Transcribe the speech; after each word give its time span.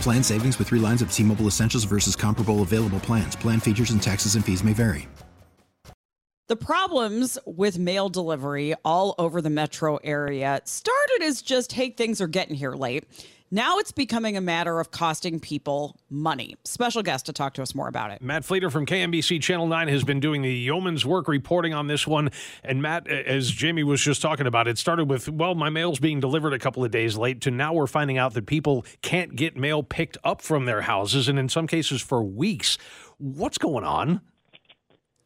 Plan 0.00 0.22
savings 0.22 0.58
with 0.58 0.68
three 0.68 0.80
lines 0.80 1.02
of 1.02 1.12
T 1.12 1.22
Mobile 1.22 1.46
Essentials 1.46 1.84
versus 1.84 2.16
comparable 2.16 2.62
available 2.62 3.00
plans. 3.00 3.36
Plan 3.36 3.60
features 3.60 3.90
and 3.90 4.02
taxes 4.02 4.34
and 4.34 4.44
fees 4.44 4.64
may 4.64 4.72
vary. 4.72 5.08
The 6.48 6.54
problems 6.54 7.38
with 7.44 7.76
mail 7.76 8.08
delivery 8.08 8.74
all 8.84 9.16
over 9.18 9.42
the 9.42 9.50
metro 9.50 9.96
area 10.04 10.60
started 10.64 11.22
as 11.22 11.42
just, 11.42 11.72
hey, 11.72 11.90
things 11.90 12.20
are 12.20 12.28
getting 12.28 12.54
here 12.54 12.74
late. 12.74 13.04
Now 13.50 13.78
it's 13.78 13.92
becoming 13.92 14.36
a 14.36 14.40
matter 14.40 14.80
of 14.80 14.90
costing 14.90 15.38
people 15.38 15.96
money. 16.10 16.56
Special 16.64 17.04
guest 17.04 17.26
to 17.26 17.32
talk 17.32 17.54
to 17.54 17.62
us 17.62 17.76
more 17.76 17.86
about 17.86 18.10
it. 18.10 18.20
Matt 18.20 18.44
Flener 18.44 18.70
from 18.70 18.86
KMBC 18.86 19.40
Channel 19.40 19.68
9 19.68 19.86
has 19.86 20.02
been 20.02 20.18
doing 20.18 20.42
the 20.42 20.52
yeoman's 20.52 21.06
work 21.06 21.28
reporting 21.28 21.72
on 21.72 21.86
this 21.86 22.08
one. 22.08 22.30
And 22.64 22.82
Matt, 22.82 23.06
as 23.06 23.48
Jamie 23.52 23.84
was 23.84 24.00
just 24.00 24.20
talking 24.20 24.48
about, 24.48 24.66
it 24.66 24.78
started 24.78 25.08
with, 25.08 25.28
well, 25.28 25.54
my 25.54 25.70
mail's 25.70 26.00
being 26.00 26.18
delivered 26.18 26.54
a 26.54 26.58
couple 26.58 26.84
of 26.84 26.90
days 26.90 27.16
late, 27.16 27.40
to 27.42 27.52
now 27.52 27.72
we're 27.72 27.86
finding 27.86 28.18
out 28.18 28.34
that 28.34 28.46
people 28.46 28.84
can't 29.00 29.36
get 29.36 29.56
mail 29.56 29.84
picked 29.84 30.18
up 30.24 30.42
from 30.42 30.64
their 30.64 30.80
houses, 30.80 31.28
and 31.28 31.38
in 31.38 31.48
some 31.48 31.68
cases 31.68 32.02
for 32.02 32.24
weeks. 32.24 32.78
What's 33.18 33.58
going 33.58 33.84
on? 33.84 34.22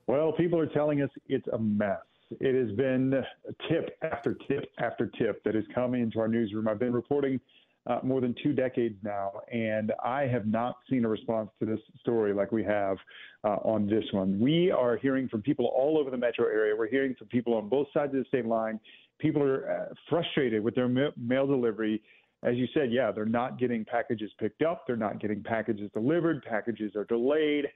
Well, 0.08 0.32
people 0.32 0.58
are 0.58 0.66
telling 0.66 1.00
us 1.00 1.10
it's 1.26 1.48
a 1.54 1.58
mess. 1.58 2.00
It 2.38 2.54
has 2.54 2.76
been 2.76 3.24
tip 3.68 3.96
after 4.02 4.36
tip 4.46 4.70
after 4.78 5.06
tip 5.06 5.42
that 5.44 5.56
is 5.56 5.64
coming 5.74 6.02
into 6.02 6.20
our 6.20 6.28
newsroom. 6.28 6.68
I've 6.68 6.78
been 6.78 6.92
reporting 6.92 7.40
uh, 7.86 7.98
more 8.02 8.20
than 8.20 8.34
two 8.42 8.52
decades 8.52 8.96
now, 9.02 9.32
and 9.50 9.92
I 10.04 10.22
have 10.22 10.46
not 10.46 10.76
seen 10.88 11.04
a 11.04 11.08
response 11.08 11.50
to 11.60 11.66
this 11.66 11.80
story 12.00 12.34
like 12.34 12.52
we 12.52 12.62
have 12.64 12.98
uh, 13.42 13.56
on 13.64 13.86
this 13.86 14.04
one. 14.12 14.38
We 14.38 14.70
are 14.70 14.96
hearing 14.96 15.28
from 15.28 15.42
people 15.42 15.66
all 15.74 15.98
over 15.98 16.10
the 16.10 16.16
metro 16.16 16.46
area. 16.46 16.76
We're 16.76 16.88
hearing 16.88 17.14
from 17.18 17.28
people 17.28 17.54
on 17.54 17.68
both 17.68 17.86
sides 17.94 18.14
of 18.14 18.20
the 18.20 18.24
state 18.28 18.46
line. 18.46 18.78
People 19.18 19.42
are 19.42 19.70
uh, 19.90 19.94
frustrated 20.08 20.62
with 20.62 20.74
their 20.74 20.88
ma- 20.88 21.10
mail 21.16 21.46
delivery. 21.46 22.02
As 22.42 22.56
you 22.56 22.66
said, 22.74 22.92
yeah, 22.92 23.12
they're 23.12 23.24
not 23.24 23.58
getting 23.58 23.84
packages 23.84 24.30
picked 24.38 24.62
up, 24.62 24.86
they're 24.86 24.96
not 24.96 25.20
getting 25.20 25.42
packages 25.42 25.90
delivered, 25.94 26.42
packages 26.44 26.94
are 26.96 27.04
delayed 27.04 27.66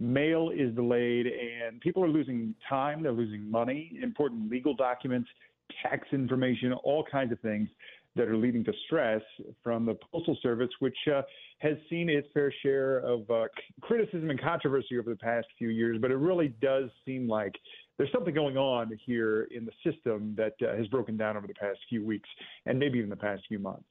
mail 0.00 0.50
is 0.50 0.74
delayed 0.74 1.26
and 1.26 1.78
people 1.80 2.02
are 2.02 2.08
losing 2.08 2.54
time, 2.66 3.02
they're 3.02 3.12
losing 3.12 3.48
money, 3.50 3.98
important 4.02 4.50
legal 4.50 4.74
documents, 4.74 5.28
tax 5.82 6.08
information, 6.12 6.72
all 6.72 7.04
kinds 7.04 7.30
of 7.32 7.40
things 7.40 7.68
that 8.16 8.28
are 8.28 8.36
leading 8.36 8.64
to 8.64 8.72
stress 8.86 9.22
from 9.62 9.86
the 9.86 9.96
Postal 10.12 10.36
Service, 10.42 10.70
which 10.80 10.96
uh, 11.12 11.22
has 11.58 11.76
seen 11.88 12.08
its 12.08 12.26
fair 12.34 12.52
share 12.62 12.98
of 12.98 13.30
uh, 13.30 13.44
criticism 13.82 14.30
and 14.30 14.40
controversy 14.40 14.98
over 14.98 15.10
the 15.10 15.16
past 15.16 15.46
few 15.58 15.68
years. 15.68 15.98
But 16.00 16.10
it 16.10 16.16
really 16.16 16.48
does 16.60 16.90
seem 17.04 17.28
like 17.28 17.54
there's 17.98 18.10
something 18.12 18.34
going 18.34 18.56
on 18.56 18.90
here 19.04 19.46
in 19.50 19.64
the 19.64 19.72
system 19.84 20.34
that 20.36 20.54
uh, 20.62 20.76
has 20.76 20.86
broken 20.88 21.16
down 21.16 21.36
over 21.36 21.46
the 21.46 21.54
past 21.54 21.78
few 21.88 22.04
weeks 22.04 22.28
and 22.66 22.78
maybe 22.78 22.98
even 22.98 23.10
the 23.10 23.16
past 23.16 23.42
few 23.48 23.58
months. 23.58 23.88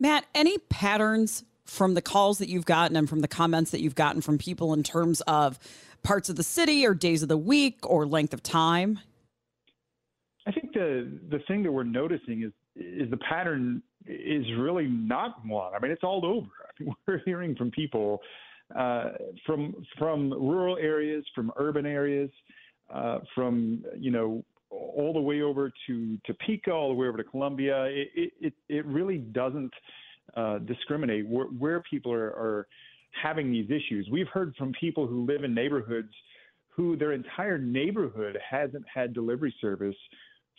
Matt, 0.00 0.24
any 0.34 0.58
patterns 0.58 1.44
from 1.64 1.94
the 1.94 2.02
calls 2.02 2.38
that 2.38 2.48
you've 2.48 2.64
gotten 2.64 2.96
and 2.96 3.08
from 3.08 3.20
the 3.20 3.28
comments 3.28 3.70
that 3.70 3.80
you've 3.80 3.94
gotten 3.94 4.22
from 4.22 4.38
people 4.38 4.72
in 4.72 4.82
terms 4.82 5.20
of 5.22 5.58
parts 6.02 6.28
of 6.28 6.36
the 6.36 6.42
city 6.42 6.86
or 6.86 6.94
days 6.94 7.22
of 7.22 7.28
the 7.28 7.36
week 7.36 7.78
or 7.82 8.06
length 8.06 8.32
of 8.32 8.42
time? 8.42 8.98
I 10.46 10.50
think 10.50 10.72
the 10.72 11.20
the 11.28 11.40
thing 11.46 11.62
that 11.64 11.72
we're 11.72 11.82
noticing 11.84 12.42
is 12.42 12.52
is 12.78 13.10
the 13.10 13.18
pattern 13.18 13.82
is 14.06 14.44
really 14.58 14.86
not 14.86 15.44
one. 15.44 15.74
I 15.74 15.78
mean, 15.78 15.90
it's 15.90 16.04
all 16.04 16.24
over. 16.24 16.94
We're 17.06 17.22
hearing 17.24 17.54
from 17.56 17.70
people 17.70 18.20
uh, 18.76 19.10
from 19.46 19.74
from 19.98 20.30
rural 20.30 20.76
areas, 20.76 21.24
from 21.34 21.52
urban 21.56 21.86
areas, 21.86 22.30
uh, 22.92 23.18
from 23.34 23.84
you 23.96 24.10
know 24.10 24.44
all 24.70 25.12
the 25.14 25.20
way 25.20 25.40
over 25.42 25.72
to 25.86 26.18
Topeka, 26.26 26.70
all 26.70 26.88
the 26.88 26.94
way 26.94 27.08
over 27.08 27.16
to 27.16 27.24
Columbia. 27.24 27.84
It 27.84 28.32
it 28.40 28.52
it 28.68 28.86
really 28.86 29.18
doesn't 29.18 29.72
uh, 30.36 30.58
discriminate 30.58 31.26
where, 31.26 31.46
where 31.46 31.80
people 31.80 32.12
are, 32.12 32.28
are 32.28 32.68
having 33.22 33.50
these 33.50 33.70
issues. 33.70 34.08
We've 34.12 34.28
heard 34.28 34.54
from 34.56 34.72
people 34.78 35.06
who 35.06 35.24
live 35.24 35.44
in 35.44 35.54
neighborhoods 35.54 36.12
who 36.68 36.96
their 36.96 37.12
entire 37.12 37.58
neighborhood 37.58 38.38
hasn't 38.48 38.84
had 38.92 39.12
delivery 39.12 39.52
service 39.60 39.96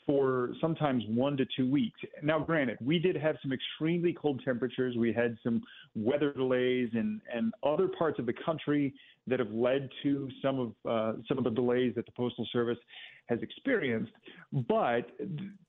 for 0.10 0.56
sometimes 0.60 1.04
one 1.08 1.38
to 1.38 1.46
two 1.56 1.70
weeks. 1.70 2.00
Now, 2.24 2.40
granted, 2.40 2.80
we 2.82 2.98
did 2.98 3.16
have 3.16 3.36
some 3.44 3.54
extremely 3.54 4.12
cold 4.12 4.42
temperatures. 4.44 4.96
We 4.98 5.14
had 5.14 5.38
some 5.44 5.62
weather 5.94 6.34
delays 6.34 6.90
and, 6.94 7.22
and 7.32 7.54
other 7.62 7.88
parts 7.88 8.18
of 8.18 8.26
the 8.26 8.34
country 8.44 8.92
that 9.28 9.38
have 9.38 9.52
led 9.52 9.88
to 10.02 10.28
some 10.42 10.60
of 10.60 10.72
uh, 10.90 11.22
some 11.28 11.38
of 11.38 11.44
the 11.44 11.52
delays 11.52 11.94
that 11.96 12.08
the 12.08 12.12
Postal 12.14 12.48
Service 12.52 12.80
has 13.28 13.38
experienced. 13.44 14.12
But 14.52 15.12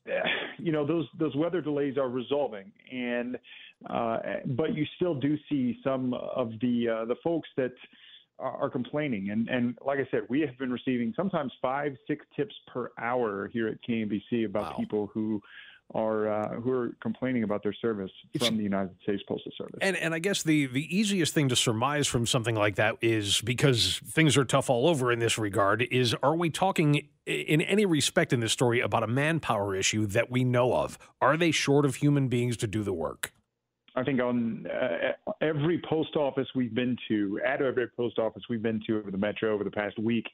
you 0.58 0.72
know, 0.72 0.86
those 0.86 1.06
those 1.18 1.36
weather 1.36 1.60
delays 1.60 1.98
are 1.98 2.08
resolving, 2.08 2.72
and 2.90 3.36
uh, 3.90 4.20
but 4.56 4.74
you 4.74 4.86
still 4.96 5.16
do 5.16 5.36
see 5.50 5.78
some 5.84 6.14
of 6.14 6.52
the 6.62 6.88
uh, 6.88 7.04
the 7.04 7.16
folks 7.22 7.50
that 7.58 7.74
are 8.40 8.70
complaining. 8.70 9.30
And, 9.30 9.48
and 9.48 9.78
like 9.84 9.98
I 9.98 10.08
said, 10.10 10.22
we 10.28 10.40
have 10.40 10.56
been 10.58 10.72
receiving 10.72 11.12
sometimes 11.16 11.52
five, 11.60 11.96
six 12.06 12.24
tips 12.34 12.54
per 12.72 12.90
hour 12.98 13.48
here 13.52 13.68
at 13.68 13.78
KMBC 13.88 14.46
about 14.46 14.72
wow. 14.72 14.76
people 14.78 15.10
who 15.12 15.42
are 15.94 16.28
uh, 16.28 16.60
who 16.60 16.70
are 16.70 16.90
complaining 17.02 17.42
about 17.42 17.62
their 17.62 17.72
service 17.72 18.10
it's, 18.32 18.46
from 18.46 18.56
the 18.56 18.62
United 18.62 18.94
States 19.02 19.22
Postal 19.26 19.52
Service. 19.56 19.78
And 19.80 19.96
and 19.96 20.14
I 20.14 20.18
guess 20.18 20.42
the 20.42 20.66
the 20.66 20.96
easiest 20.96 21.34
thing 21.34 21.48
to 21.48 21.56
surmise 21.56 22.06
from 22.06 22.26
something 22.26 22.54
like 22.54 22.76
that 22.76 22.96
is 23.00 23.40
because 23.40 24.00
things 24.06 24.36
are 24.36 24.44
tough 24.44 24.70
all 24.70 24.86
over 24.86 25.10
in 25.10 25.18
this 25.18 25.36
regard. 25.38 25.82
Is 25.82 26.14
are 26.22 26.36
we 26.36 26.50
talking 26.50 27.08
in 27.26 27.60
any 27.60 27.86
respect 27.86 28.32
in 28.32 28.40
this 28.40 28.52
story 28.52 28.80
about 28.80 29.02
a 29.02 29.08
manpower 29.08 29.74
issue 29.74 30.06
that 30.06 30.30
we 30.30 30.44
know 30.44 30.74
of? 30.74 30.98
Are 31.20 31.36
they 31.36 31.50
short 31.50 31.84
of 31.84 31.96
human 31.96 32.28
beings 32.28 32.56
to 32.58 32.66
do 32.66 32.82
the 32.82 32.94
work? 32.94 33.32
I 33.96 34.04
think 34.04 34.20
on 34.20 34.66
uh, 34.66 35.32
every 35.40 35.82
post 35.88 36.16
office 36.16 36.46
we've 36.54 36.74
been 36.74 36.96
to, 37.08 37.40
at 37.46 37.60
every 37.60 37.88
post 37.88 38.18
office 38.18 38.42
we've 38.48 38.62
been 38.62 38.80
to 38.86 38.98
over 38.98 39.10
the 39.10 39.18
metro 39.18 39.52
over 39.52 39.64
the 39.64 39.70
past 39.70 39.98
week, 39.98 40.26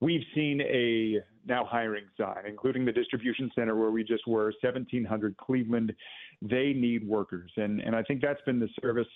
we've 0.00 0.24
seen 0.34 0.60
a 0.60 1.20
now 1.46 1.64
hiring 1.64 2.04
sign, 2.18 2.44
including 2.46 2.84
the 2.84 2.92
distribution 2.92 3.50
center 3.54 3.76
where 3.76 3.90
we 3.90 4.02
just 4.02 4.26
were, 4.26 4.52
1700 4.62 5.36
Cleveland. 5.36 5.92
They 6.42 6.72
need 6.72 7.06
workers, 7.06 7.50
and 7.56 7.80
and 7.80 7.94
I 7.94 8.02
think 8.02 8.20
that's 8.20 8.42
been 8.42 8.60
the 8.60 8.68
service, 8.82 9.08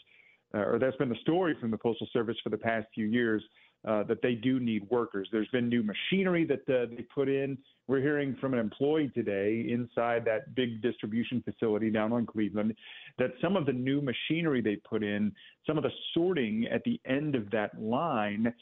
uh, 0.55 0.59
or 0.59 0.79
that's 0.79 0.97
been 0.97 1.09
the 1.11 1.21
story 1.21 1.57
from 1.61 1.71
the 1.71 1.79
Postal 1.79 2.09
Service 2.13 2.37
for 2.43 2.51
the 2.51 2.59
past 2.59 2.87
few 2.95 3.07
years. 3.07 3.43
Uh, 3.89 4.03
that 4.03 4.21
they 4.21 4.35
do 4.35 4.61
need 4.61 4.87
workers. 4.91 5.27
There's 5.33 5.49
been 5.49 5.67
new 5.71 5.83
machinery 5.83 6.45
that 6.45 6.69
uh, 6.69 6.85
they 6.95 7.03
put 7.15 7.31
in. 7.31 7.57
We're 7.89 8.03
hearing 8.03 8.37
from 8.39 8.53
an 8.53 8.61
employee 8.61 9.11
today 9.15 9.69
inside 9.71 10.23
that 10.27 10.55
big 10.55 10.83
distribution 10.83 11.43
facility 11.43 11.91
down 11.91 12.13
on 12.13 12.27
Cleveland 12.27 12.75
that 13.19 13.31
some 13.41 13.57
of 13.57 13.65
the 13.65 13.73
new 13.73 14.03
machinery 14.03 14.61
they 14.61 14.77
put 14.77 15.03
in, 15.03 15.33
some 15.67 15.79
of 15.79 15.83
the 15.83 15.91
sorting 16.13 16.67
at 16.71 16.85
the 16.85 17.01
end 17.07 17.35
of 17.35 17.51
that 17.53 17.71
line 17.81 18.53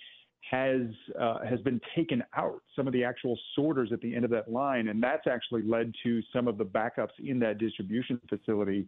has 0.48 0.82
uh, 1.20 1.38
has 1.44 1.60
been 1.62 1.80
taken 1.96 2.22
out. 2.36 2.62
Some 2.76 2.86
of 2.86 2.92
the 2.92 3.02
actual 3.02 3.36
sorters 3.56 3.90
at 3.92 4.00
the 4.00 4.14
end 4.14 4.24
of 4.24 4.30
that 4.30 4.48
line, 4.50 4.86
and 4.86 5.02
that's 5.02 5.26
actually 5.26 5.62
led 5.62 5.92
to 6.04 6.22
some 6.32 6.46
of 6.46 6.58
the 6.58 6.64
backups 6.64 7.18
in 7.18 7.40
that 7.40 7.58
distribution 7.58 8.20
facility 8.28 8.86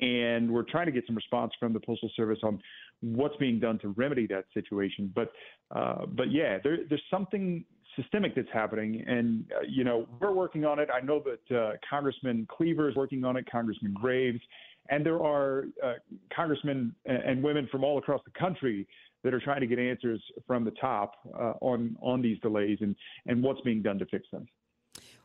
and 0.00 0.50
we're 0.50 0.62
trying 0.62 0.86
to 0.86 0.92
get 0.92 1.06
some 1.06 1.16
response 1.16 1.52
from 1.58 1.72
the 1.72 1.80
postal 1.80 2.10
service 2.16 2.38
on 2.42 2.60
what's 3.00 3.36
being 3.36 3.58
done 3.58 3.78
to 3.80 3.88
remedy 3.88 4.26
that 4.28 4.44
situation. 4.54 5.12
But 5.14 5.32
uh, 5.74 6.06
but 6.06 6.30
yeah, 6.30 6.58
there, 6.62 6.78
there's 6.88 7.02
something 7.10 7.64
systemic 7.96 8.34
that's 8.34 8.48
happening, 8.52 9.04
and 9.06 9.44
uh, 9.56 9.60
you 9.68 9.84
know 9.84 10.06
we're 10.20 10.32
working 10.32 10.64
on 10.64 10.78
it. 10.78 10.88
I 10.92 11.00
know 11.00 11.22
that 11.24 11.56
uh, 11.56 11.72
Congressman 11.88 12.46
Cleaver 12.50 12.88
is 12.88 12.96
working 12.96 13.24
on 13.24 13.36
it, 13.36 13.50
Congressman 13.50 13.94
Graves, 13.94 14.40
and 14.88 15.04
there 15.04 15.22
are 15.22 15.66
uh, 15.82 15.94
congressmen 16.34 16.94
and 17.06 17.42
women 17.42 17.68
from 17.70 17.84
all 17.84 17.98
across 17.98 18.20
the 18.24 18.38
country 18.38 18.86
that 19.22 19.34
are 19.34 19.40
trying 19.40 19.60
to 19.60 19.66
get 19.66 19.78
answers 19.78 20.22
from 20.46 20.64
the 20.64 20.70
top 20.72 21.14
uh, 21.34 21.52
on 21.60 21.96
on 22.00 22.22
these 22.22 22.38
delays 22.40 22.78
and 22.80 22.94
and 23.26 23.42
what's 23.42 23.60
being 23.62 23.82
done 23.82 23.98
to 23.98 24.06
fix 24.06 24.26
them. 24.32 24.46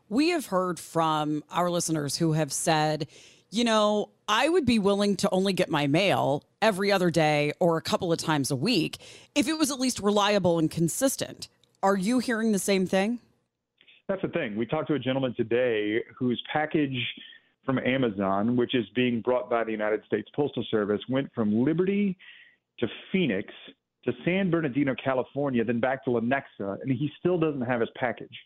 We 0.08 0.28
have 0.28 0.46
heard 0.46 0.78
from 0.78 1.42
our 1.50 1.68
listeners 1.68 2.16
who 2.16 2.32
have 2.32 2.52
said, 2.52 3.08
you 3.50 3.64
know, 3.64 4.10
I 4.28 4.48
would 4.48 4.66
be 4.66 4.78
willing 4.78 5.16
to 5.16 5.30
only 5.30 5.52
get 5.52 5.70
my 5.70 5.86
mail 5.86 6.44
every 6.60 6.90
other 6.90 7.10
day 7.10 7.52
or 7.60 7.76
a 7.76 7.82
couple 7.82 8.12
of 8.12 8.18
times 8.18 8.50
a 8.50 8.56
week 8.56 8.98
if 9.34 9.48
it 9.48 9.58
was 9.58 9.70
at 9.70 9.78
least 9.78 10.00
reliable 10.00 10.58
and 10.58 10.70
consistent. 10.70 11.48
Are 11.82 11.96
you 11.96 12.18
hearing 12.18 12.52
the 12.52 12.58
same 12.58 12.86
thing? 12.86 13.20
That's 14.08 14.22
the 14.22 14.28
thing. 14.28 14.56
We 14.56 14.66
talked 14.66 14.88
to 14.88 14.94
a 14.94 14.98
gentleman 14.98 15.34
today 15.36 16.02
whose 16.16 16.40
package 16.52 16.96
from 17.64 17.78
Amazon, 17.78 18.56
which 18.56 18.74
is 18.74 18.84
being 18.94 19.20
brought 19.20 19.50
by 19.50 19.64
the 19.64 19.72
United 19.72 20.04
States 20.06 20.28
Postal 20.34 20.64
Service, 20.70 21.00
went 21.08 21.32
from 21.34 21.64
Liberty 21.64 22.16
to 22.78 22.86
Phoenix 23.10 23.52
to 24.04 24.12
San 24.24 24.50
Bernardino, 24.50 24.94
California, 25.02 25.64
then 25.64 25.80
back 25.80 26.04
to 26.04 26.10
Lenexa, 26.10 26.80
and 26.80 26.90
he 26.90 27.10
still 27.18 27.38
doesn't 27.38 27.62
have 27.62 27.80
his 27.80 27.90
package. 27.96 28.36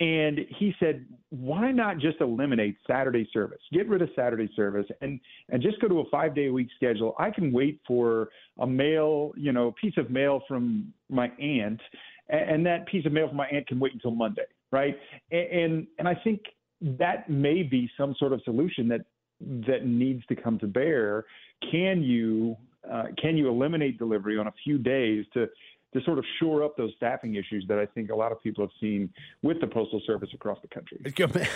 And 0.00 0.40
he 0.58 0.72
said, 0.78 1.04
why 1.30 1.72
not 1.72 1.98
just 1.98 2.20
eliminate 2.20 2.76
Saturday 2.86 3.28
service? 3.32 3.58
Get 3.72 3.88
rid 3.88 4.00
of 4.00 4.08
Saturday 4.14 4.48
service 4.54 4.86
and 5.00 5.18
and 5.48 5.60
just 5.60 5.80
go 5.80 5.88
to 5.88 6.00
a 6.00 6.04
five 6.10 6.34
day 6.34 6.46
a 6.46 6.52
week 6.52 6.68
schedule. 6.76 7.14
I 7.18 7.30
can 7.30 7.52
wait 7.52 7.80
for 7.86 8.28
a 8.60 8.66
mail, 8.66 9.32
you 9.36 9.52
know, 9.52 9.74
piece 9.80 9.96
of 9.96 10.10
mail 10.10 10.42
from 10.46 10.92
my 11.10 11.30
aunt, 11.40 11.80
and 12.28 12.64
that 12.64 12.86
piece 12.86 13.06
of 13.06 13.12
mail 13.12 13.28
from 13.28 13.38
my 13.38 13.48
aunt 13.48 13.66
can 13.66 13.80
wait 13.80 13.92
until 13.92 14.12
Monday, 14.12 14.46
right? 14.70 14.96
And 15.32 15.86
and 15.98 16.06
I 16.06 16.14
think 16.14 16.42
that 16.80 17.28
may 17.28 17.64
be 17.64 17.90
some 17.98 18.14
sort 18.18 18.32
of 18.32 18.40
solution 18.44 18.86
that 18.88 19.04
that 19.40 19.84
needs 19.84 20.24
to 20.26 20.36
come 20.36 20.58
to 20.60 20.66
bear. 20.68 21.24
Can 21.70 22.02
you 22.02 22.56
uh, 22.90 23.06
can 23.20 23.36
you 23.36 23.48
eliminate 23.48 23.98
delivery 23.98 24.38
on 24.38 24.46
a 24.46 24.54
few 24.64 24.78
days 24.78 25.26
to 25.34 25.48
to 25.94 26.02
sort 26.02 26.18
of 26.18 26.24
shore 26.38 26.62
up 26.62 26.76
those 26.76 26.92
staffing 26.96 27.36
issues 27.36 27.64
that 27.68 27.78
I 27.78 27.86
think 27.86 28.10
a 28.10 28.14
lot 28.14 28.30
of 28.30 28.42
people 28.42 28.62
have 28.62 28.70
seen 28.78 29.08
with 29.42 29.60
the 29.60 29.66
postal 29.66 30.02
service 30.06 30.28
across 30.34 30.58
the 30.60 30.68
country. 30.68 30.98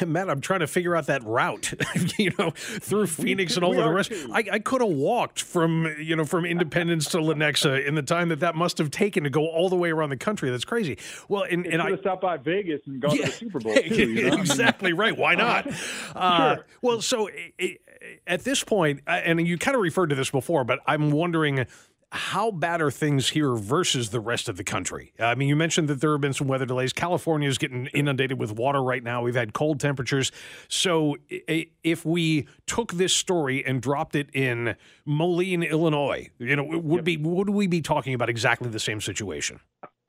Matt, 0.07 0.31
I'm 0.31 0.41
trying 0.41 0.61
to 0.61 0.67
figure 0.67 0.97
out 0.97 1.07
that 1.07 1.23
route, 1.23 1.75
you 2.19 2.33
know, 2.39 2.51
through 2.51 3.09
Phoenix 3.09 3.57
and 3.57 3.65
all 3.65 3.79
of 3.79 3.85
the 3.85 3.93
rest. 3.93 4.13
I, 4.33 4.45
I 4.53 4.59
could 4.59 4.81
have 4.81 4.91
walked 4.91 5.43
from, 5.43 5.95
you 5.99 6.17
know, 6.17 6.25
from 6.25 6.47
Independence 6.47 7.11
to 7.11 7.19
Lenexa 7.19 7.87
in 7.87 7.95
the 7.95 8.03
time 8.03 8.31
that 8.31 8.41
that 8.41 8.55
must 8.55 8.79
have 8.79 8.91
taken 8.91 9.25
to 9.25 9.31
go 9.31 9.47
all 9.47 9.69
the 9.69 9.77
way 9.77 9.91
around 9.91 10.11
the 10.11 10.17
country. 10.17 10.51
That's 10.51 10.65
crazy. 10.65 10.99
Well, 11.29 11.43
and, 11.43 11.67
and 11.67 11.83
I 11.83 11.87
could 11.87 11.93
have 11.93 12.01
stopped 12.01 12.23
by 12.23 12.39
Vegas 12.39 12.81
and 12.87 13.03
gone 13.03 13.17
yeah, 13.17 13.27
to 13.27 13.31
the 13.31 13.37
Super 13.37 13.61
Bowl 13.61 13.75
too. 13.75 14.11
You 14.13 14.31
know? 14.31 14.37
exactly 14.39 14.95
right. 14.95 15.17
Why 15.17 15.35
not? 15.35 15.67
Uh, 16.15 16.57
sure. 16.57 16.67
Well, 16.81 17.03
so 17.03 17.29
it, 17.59 17.81
at 18.27 18.45
this 18.45 18.65
uh, 18.71 19.11
and 19.11 19.47
you 19.47 19.59
kind 19.59 19.75
of 19.75 19.83
referred 19.83 20.11
to 20.11 20.17
this 20.17 20.31
before, 20.31 20.65
but 20.65 20.81
I'm 20.87 21.11
wondering 21.11 21.67
how 22.15 22.51
bad 22.51 22.83
are 22.83 22.91
things 22.91 23.31
here 23.31 23.55
versus 23.55 24.11
the 24.11 24.21
rest 24.21 24.47
of 24.51 24.59
the 24.59 24.65
country? 24.65 25.15
I 25.19 25.35
mean, 25.35 25.49
you 25.49 25.57
mentioned 25.57 25.89
that 25.89 26.03
there 26.03 26.13
have 26.13 26.21
been 26.21 26.35
some 26.35 26.47
weather 26.47 26.67
delays. 26.67 26.93
California 26.93 27.49
is 27.49 27.57
getting 27.57 27.87
inundated 27.87 28.39
with 28.39 28.53
water 28.53 28.83
right 28.83 29.03
now. 29.03 29.23
We've 29.23 29.35
had 29.35 29.55
cold 29.55 29.81
temperatures. 29.81 30.31
So, 30.69 31.17
if 31.31 32.05
we 32.05 32.47
took 32.67 32.93
this 32.93 33.15
story 33.15 33.65
and 33.65 33.81
dropped 33.81 34.15
it 34.15 34.29
in 34.35 34.77
Moline, 35.07 35.63
Illinois, 35.63 36.29
you 36.39 36.55
know, 36.55 36.65
would 36.65 36.99
yep. 36.99 37.05
be 37.05 37.17
would 37.17 37.49
we 37.49 37.67
be 37.67 37.81
talking 37.81 38.13
about 38.13 38.29
exactly 38.29 38.69
the 38.69 38.81
same 38.81 39.01
situation? 39.01 39.61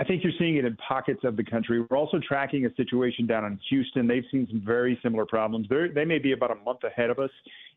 I 0.03 0.05
think 0.05 0.21
you're 0.21 0.33
seeing 0.37 0.57
it 0.57 0.65
in 0.65 0.75
pockets 0.85 1.21
of 1.23 1.37
the 1.37 1.45
country. 1.45 1.79
We're 1.79 1.95
also 1.95 2.19
tracking 2.19 2.65
a 2.65 2.75
situation 2.75 3.25
down 3.25 3.45
in 3.45 3.57
Houston. 3.69 4.05
They've 4.05 4.25
seen 4.29 4.45
some 4.51 4.61
very 4.65 4.99
similar 5.01 5.25
problems. 5.25 5.65
They're, 5.69 5.93
they 5.93 6.03
may 6.03 6.19
be 6.19 6.33
about 6.33 6.51
a 6.51 6.55
month 6.55 6.83
ahead 6.83 7.09
of 7.09 7.19
us 7.19 7.29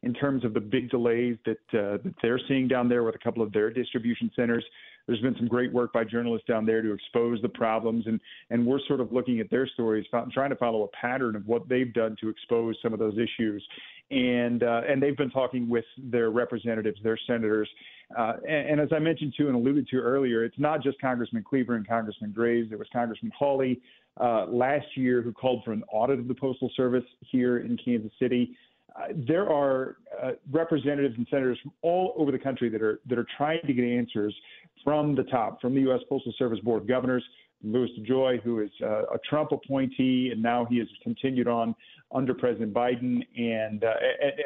in 0.03 0.13
terms 0.13 0.45
of 0.45 0.53
the 0.53 0.59
big 0.59 0.91
delays 0.91 1.37
that, 1.45 1.59
uh, 1.73 2.03
that 2.03 2.15
they're 2.23 2.41
seeing 2.49 2.67
down 2.67 2.89
there 2.89 3.05
with 3.05 3.15
a 3.15 3.19
couple 3.19 3.45
of 3.45 3.53
their 3.53 3.71
distribution 3.71 4.29
centers. 4.35 4.65
There's 5.07 5.21
been 5.21 5.37
some 5.37 5.47
great 5.47 5.73
work 5.73 5.93
by 5.93 6.05
journalists 6.05 6.47
down 6.49 6.67
there 6.67 6.83
to 6.83 6.93
expose 6.93 7.41
the 7.43 7.49
problems, 7.49 8.07
and, 8.07 8.21
and 8.51 8.67
we're 8.67 8.81
sort 8.89 9.01
of 9.01 9.13
looking 9.13 9.41
at 9.41 9.51
their 9.51 9.67
stories, 9.67 10.05
trying 10.33 10.51
to 10.51 10.57
follow 10.57 10.83
a 10.83 10.89
pattern 10.89 11.37
of 11.37 11.47
what 11.47 11.69
they've 11.69 11.93
done 11.93 12.17
to 12.21 12.29
expose 12.29 12.77
some 12.83 12.93
of 12.93 12.99
those 12.99 13.15
issues. 13.15 13.67
And 14.11 14.63
uh, 14.63 14.83
and 14.89 15.03
they've 15.03 15.17
been 15.17 15.31
talking 15.31 15.69
with 15.69 15.85
their 15.99 16.31
representatives, 16.31 16.99
their 17.03 17.19
senators, 17.27 17.69
uh, 18.17 18.35
and, 18.49 18.71
and, 18.71 18.81
as 18.81 18.89
I 18.95 19.01
mentioned 19.01 19.35
to 19.37 19.49
and 19.49 19.57
alluded 19.57 19.89
to 19.89 19.97
earlier, 19.97 20.45
it's 20.45 20.59
not 20.59 20.81
just 20.81 21.01
Congressman 21.01 21.43
Cleaver 21.43 21.75
and 21.75 21.87
Congressman 21.87 22.31
Graves. 22.31 22.69
There 22.69 22.79
was 22.79 22.87
Congressman 22.93 23.33
Hawley 23.37 23.81
uh, 24.21 24.47
last 24.47 24.87
year 24.95 25.23
who 25.23 25.33
called 25.33 25.63
for 25.65 25.73
an 25.73 25.83
audit 25.93 26.21
of 26.21 26.29
the 26.29 26.35
Postal 26.35 26.71
Service 26.77 27.05
here 27.21 27.59
in 27.59 27.77
Kansas 27.85 28.13
City. 28.21 28.57
Uh, 28.95 29.09
there 29.27 29.51
are 29.51 29.97
uh, 30.23 30.31
representatives 30.53 31.15
and 31.19 31.27
senators 31.31 31.59
from 31.63 31.73
all 31.83 32.15
over 32.17 32.31
the 32.31 32.39
country 32.39 32.69
that 32.69 32.81
are 32.81 33.01
that 33.09 33.19
are 33.19 33.27
trying 33.37 33.61
to 33.67 33.73
get 33.73 33.85
answers 33.85 34.35
from 34.87 35.17
the 35.17 35.25
top, 35.25 35.61
from 35.61 35.75
the 35.75 35.81
U.S. 35.81 35.99
Postal 36.09 36.33
Service 36.39 36.61
Board 36.61 36.83
of 36.83 36.89
Governors, 36.89 37.25
Louis 37.65 37.91
DeJoy, 37.99 38.41
who 38.43 38.61
is 38.61 38.71
uh, 38.81 39.03
a 39.07 39.19
Trump 39.29 39.51
appointee, 39.51 40.31
and 40.31 40.41
now 40.41 40.65
he 40.65 40.79
has 40.79 40.87
continued 41.03 41.49
on 41.49 41.75
under 42.15 42.33
President 42.33 42.73
Biden, 42.73 43.27
and, 43.37 43.83
uh, 43.83 43.95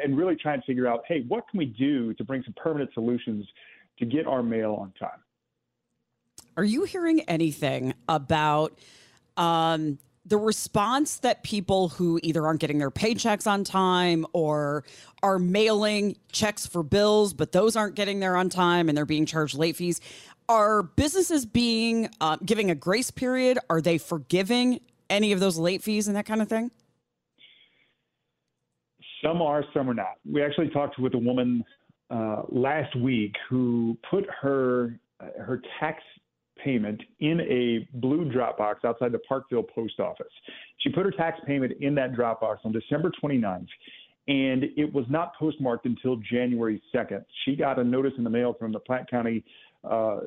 and 0.03 0.17
really 0.17 0.35
trying 0.35 0.59
to 0.59 0.65
figure 0.65 0.87
out, 0.87 1.03
hey, 1.07 1.23
what 1.27 1.47
can 1.47 1.59
we 1.59 1.65
do 1.65 2.11
to 2.15 2.23
bring 2.23 2.41
some 2.41 2.55
permanent 2.57 2.91
solutions 2.95 3.45
to 3.99 4.05
get 4.07 4.25
our 4.25 4.41
mail 4.41 4.73
on 4.81 4.91
time? 4.99 5.19
Are 6.57 6.63
you 6.63 6.85
hearing 6.85 7.21
anything 7.21 7.93
about? 8.09 8.79
Um, 9.37 9.99
the 10.25 10.37
response 10.37 11.17
that 11.17 11.41
people 11.43 11.89
who 11.89 12.19
either 12.21 12.45
aren't 12.45 12.59
getting 12.59 12.77
their 12.77 12.91
paychecks 12.91 13.47
on 13.47 13.63
time 13.63 14.25
or 14.33 14.83
are 15.23 15.39
mailing 15.39 16.15
checks 16.31 16.67
for 16.67 16.83
bills, 16.83 17.33
but 17.33 17.51
those 17.51 17.75
aren't 17.75 17.95
getting 17.95 18.19
there 18.19 18.35
on 18.35 18.47
time 18.47 18.87
and 18.87 18.95
they're 18.95 19.05
being 19.05 19.25
charged 19.25 19.57
late 19.57 19.75
fees. 19.75 19.99
Are 20.51 20.83
businesses 20.83 21.45
being 21.45 22.09
uh, 22.19 22.35
giving 22.45 22.71
a 22.71 22.75
grace 22.75 23.09
period? 23.09 23.57
Are 23.69 23.79
they 23.79 23.97
forgiving 23.97 24.81
any 25.09 25.31
of 25.31 25.39
those 25.39 25.57
late 25.57 25.81
fees 25.81 26.09
and 26.09 26.17
that 26.17 26.25
kind 26.25 26.41
of 26.41 26.49
thing? 26.49 26.71
Some 29.23 29.41
are, 29.41 29.63
some 29.73 29.89
are 29.89 29.93
not. 29.93 30.15
We 30.29 30.43
actually 30.43 30.67
talked 30.67 30.99
with 30.99 31.13
a 31.13 31.17
woman 31.17 31.63
uh, 32.09 32.41
last 32.49 32.93
week 32.97 33.33
who 33.49 33.97
put 34.09 34.25
her 34.41 34.99
uh, 35.21 35.41
her 35.41 35.61
tax 35.79 36.03
payment 36.61 37.01
in 37.21 37.39
a 37.39 37.87
blue 37.99 38.29
drop 38.29 38.57
box 38.57 38.83
outside 38.83 39.13
the 39.13 39.19
Parkville 39.19 39.63
post 39.63 40.01
office. 40.01 40.33
She 40.79 40.89
put 40.89 41.05
her 41.05 41.11
tax 41.11 41.39
payment 41.47 41.71
in 41.79 41.95
that 41.95 42.13
drop 42.13 42.41
box 42.41 42.59
on 42.65 42.73
December 42.73 43.09
29th, 43.23 43.67
and 44.27 44.65
it 44.75 44.91
was 44.93 45.05
not 45.09 45.33
postmarked 45.39 45.85
until 45.85 46.17
January 46.17 46.81
2nd. 46.93 47.23
She 47.45 47.55
got 47.55 47.79
a 47.79 47.85
notice 47.85 48.11
in 48.17 48.25
the 48.25 48.29
mail 48.29 48.53
from 48.59 48.73
the 48.73 48.79
Platte 48.79 49.09
County 49.09 49.45
uh, 49.83 50.19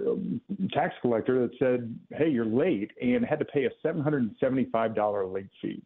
tax 0.72 0.94
collector 1.00 1.46
that 1.46 1.56
said, 1.58 1.96
"Hey, 2.10 2.28
you're 2.28 2.44
late," 2.44 2.90
and 3.00 3.24
had 3.24 3.38
to 3.38 3.44
pay 3.44 3.66
a 3.66 3.70
$775 3.86 5.32
late 5.32 5.46
fee. 5.62 5.82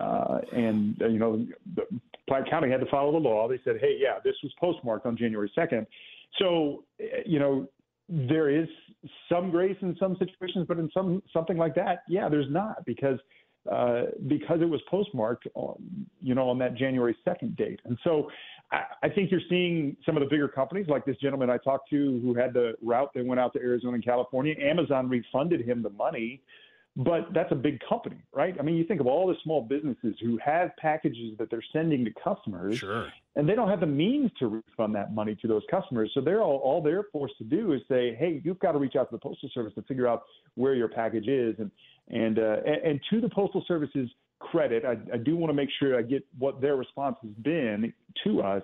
Uh, 0.00 0.38
and 0.52 1.00
uh, 1.02 1.08
you 1.08 1.18
know, 1.18 1.46
the, 1.76 1.82
Platte 2.28 2.48
County 2.48 2.70
had 2.70 2.80
to 2.80 2.86
follow 2.86 3.12
the 3.12 3.18
law. 3.18 3.48
They 3.48 3.60
said, 3.64 3.76
"Hey, 3.80 3.96
yeah, 3.98 4.18
this 4.24 4.34
was 4.42 4.52
postmarked 4.58 5.06
on 5.06 5.16
January 5.16 5.50
2nd." 5.56 5.86
So, 6.38 6.84
you 7.26 7.38
know, 7.38 7.68
there 8.08 8.48
is 8.48 8.68
some 9.28 9.50
grace 9.50 9.76
in 9.82 9.96
some 9.98 10.16
situations, 10.18 10.66
but 10.66 10.78
in 10.78 10.90
some 10.94 11.22
something 11.32 11.56
like 11.56 11.74
that, 11.74 12.04
yeah, 12.08 12.28
there's 12.28 12.50
not 12.50 12.84
because 12.86 13.18
uh, 13.70 14.02
because 14.26 14.60
it 14.60 14.68
was 14.68 14.80
postmarked, 14.90 15.46
on, 15.54 15.76
you 16.20 16.34
know, 16.34 16.48
on 16.48 16.58
that 16.58 16.74
January 16.74 17.16
2nd 17.24 17.56
date. 17.56 17.78
And 17.84 17.96
so 18.02 18.28
I, 19.02 19.08
think 19.10 19.30
you're 19.30 19.40
seeing 19.50 19.96
some 20.06 20.16
of 20.16 20.22
the 20.22 20.28
bigger 20.28 20.48
companies, 20.48 20.86
like 20.88 21.04
this 21.04 21.16
gentleman 21.18 21.50
I 21.50 21.58
talked 21.58 21.90
to 21.90 22.20
who 22.22 22.34
had 22.34 22.54
the 22.54 22.72
route 22.82 23.10
that 23.14 23.26
went 23.26 23.38
out 23.38 23.52
to 23.52 23.60
Arizona 23.60 23.94
and 23.94 24.04
California. 24.04 24.54
Amazon 24.58 25.08
refunded 25.08 25.60
him 25.60 25.82
the 25.82 25.90
money 25.90 26.40
but 26.96 27.28
that's 27.32 27.50
a 27.52 27.56
big 27.56 27.80
company, 27.88 28.18
right? 28.34 28.54
I 28.58 28.62
mean, 28.62 28.76
you 28.76 28.84
think 28.84 29.00
of 29.00 29.06
all 29.06 29.26
the 29.26 29.34
small 29.42 29.62
businesses 29.62 30.14
who 30.20 30.38
have 30.44 30.76
packages 30.76 31.38
that 31.38 31.50
they're 31.50 31.64
sending 31.72 32.04
to 32.04 32.10
customers, 32.22 32.78
sure. 32.78 33.08
and 33.34 33.48
they 33.48 33.54
don't 33.54 33.68
have 33.68 33.80
the 33.80 33.86
means 33.86 34.30
to 34.40 34.46
refund 34.46 34.94
that 34.94 35.14
money 35.14 35.34
to 35.40 35.48
those 35.48 35.62
customers. 35.70 36.10
So 36.12 36.20
they're 36.20 36.42
all, 36.42 36.58
all 36.58 36.82
they're 36.82 37.04
forced 37.10 37.38
to 37.38 37.44
do 37.44 37.72
is 37.72 37.80
say, 37.88 38.14
hey, 38.14 38.42
you've 38.44 38.58
got 38.58 38.72
to 38.72 38.78
reach 38.78 38.94
out 38.94 39.08
to 39.08 39.16
the 39.16 39.20
postal 39.20 39.48
service 39.54 39.72
to 39.76 39.82
figure 39.82 40.06
out 40.06 40.24
where 40.54 40.74
your 40.74 40.88
package 40.88 41.28
is, 41.28 41.54
and 41.58 41.70
and 42.08 42.38
uh, 42.38 42.56
and, 42.66 42.84
and 42.84 43.00
to 43.08 43.22
the 43.22 43.28
postal 43.30 43.64
service's 43.66 44.10
credit, 44.50 44.84
I, 44.84 44.96
I 45.12 45.16
do 45.16 45.36
want 45.36 45.50
to 45.50 45.54
make 45.54 45.68
sure 45.78 45.98
I 45.98 46.02
get 46.02 46.24
what 46.38 46.60
their 46.60 46.76
response 46.76 47.16
has 47.22 47.32
been 47.42 47.92
to 48.24 48.40
us. 48.42 48.62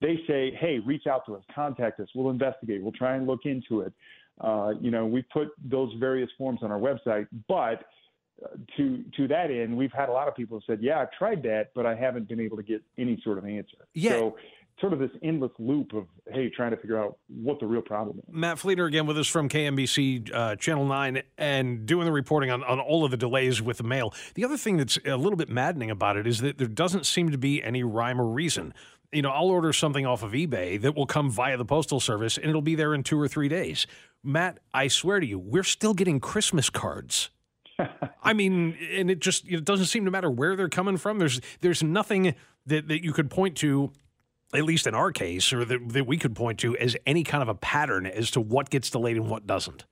They 0.00 0.20
say, 0.28 0.52
hey, 0.60 0.78
reach 0.78 1.06
out 1.06 1.26
to 1.26 1.34
us, 1.34 1.42
contact 1.54 2.00
us, 2.00 2.08
we'll 2.14 2.30
investigate, 2.30 2.82
we'll 2.82 2.92
try 2.92 3.16
and 3.16 3.26
look 3.26 3.40
into 3.44 3.80
it. 3.80 3.92
Uh, 4.40 4.74
you 4.80 4.90
know, 4.90 5.04
we 5.06 5.22
put 5.22 5.48
those 5.64 5.92
various 5.98 6.30
forms 6.38 6.60
on 6.62 6.70
our 6.70 6.78
website, 6.78 7.26
but 7.48 7.84
uh, 8.44 8.56
to 8.76 9.04
to 9.16 9.26
that 9.26 9.50
end, 9.50 9.76
we've 9.76 9.92
had 9.92 10.08
a 10.08 10.12
lot 10.12 10.28
of 10.28 10.36
people 10.36 10.62
said, 10.64 10.78
"Yeah, 10.80 11.00
I've 11.00 11.10
tried 11.10 11.42
that, 11.42 11.70
but 11.74 11.86
I 11.86 11.96
haven't 11.96 12.28
been 12.28 12.38
able 12.38 12.56
to 12.56 12.62
get 12.62 12.82
any 12.96 13.20
sort 13.24 13.38
of 13.38 13.44
answer." 13.44 13.78
Yeah. 13.94 14.10
So, 14.10 14.36
sort 14.80 14.92
of 14.92 14.98
this 14.98 15.10
endless 15.22 15.50
loop 15.58 15.92
of 15.94 16.06
hey, 16.32 16.50
trying 16.54 16.70
to 16.70 16.76
figure 16.76 17.02
out 17.02 17.18
what 17.28 17.58
the 17.60 17.66
real 17.66 17.82
problem 17.82 18.18
is. 18.18 18.24
Matt 18.28 18.58
Flener 18.58 18.86
again 18.86 19.06
with 19.06 19.18
us 19.18 19.26
from 19.26 19.48
KMBC 19.48 20.32
uh, 20.32 20.56
Channel 20.56 20.86
Nine 20.86 21.22
and 21.36 21.86
doing 21.86 22.04
the 22.04 22.12
reporting 22.12 22.50
on, 22.50 22.62
on 22.64 22.78
all 22.78 23.04
of 23.04 23.10
the 23.10 23.16
delays 23.16 23.60
with 23.60 23.78
the 23.78 23.84
mail. 23.84 24.14
The 24.34 24.44
other 24.44 24.56
thing 24.56 24.76
that's 24.76 24.98
a 25.04 25.16
little 25.16 25.36
bit 25.36 25.48
maddening 25.48 25.90
about 25.90 26.16
it 26.16 26.26
is 26.26 26.40
that 26.40 26.58
there 26.58 26.68
doesn't 26.68 27.06
seem 27.06 27.30
to 27.30 27.38
be 27.38 27.62
any 27.62 27.82
rhyme 27.82 28.20
or 28.20 28.26
reason 28.26 28.74
you 29.12 29.22
know, 29.22 29.30
I'll 29.30 29.48
order 29.48 29.72
something 29.72 30.04
off 30.04 30.22
of 30.22 30.32
eBay 30.32 30.80
that 30.82 30.94
will 30.94 31.06
come 31.06 31.30
via 31.30 31.56
the 31.56 31.64
postal 31.64 32.00
service 32.00 32.36
and 32.36 32.46
it'll 32.48 32.62
be 32.62 32.74
there 32.74 32.94
in 32.94 33.02
two 33.02 33.18
or 33.18 33.28
three 33.28 33.48
days. 33.48 33.86
Matt, 34.22 34.58
I 34.74 34.88
swear 34.88 35.20
to 35.20 35.26
you, 35.26 35.38
we're 35.38 35.64
still 35.64 35.94
getting 35.94 36.20
Christmas 36.20 36.68
cards. 36.68 37.30
I 38.22 38.32
mean, 38.32 38.76
and 38.92 39.10
it 39.10 39.20
just 39.20 39.48
it 39.48 39.64
doesn't 39.64 39.86
seem 39.86 40.04
to 40.04 40.10
matter 40.10 40.30
where 40.30 40.56
they're 40.56 40.68
coming 40.68 40.96
from. 40.96 41.18
There's 41.18 41.40
there's 41.60 41.82
nothing 41.82 42.34
that, 42.66 42.88
that 42.88 43.04
you 43.04 43.12
could 43.12 43.30
point 43.30 43.56
to, 43.58 43.92
at 44.54 44.64
least 44.64 44.86
in 44.86 44.94
our 44.94 45.12
case, 45.12 45.52
or 45.52 45.64
that, 45.64 45.88
that 45.88 46.06
we 46.06 46.16
could 46.16 46.34
point 46.34 46.58
to 46.60 46.76
as 46.76 46.96
any 47.06 47.22
kind 47.22 47.42
of 47.42 47.48
a 47.48 47.54
pattern 47.54 48.06
as 48.06 48.30
to 48.32 48.40
what 48.40 48.70
gets 48.70 48.90
delayed 48.90 49.16
and 49.16 49.28
what 49.28 49.46
doesn't. 49.46 49.84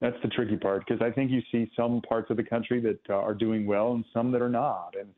That's 0.00 0.16
the 0.22 0.28
tricky 0.28 0.56
part 0.56 0.84
because 0.86 1.02
I 1.02 1.10
think 1.10 1.30
you 1.30 1.42
see 1.50 1.70
some 1.76 2.00
parts 2.08 2.30
of 2.30 2.36
the 2.36 2.44
country 2.44 2.80
that 2.80 3.00
uh, 3.10 3.14
are 3.14 3.34
doing 3.34 3.66
well 3.66 3.92
and 3.92 4.04
some 4.12 4.30
that 4.32 4.42
are 4.42 4.48
not. 4.48 4.94
And 4.98 5.08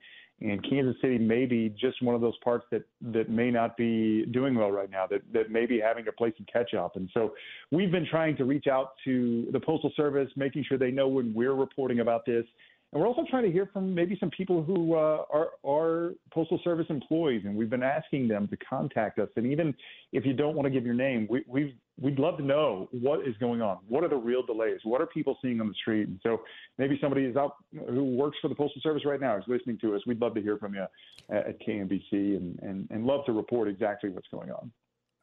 and 0.42 0.66
Kansas 0.68 0.96
City 1.02 1.18
may 1.18 1.44
be 1.44 1.68
just 1.68 2.00
one 2.00 2.14
of 2.14 2.22
those 2.22 2.36
parts 2.42 2.64
that 2.70 2.84
that 3.12 3.28
may 3.28 3.50
not 3.50 3.76
be 3.76 4.24
doing 4.26 4.54
well 4.54 4.70
right 4.70 4.90
now, 4.90 5.06
that 5.06 5.20
that 5.34 5.50
may 5.50 5.66
be 5.66 5.78
having 5.78 6.04
to 6.06 6.12
play 6.12 6.32
some 6.36 6.46
catch 6.50 6.72
up. 6.72 6.96
And 6.96 7.10
so 7.12 7.34
we've 7.70 7.90
been 7.90 8.06
trying 8.10 8.38
to 8.38 8.44
reach 8.44 8.66
out 8.66 8.92
to 9.04 9.48
the 9.52 9.60
Postal 9.60 9.92
Service, 9.96 10.30
making 10.36 10.64
sure 10.64 10.78
they 10.78 10.90
know 10.90 11.08
when 11.08 11.34
we're 11.34 11.54
reporting 11.54 12.00
about 12.00 12.24
this. 12.24 12.46
And 12.92 13.00
we're 13.00 13.06
also 13.06 13.22
trying 13.30 13.44
to 13.44 13.52
hear 13.52 13.70
from 13.72 13.94
maybe 13.94 14.16
some 14.18 14.30
people 14.30 14.64
who 14.64 14.94
uh, 14.96 15.22
are, 15.32 15.50
are 15.64 16.12
Postal 16.32 16.60
Service 16.64 16.86
employees, 16.90 17.42
and 17.44 17.54
we've 17.54 17.70
been 17.70 17.84
asking 17.84 18.26
them 18.26 18.48
to 18.48 18.56
contact 18.56 19.20
us. 19.20 19.28
And 19.36 19.46
even 19.46 19.74
if 20.12 20.26
you 20.26 20.32
don't 20.32 20.56
want 20.56 20.66
to 20.66 20.70
give 20.70 20.84
your 20.84 20.94
name, 20.94 21.28
we, 21.30 21.44
we've 21.46 21.72
we'd 22.00 22.18
love 22.18 22.38
to 22.38 22.44
know 22.44 22.88
what 22.90 23.26
is 23.28 23.36
going 23.38 23.62
on. 23.62 23.78
What 23.86 24.02
are 24.02 24.08
the 24.08 24.16
real 24.16 24.42
delays? 24.42 24.80
What 24.84 25.00
are 25.00 25.06
people 25.06 25.36
seeing 25.42 25.60
on 25.60 25.68
the 25.68 25.74
street? 25.74 26.08
And 26.08 26.18
so 26.22 26.40
maybe 26.78 26.98
somebody 27.00 27.26
is 27.26 27.36
out 27.36 27.56
who 27.88 28.04
works 28.04 28.38
for 28.42 28.48
the 28.48 28.54
Postal 28.54 28.80
Service 28.82 29.04
right 29.04 29.20
now 29.20 29.36
is 29.36 29.44
listening 29.46 29.78
to 29.82 29.94
us. 29.94 30.00
We'd 30.06 30.20
love 30.20 30.34
to 30.34 30.42
hear 30.42 30.56
from 30.56 30.74
you 30.74 30.86
at 31.28 31.60
KMBC 31.60 32.02
and, 32.10 32.58
and, 32.62 32.88
and 32.90 33.04
love 33.04 33.24
to 33.26 33.32
report 33.32 33.68
exactly 33.68 34.10
what's 34.10 34.28
going 34.28 34.50
on. 34.50 34.72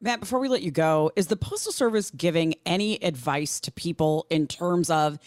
Matt, 0.00 0.20
before 0.20 0.38
we 0.38 0.48
let 0.48 0.62
you 0.62 0.70
go, 0.70 1.10
is 1.16 1.26
the 1.26 1.36
Postal 1.36 1.72
Service 1.72 2.12
giving 2.12 2.54
any 2.64 3.02
advice 3.02 3.58
to 3.60 3.72
people 3.72 4.26
in 4.30 4.46
terms 4.46 4.88
of, 4.90 5.18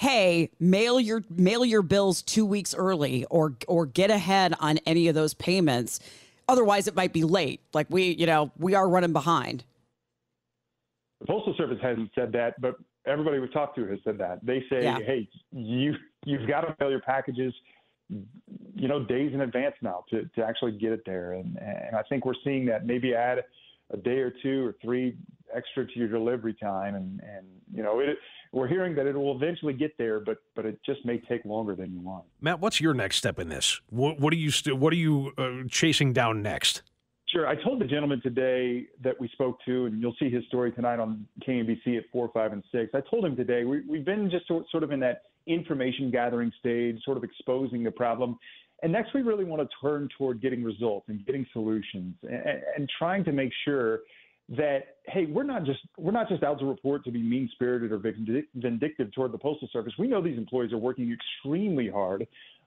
hey, 0.00 0.50
mail 0.58 0.98
your 0.98 1.22
mail 1.28 1.62
your 1.62 1.82
bills 1.82 2.22
two 2.22 2.46
weeks 2.46 2.74
early 2.74 3.26
or 3.26 3.54
or 3.68 3.84
get 3.84 4.10
ahead 4.10 4.54
on 4.58 4.78
any 4.86 5.08
of 5.08 5.14
those 5.14 5.34
payments? 5.34 6.00
Otherwise, 6.48 6.88
it 6.88 6.96
might 6.96 7.12
be 7.12 7.22
late. 7.22 7.60
Like 7.74 7.86
we, 7.90 8.16
you 8.16 8.26
know, 8.26 8.50
we 8.58 8.74
are 8.74 8.88
running 8.88 9.12
behind. 9.12 9.62
The 11.20 11.26
Postal 11.26 11.54
Service 11.56 11.78
hasn't 11.82 12.10
said 12.14 12.32
that, 12.32 12.58
but 12.60 12.76
everybody 13.06 13.38
we've 13.38 13.52
talked 13.52 13.76
to 13.76 13.86
has 13.88 13.98
said 14.02 14.16
that. 14.18 14.44
They 14.44 14.64
say, 14.70 14.82
yeah. 14.82 14.98
hey, 14.98 15.28
you 15.52 15.94
you've 16.24 16.48
got 16.48 16.62
to 16.62 16.74
mail 16.80 16.90
your 16.90 17.00
packages, 17.00 17.52
you 18.08 18.88
know, 18.88 19.04
days 19.04 19.34
in 19.34 19.42
advance 19.42 19.74
now 19.82 20.04
to, 20.10 20.24
to 20.34 20.42
actually 20.42 20.72
get 20.72 20.92
it 20.92 21.02
there. 21.04 21.34
And 21.34 21.58
and 21.58 21.94
I 21.94 22.02
think 22.08 22.24
we're 22.24 22.32
seeing 22.42 22.64
that 22.66 22.86
maybe 22.86 23.14
add 23.14 23.44
a 23.92 23.96
day 23.96 24.18
or 24.18 24.32
two 24.42 24.66
or 24.66 24.74
three 24.82 25.16
extra 25.54 25.86
to 25.86 25.98
your 25.98 26.08
delivery 26.08 26.54
time 26.54 26.94
and 26.94 27.20
and 27.20 27.46
you 27.72 27.82
know 27.82 28.00
it 28.00 28.16
we're 28.52 28.68
hearing 28.68 28.94
that 28.94 29.06
it 29.06 29.16
will 29.16 29.34
eventually 29.34 29.72
get 29.72 29.96
there 29.98 30.20
but 30.20 30.38
but 30.54 30.64
it 30.64 30.78
just 30.84 31.04
may 31.04 31.18
take 31.18 31.44
longer 31.44 31.74
than 31.74 31.92
you 31.92 32.00
want 32.00 32.24
matt 32.40 32.60
what's 32.60 32.80
your 32.80 32.94
next 32.94 33.16
step 33.16 33.38
in 33.38 33.48
this 33.48 33.80
what, 33.90 34.20
what 34.20 34.32
are 34.32 34.36
you 34.36 34.50
st- 34.50 34.76
what 34.78 34.92
are 34.92 34.96
you 34.96 35.32
uh, 35.38 35.66
chasing 35.68 36.12
down 36.12 36.42
next 36.42 36.82
Sure. 37.32 37.46
I 37.46 37.54
told 37.54 37.80
the 37.80 37.84
gentleman 37.84 38.20
today 38.22 38.86
that 39.04 39.20
we 39.20 39.28
spoke 39.28 39.58
to, 39.64 39.86
and 39.86 40.00
you'll 40.00 40.16
see 40.18 40.28
his 40.28 40.44
story 40.46 40.72
tonight 40.72 40.98
on 40.98 41.24
KMBC 41.46 41.96
at 41.96 42.04
4, 42.10 42.28
5, 42.34 42.52
and 42.52 42.64
6. 42.72 42.90
I 42.92 43.00
told 43.08 43.24
him 43.24 43.36
today 43.36 43.62
we, 43.62 43.82
we've 43.88 44.04
been 44.04 44.28
just 44.28 44.48
sort 44.48 44.82
of 44.82 44.90
in 44.90 44.98
that 45.00 45.22
information 45.46 46.10
gathering 46.10 46.52
stage, 46.58 47.00
sort 47.04 47.16
of 47.16 47.22
exposing 47.22 47.84
the 47.84 47.90
problem. 47.90 48.36
And 48.82 48.92
next, 48.92 49.14
we 49.14 49.22
really 49.22 49.44
want 49.44 49.62
to 49.62 49.68
turn 49.80 50.08
toward 50.16 50.40
getting 50.40 50.64
results 50.64 51.06
and 51.08 51.24
getting 51.26 51.46
solutions 51.52 52.14
and, 52.22 52.62
and 52.76 52.90
trying 52.98 53.24
to 53.24 53.32
make 53.32 53.52
sure 53.64 54.00
that 54.50 54.96
hey, 55.06 55.26
we're 55.26 55.44
not 55.44 55.64
just 55.64 55.78
we're 55.96 56.10
not 56.10 56.28
just 56.28 56.42
out 56.42 56.58
to 56.58 56.66
report 56.66 57.04
to 57.04 57.12
be 57.12 57.22
mean 57.22 57.48
spirited 57.52 57.92
or 57.92 57.98
vindictive 57.98 59.12
toward 59.12 59.32
the 59.32 59.38
postal 59.38 59.68
service. 59.72 59.92
We 59.98 60.08
know 60.08 60.20
these 60.20 60.38
employees 60.38 60.72
are 60.72 60.78
working 60.78 61.12
extremely 61.12 61.88
hard 61.88 62.26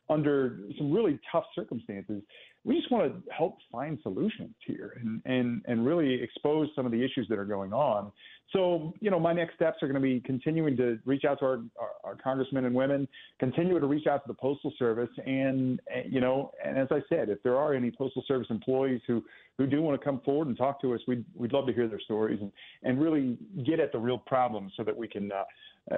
under 0.09 0.59
some 0.77 0.91
really 0.91 1.19
tough 1.31 1.45
circumstances. 1.55 2.21
We 2.65 2.77
just 2.77 2.91
want 2.91 3.11
to 3.11 3.33
help 3.33 3.57
find 3.71 3.97
solutions 4.03 4.55
here 4.65 4.97
and, 5.01 5.21
and, 5.25 5.61
and 5.65 5.85
really 5.85 6.21
expose 6.21 6.69
some 6.75 6.85
of 6.85 6.91
the 6.91 7.03
issues 7.03 7.27
that 7.29 7.37
are 7.37 7.45
going 7.45 7.73
on. 7.73 8.11
So, 8.51 8.93
you 9.01 9.09
know, 9.09 9.19
my 9.19 9.33
next 9.33 9.55
steps 9.55 9.77
are 9.81 9.87
going 9.87 10.01
to 10.01 10.07
be 10.07 10.21
continuing 10.21 10.77
to 10.77 10.99
reach 11.05 11.25
out 11.25 11.39
to 11.39 11.45
our, 11.45 11.61
our, 11.79 11.89
our 12.03 12.15
congressmen 12.15 12.65
and 12.65 12.75
women, 12.75 13.07
continue 13.39 13.79
to 13.79 13.85
reach 13.85 14.07
out 14.07 14.23
to 14.23 14.27
the 14.27 14.33
Postal 14.33 14.71
Service. 14.77 15.09
And, 15.25 15.81
you 16.05 16.21
know, 16.21 16.51
and 16.63 16.77
as 16.77 16.87
I 16.91 16.99
said, 17.09 17.29
if 17.29 17.41
there 17.43 17.57
are 17.57 17.73
any 17.73 17.91
Postal 17.91 18.23
Service 18.27 18.47
employees 18.49 19.01
who, 19.07 19.23
who 19.57 19.67
do 19.67 19.81
want 19.81 19.99
to 19.99 20.03
come 20.03 20.21
forward 20.23 20.47
and 20.47 20.57
talk 20.57 20.81
to 20.81 20.93
us, 20.93 21.01
we'd, 21.07 21.25
we'd 21.35 21.51
love 21.51 21.65
to 21.67 21.73
hear 21.73 21.87
their 21.87 21.99
stories 21.99 22.39
and, 22.41 22.51
and 22.83 23.01
really 23.01 23.37
get 23.65 23.79
at 23.79 23.91
the 23.91 23.99
real 23.99 24.17
problem 24.17 24.71
so 24.77 24.83
that 24.83 24.95
we 24.95 25.07
can 25.07 25.31
uh, 25.31 25.43
uh, 25.91 25.97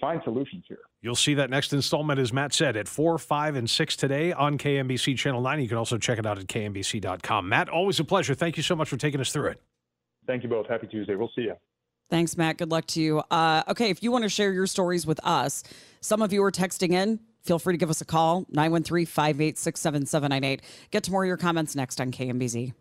find 0.00 0.20
solutions 0.24 0.64
here. 0.68 0.80
You'll 1.00 1.14
see 1.14 1.34
that 1.34 1.50
next 1.50 1.72
installment, 1.72 2.20
as 2.20 2.32
Matt 2.32 2.52
said, 2.52 2.76
at 2.76 2.86
4, 2.86 3.18
5, 3.18 3.56
and 3.56 3.68
6 3.68 3.96
today 3.96 4.32
on 4.32 4.58
KMBC 4.58 5.16
Channel 5.16 5.40
9. 5.40 5.60
You 5.60 5.68
can 5.68 5.78
also 5.78 5.98
check 5.98 6.18
it 6.18 6.26
out 6.26 6.38
at 6.38 6.46
kmbc.com. 6.46 7.48
Matt, 7.48 7.68
always 7.68 7.98
a 7.98 8.04
pleasure. 8.04 8.34
Thank 8.34 8.56
you 8.56 8.62
so 8.62 8.76
much 8.76 8.88
for 8.88 8.96
taking 8.96 9.20
us 9.20 9.32
through 9.32 9.48
it. 9.48 9.60
Thank 10.26 10.42
you 10.42 10.48
both. 10.48 10.68
Happy 10.68 10.86
Tuesday. 10.86 11.14
We'll 11.14 11.30
see 11.34 11.42
you. 11.42 11.54
Thanks, 12.10 12.36
Matt. 12.36 12.58
Good 12.58 12.70
luck 12.70 12.86
to 12.88 13.00
you. 13.00 13.22
Uh, 13.30 13.62
okay, 13.68 13.88
if 13.88 14.02
you 14.02 14.12
want 14.12 14.24
to 14.24 14.28
share 14.28 14.52
your 14.52 14.66
stories 14.66 15.06
with 15.06 15.18
us, 15.24 15.64
some 16.00 16.20
of 16.20 16.32
you 16.32 16.44
are 16.44 16.52
texting 16.52 16.92
in. 16.92 17.18
Feel 17.42 17.58
free 17.58 17.72
to 17.72 17.78
give 17.78 17.90
us 17.90 18.00
a 18.00 18.04
call, 18.04 18.46
913 18.50 19.06
586 19.06 19.80
7798. 19.80 20.62
Get 20.90 21.02
to 21.04 21.10
more 21.10 21.24
of 21.24 21.28
your 21.28 21.36
comments 21.36 21.74
next 21.74 22.00
on 22.00 22.12
KMBZ. 22.12 22.72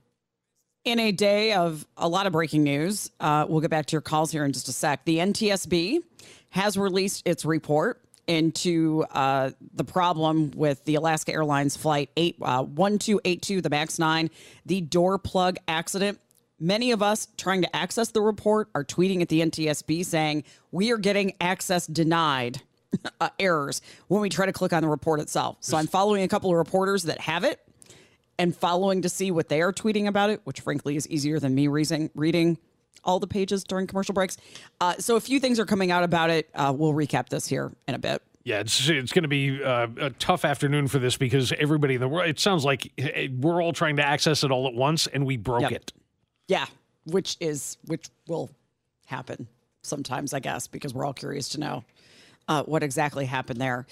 In 0.83 0.99
a 0.99 1.11
day 1.11 1.53
of 1.53 1.87
a 1.95 2.07
lot 2.07 2.25
of 2.25 2.33
breaking 2.33 2.63
news, 2.63 3.09
uh, 3.19 3.45
we'll 3.47 3.61
get 3.61 3.69
back 3.69 3.85
to 3.87 3.93
your 3.93 4.01
calls 4.01 4.31
here 4.31 4.43
in 4.43 4.51
just 4.51 4.67
a 4.67 4.73
sec. 4.73 5.05
The 5.05 5.17
NTSB 5.17 5.99
has 6.51 6.77
released 6.77 7.27
its 7.27 7.43
report 7.43 8.01
into 8.27 9.03
uh, 9.11 9.51
the 9.73 9.83
problem 9.83 10.51
with 10.51 10.85
the 10.85 10.95
Alaska 10.95 11.33
Airlines 11.33 11.75
flight 11.75 12.09
8 12.15 12.35
uh, 12.41 12.63
1282, 12.63 13.61
the 13.61 13.69
MAX 13.69 13.99
9, 13.99 14.29
the 14.65 14.81
door 14.81 15.17
plug 15.17 15.57
accident. 15.67 16.19
Many 16.59 16.91
of 16.91 17.01
us 17.01 17.27
trying 17.37 17.63
to 17.63 17.75
access 17.75 18.11
the 18.11 18.21
report 18.21 18.69
are 18.75 18.85
tweeting 18.85 19.21
at 19.21 19.29
the 19.29 19.41
NTSB 19.41 20.05
saying 20.05 20.43
we 20.71 20.91
are 20.91 20.97
getting 20.97 21.33
access 21.41 21.87
denied 21.87 22.61
uh, 23.19 23.29
errors 23.39 23.81
when 24.07 24.21
we 24.21 24.29
try 24.29 24.45
to 24.45 24.53
click 24.53 24.71
on 24.71 24.83
the 24.83 24.89
report 24.89 25.19
itself. 25.19 25.57
So 25.61 25.75
I'm 25.75 25.87
following 25.87 26.21
a 26.23 26.27
couple 26.27 26.51
of 26.51 26.57
reporters 26.57 27.03
that 27.03 27.19
have 27.21 27.43
it 27.43 27.59
and 28.37 28.55
following 28.55 29.01
to 29.01 29.09
see 29.09 29.31
what 29.31 29.49
they 29.49 29.61
are 29.61 29.73
tweeting 29.73 30.07
about 30.07 30.29
it, 30.29 30.41
which 30.43 30.61
frankly 30.61 30.95
is 30.95 31.07
easier 31.07 31.39
than 31.39 31.55
me 31.55 31.67
reading 31.67 32.11
reading 32.13 32.57
all 33.03 33.19
the 33.19 33.27
pages 33.27 33.63
during 33.63 33.87
commercial 33.87 34.13
breaks. 34.13 34.37
Uh, 34.79 34.95
so 34.99 35.15
a 35.15 35.21
few 35.21 35.39
things 35.39 35.59
are 35.59 35.65
coming 35.65 35.91
out 35.91 36.03
about 36.03 36.29
it. 36.29 36.49
Uh, 36.53 36.73
we'll 36.75 36.93
recap 36.93 37.29
this 37.29 37.47
here 37.47 37.71
in 37.87 37.95
a 37.95 37.99
bit. 37.99 38.21
Yeah, 38.43 38.59
it's 38.59 38.89
it's 38.89 39.11
going 39.11 39.21
to 39.23 39.29
be 39.29 39.63
uh, 39.63 39.87
a 39.99 40.09
tough 40.11 40.45
afternoon 40.45 40.87
for 40.87 40.97
this 40.97 41.15
because 41.15 41.53
everybody 41.59 41.93
in 41.95 42.01
the 42.01 42.07
world. 42.07 42.27
It 42.27 42.39
sounds 42.39 42.65
like 42.65 42.91
we're 43.39 43.61
all 43.61 43.73
trying 43.73 43.97
to 43.97 44.03
access 44.03 44.43
it 44.43 44.49
all 44.49 44.67
at 44.67 44.73
once, 44.73 45.05
and 45.05 45.27
we 45.27 45.37
broke 45.37 45.61
yep. 45.61 45.71
it. 45.73 45.93
Yeah, 46.47 46.65
which 47.05 47.37
is 47.39 47.77
which 47.85 48.09
will 48.27 48.49
happen 49.05 49.47
sometimes, 49.83 50.33
I 50.33 50.39
guess, 50.39 50.65
because 50.67 50.93
we're 50.93 51.05
all 51.05 51.13
curious 51.13 51.49
to 51.49 51.59
know 51.59 51.83
uh, 52.47 52.63
what 52.63 52.81
exactly 52.81 53.25
happened 53.25 53.61
there. 53.61 53.85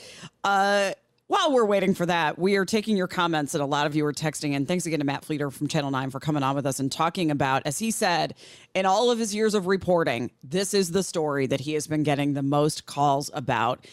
While 1.30 1.52
we're 1.54 1.66
waiting 1.66 1.94
for 1.94 2.08
that, 2.08 2.40
we 2.40 2.56
are 2.56 2.66
taking 2.66 2.98
your 2.98 3.08
comments, 3.08 3.54
and 3.54 3.62
a 3.62 3.66
lot 3.68 3.86
of 3.86 3.96
you 3.96 4.04
are 4.08 4.12
texting. 4.12 4.56
And 4.56 4.68
thanks 4.68 4.88
again 4.88 4.98
to 4.98 5.06
Matt 5.06 5.24
Flener 5.24 5.52
from 5.52 5.68
Channel 5.68 5.92
9 5.92 6.10
for 6.10 6.20
coming 6.20 6.42
on 6.42 6.56
with 6.56 6.66
us 6.66 6.80
and 6.80 6.92
talking 6.92 7.30
about, 7.30 7.62
as 7.68 7.78
he 7.78 7.92
said, 7.92 8.34
in 8.74 8.88
all 8.88 9.12
of 9.12 9.20
his 9.20 9.36
years 9.36 9.54
of 9.54 9.68
reporting, 9.68 10.32
this 10.44 10.74
is 10.74 10.90
the 10.90 11.04
story 11.04 11.46
that 11.46 11.60
he 11.60 11.76
has 11.76 11.86
been 11.86 12.02
getting 12.02 12.34
the 12.34 12.42
most 12.42 12.88
calls 12.88 13.30
about. 13.32 13.86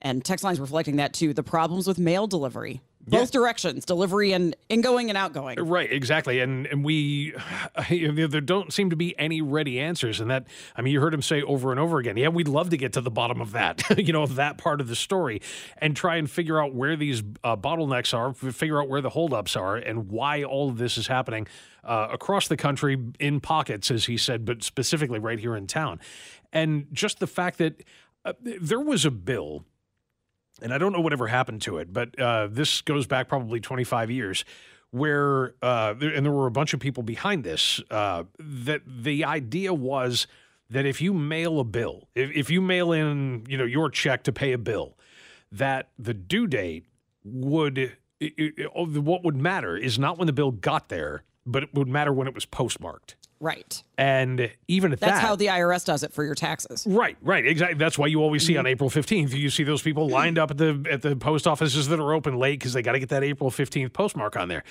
And 0.00 0.24
text 0.24 0.44
lines 0.44 0.60
reflecting 0.60 0.94
that 0.96 1.14
too 1.14 1.34
the 1.34 1.42
problems 1.42 1.88
with 1.88 1.98
mail 1.98 2.28
delivery 2.28 2.80
both 3.08 3.34
yeah. 3.34 3.40
directions, 3.40 3.84
delivery 3.84 4.32
and 4.32 4.54
ingoing 4.68 5.08
and 5.08 5.16
outgoing. 5.16 5.58
Right, 5.58 5.90
exactly. 5.90 6.40
And 6.40 6.66
and 6.66 6.84
we 6.84 7.34
there 7.90 8.40
don't 8.40 8.72
seem 8.72 8.90
to 8.90 8.96
be 8.96 9.18
any 9.18 9.40
ready 9.40 9.80
answers. 9.80 10.20
And 10.20 10.30
that 10.30 10.46
I 10.76 10.82
mean, 10.82 10.92
you 10.92 11.00
heard 11.00 11.14
him 11.14 11.22
say 11.22 11.42
over 11.42 11.70
and 11.70 11.80
over 11.80 11.98
again, 11.98 12.16
yeah, 12.16 12.28
we'd 12.28 12.48
love 12.48 12.70
to 12.70 12.76
get 12.76 12.92
to 12.94 13.00
the 13.00 13.10
bottom 13.10 13.40
of 13.40 13.52
that, 13.52 13.82
you 13.98 14.12
know, 14.12 14.22
of 14.22 14.36
that 14.36 14.58
part 14.58 14.80
of 14.80 14.88
the 14.88 14.96
story, 14.96 15.40
and 15.78 15.96
try 15.96 16.16
and 16.16 16.30
figure 16.30 16.60
out 16.62 16.74
where 16.74 16.96
these 16.96 17.22
uh, 17.44 17.56
bottlenecks 17.56 18.16
are, 18.16 18.32
figure 18.32 18.80
out 18.80 18.88
where 18.88 19.00
the 19.00 19.10
holdups 19.10 19.56
are, 19.56 19.76
and 19.76 20.10
why 20.10 20.42
all 20.42 20.68
of 20.68 20.78
this 20.78 20.98
is 20.98 21.06
happening 21.06 21.46
uh, 21.84 22.08
across 22.10 22.48
the 22.48 22.56
country 22.56 22.98
in 23.18 23.40
pockets, 23.40 23.90
as 23.90 24.06
he 24.06 24.16
said, 24.16 24.44
but 24.44 24.62
specifically 24.62 25.18
right 25.18 25.38
here 25.38 25.56
in 25.56 25.66
town. 25.66 26.00
And 26.52 26.86
just 26.92 27.18
the 27.18 27.26
fact 27.26 27.58
that 27.58 27.82
uh, 28.24 28.32
there 28.42 28.80
was 28.80 29.04
a 29.04 29.10
bill 29.10 29.64
and 30.62 30.72
I 30.72 30.78
don't 30.78 30.92
know 30.92 31.00
whatever 31.00 31.26
happened 31.26 31.62
to 31.62 31.78
it, 31.78 31.92
but 31.92 32.18
uh, 32.18 32.48
this 32.50 32.80
goes 32.80 33.06
back 33.06 33.28
probably 33.28 33.60
25 33.60 34.10
years, 34.10 34.44
where 34.90 35.54
uh, 35.62 35.94
and 36.00 36.24
there 36.24 36.32
were 36.32 36.46
a 36.46 36.50
bunch 36.50 36.74
of 36.74 36.80
people 36.80 37.02
behind 37.02 37.44
this. 37.44 37.80
Uh, 37.90 38.24
that 38.38 38.82
the 38.86 39.24
idea 39.24 39.72
was 39.74 40.26
that 40.70 40.86
if 40.86 41.00
you 41.00 41.12
mail 41.12 41.60
a 41.60 41.64
bill, 41.64 42.08
if, 42.14 42.30
if 42.32 42.50
you 42.50 42.60
mail 42.60 42.92
in, 42.92 43.44
you 43.48 43.56
know, 43.56 43.64
your 43.64 43.90
check 43.90 44.22
to 44.24 44.32
pay 44.32 44.52
a 44.52 44.58
bill, 44.58 44.96
that 45.52 45.88
the 45.98 46.14
due 46.14 46.46
date 46.46 46.84
would 47.24 47.78
it, 48.20 48.32
it, 48.36 48.74
what 48.74 49.24
would 49.24 49.36
matter 49.36 49.76
is 49.76 49.98
not 49.98 50.18
when 50.18 50.26
the 50.26 50.32
bill 50.32 50.50
got 50.50 50.88
there, 50.88 51.22
but 51.46 51.62
it 51.62 51.74
would 51.74 51.88
matter 51.88 52.12
when 52.12 52.26
it 52.26 52.34
was 52.34 52.44
postmarked. 52.44 53.16
Right. 53.40 53.82
And 53.96 54.50
even 54.66 54.92
at 54.92 54.98
That's 55.00 55.12
that, 55.12 55.20
how 55.20 55.36
the 55.36 55.46
IRS 55.46 55.84
does 55.84 56.02
it 56.02 56.12
for 56.12 56.24
your 56.24 56.34
taxes. 56.34 56.84
Right, 56.88 57.16
right, 57.22 57.46
exactly. 57.46 57.78
That's 57.78 57.96
why 57.96 58.08
you 58.08 58.20
always 58.20 58.44
see 58.44 58.56
on 58.56 58.64
Mm-hmm. 58.64 58.72
April 58.72 58.90
fifteenth, 58.90 59.32
you 59.32 59.48
see 59.50 59.62
those 59.62 59.82
people 59.82 60.08
lined 60.08 60.38
up 60.38 60.50
at 60.50 60.58
the 60.58 60.84
at 60.90 61.02
the 61.02 61.14
post 61.14 61.46
offices 61.46 61.86
that 61.88 62.00
are 62.00 62.12
open 62.12 62.36
late 62.36 62.58
because 62.58 62.72
they 62.72 62.82
got 62.82 62.92
to 62.92 62.98
get 62.98 63.10
that 63.10 63.22
April 63.22 63.50
fifteenth 63.50 63.92
postmark 63.92 64.36
on 64.36 64.48
there, 64.48 64.64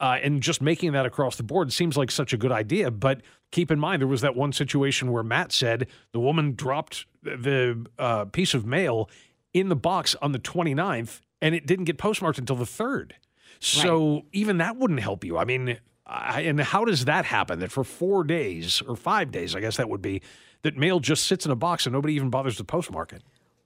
uh, 0.00 0.18
and 0.22 0.42
just 0.42 0.60
making 0.60 0.92
that 0.92 1.06
across 1.06 1.36
the 1.36 1.42
board 1.44 1.72
seems 1.72 1.96
like 1.96 2.10
such 2.10 2.32
a 2.32 2.36
good 2.36 2.50
idea. 2.52 2.90
But 2.90 3.22
keep 3.52 3.70
in 3.70 3.78
mind, 3.78 4.02
there 4.02 4.08
was 4.08 4.20
that 4.22 4.34
one 4.34 4.52
situation 4.52 5.12
where 5.12 5.22
Matt 5.22 5.52
said 5.52 5.86
the 6.12 6.20
woman 6.20 6.54
dropped 6.54 7.06
the 7.22 7.86
uh, 7.98 8.24
piece 8.26 8.52
of 8.54 8.66
mail 8.66 9.08
in 9.54 9.68
the 9.68 9.76
box 9.76 10.16
on 10.20 10.32
the 10.32 10.38
29th, 10.40 11.20
and 11.40 11.54
it 11.54 11.66
didn't 11.66 11.84
get 11.84 11.98
postmarked 11.98 12.38
until 12.38 12.56
the 12.56 12.66
third. 12.66 13.14
So 13.60 14.22
even 14.32 14.58
that 14.58 14.76
wouldn't 14.76 15.00
help 15.00 15.24
you. 15.24 15.36
I 15.38 15.44
mean, 15.44 15.78
I, 16.08 16.40
and 16.42 16.60
how 16.60 16.84
does 16.84 17.04
that 17.04 17.24
happen? 17.24 17.60
That 17.60 17.70
for 17.70 17.84
four 17.84 18.24
days 18.24 18.82
or 18.88 18.96
five 18.96 19.30
days, 19.30 19.54
I 19.54 19.60
guess 19.60 19.76
that 19.76 19.88
would 19.88 20.02
be, 20.02 20.22
that 20.62 20.76
mail 20.76 21.00
just 21.00 21.26
sits 21.26 21.44
in 21.44 21.52
a 21.52 21.56
box 21.56 21.86
and 21.86 21.92
nobody 21.92 22.14
even 22.14 22.30
bothers 22.30 22.56
to 22.56 22.64
postmark 22.64 23.12
it. 23.12 23.22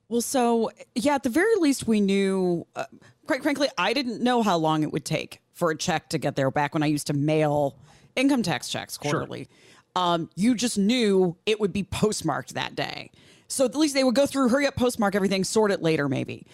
Well, 0.09 0.21
so 0.21 0.69
yeah, 0.95 1.15
at 1.15 1.23
the 1.23 1.29
very 1.29 1.55
least, 1.55 1.87
we 1.87 2.01
knew. 2.01 2.67
Uh, 2.75 2.85
quite 3.25 3.41
frankly, 3.41 3.69
I 3.77 3.93
didn't 3.93 4.21
know 4.21 4.43
how 4.43 4.57
long 4.57 4.83
it 4.83 4.91
would 4.91 5.05
take 5.05 5.41
for 5.53 5.71
a 5.71 5.77
check 5.77 6.09
to 6.09 6.17
get 6.17 6.35
there. 6.35 6.51
Back 6.51 6.73
when 6.73 6.83
I 6.83 6.87
used 6.87 7.07
to 7.07 7.13
mail 7.13 7.77
income 8.15 8.43
tax 8.43 8.69
checks 8.69 8.97
quarterly, 8.97 9.47
um, 9.95 10.29
you 10.35 10.55
just 10.55 10.77
knew 10.77 11.37
it 11.45 11.59
would 11.59 11.73
be 11.73 11.83
postmarked 11.83 12.53
that 12.53 12.75
day. 12.75 13.09
So 13.47 13.65
at 13.65 13.75
least 13.75 13.93
they 13.93 14.03
would 14.03 14.15
go 14.15 14.25
through, 14.25 14.49
hurry 14.49 14.67
up, 14.67 14.75
postmark 14.75 15.15
everything, 15.15 15.43
sort 15.43 15.71
it 15.71 15.81
later, 15.81 16.09
maybe. 16.09 16.45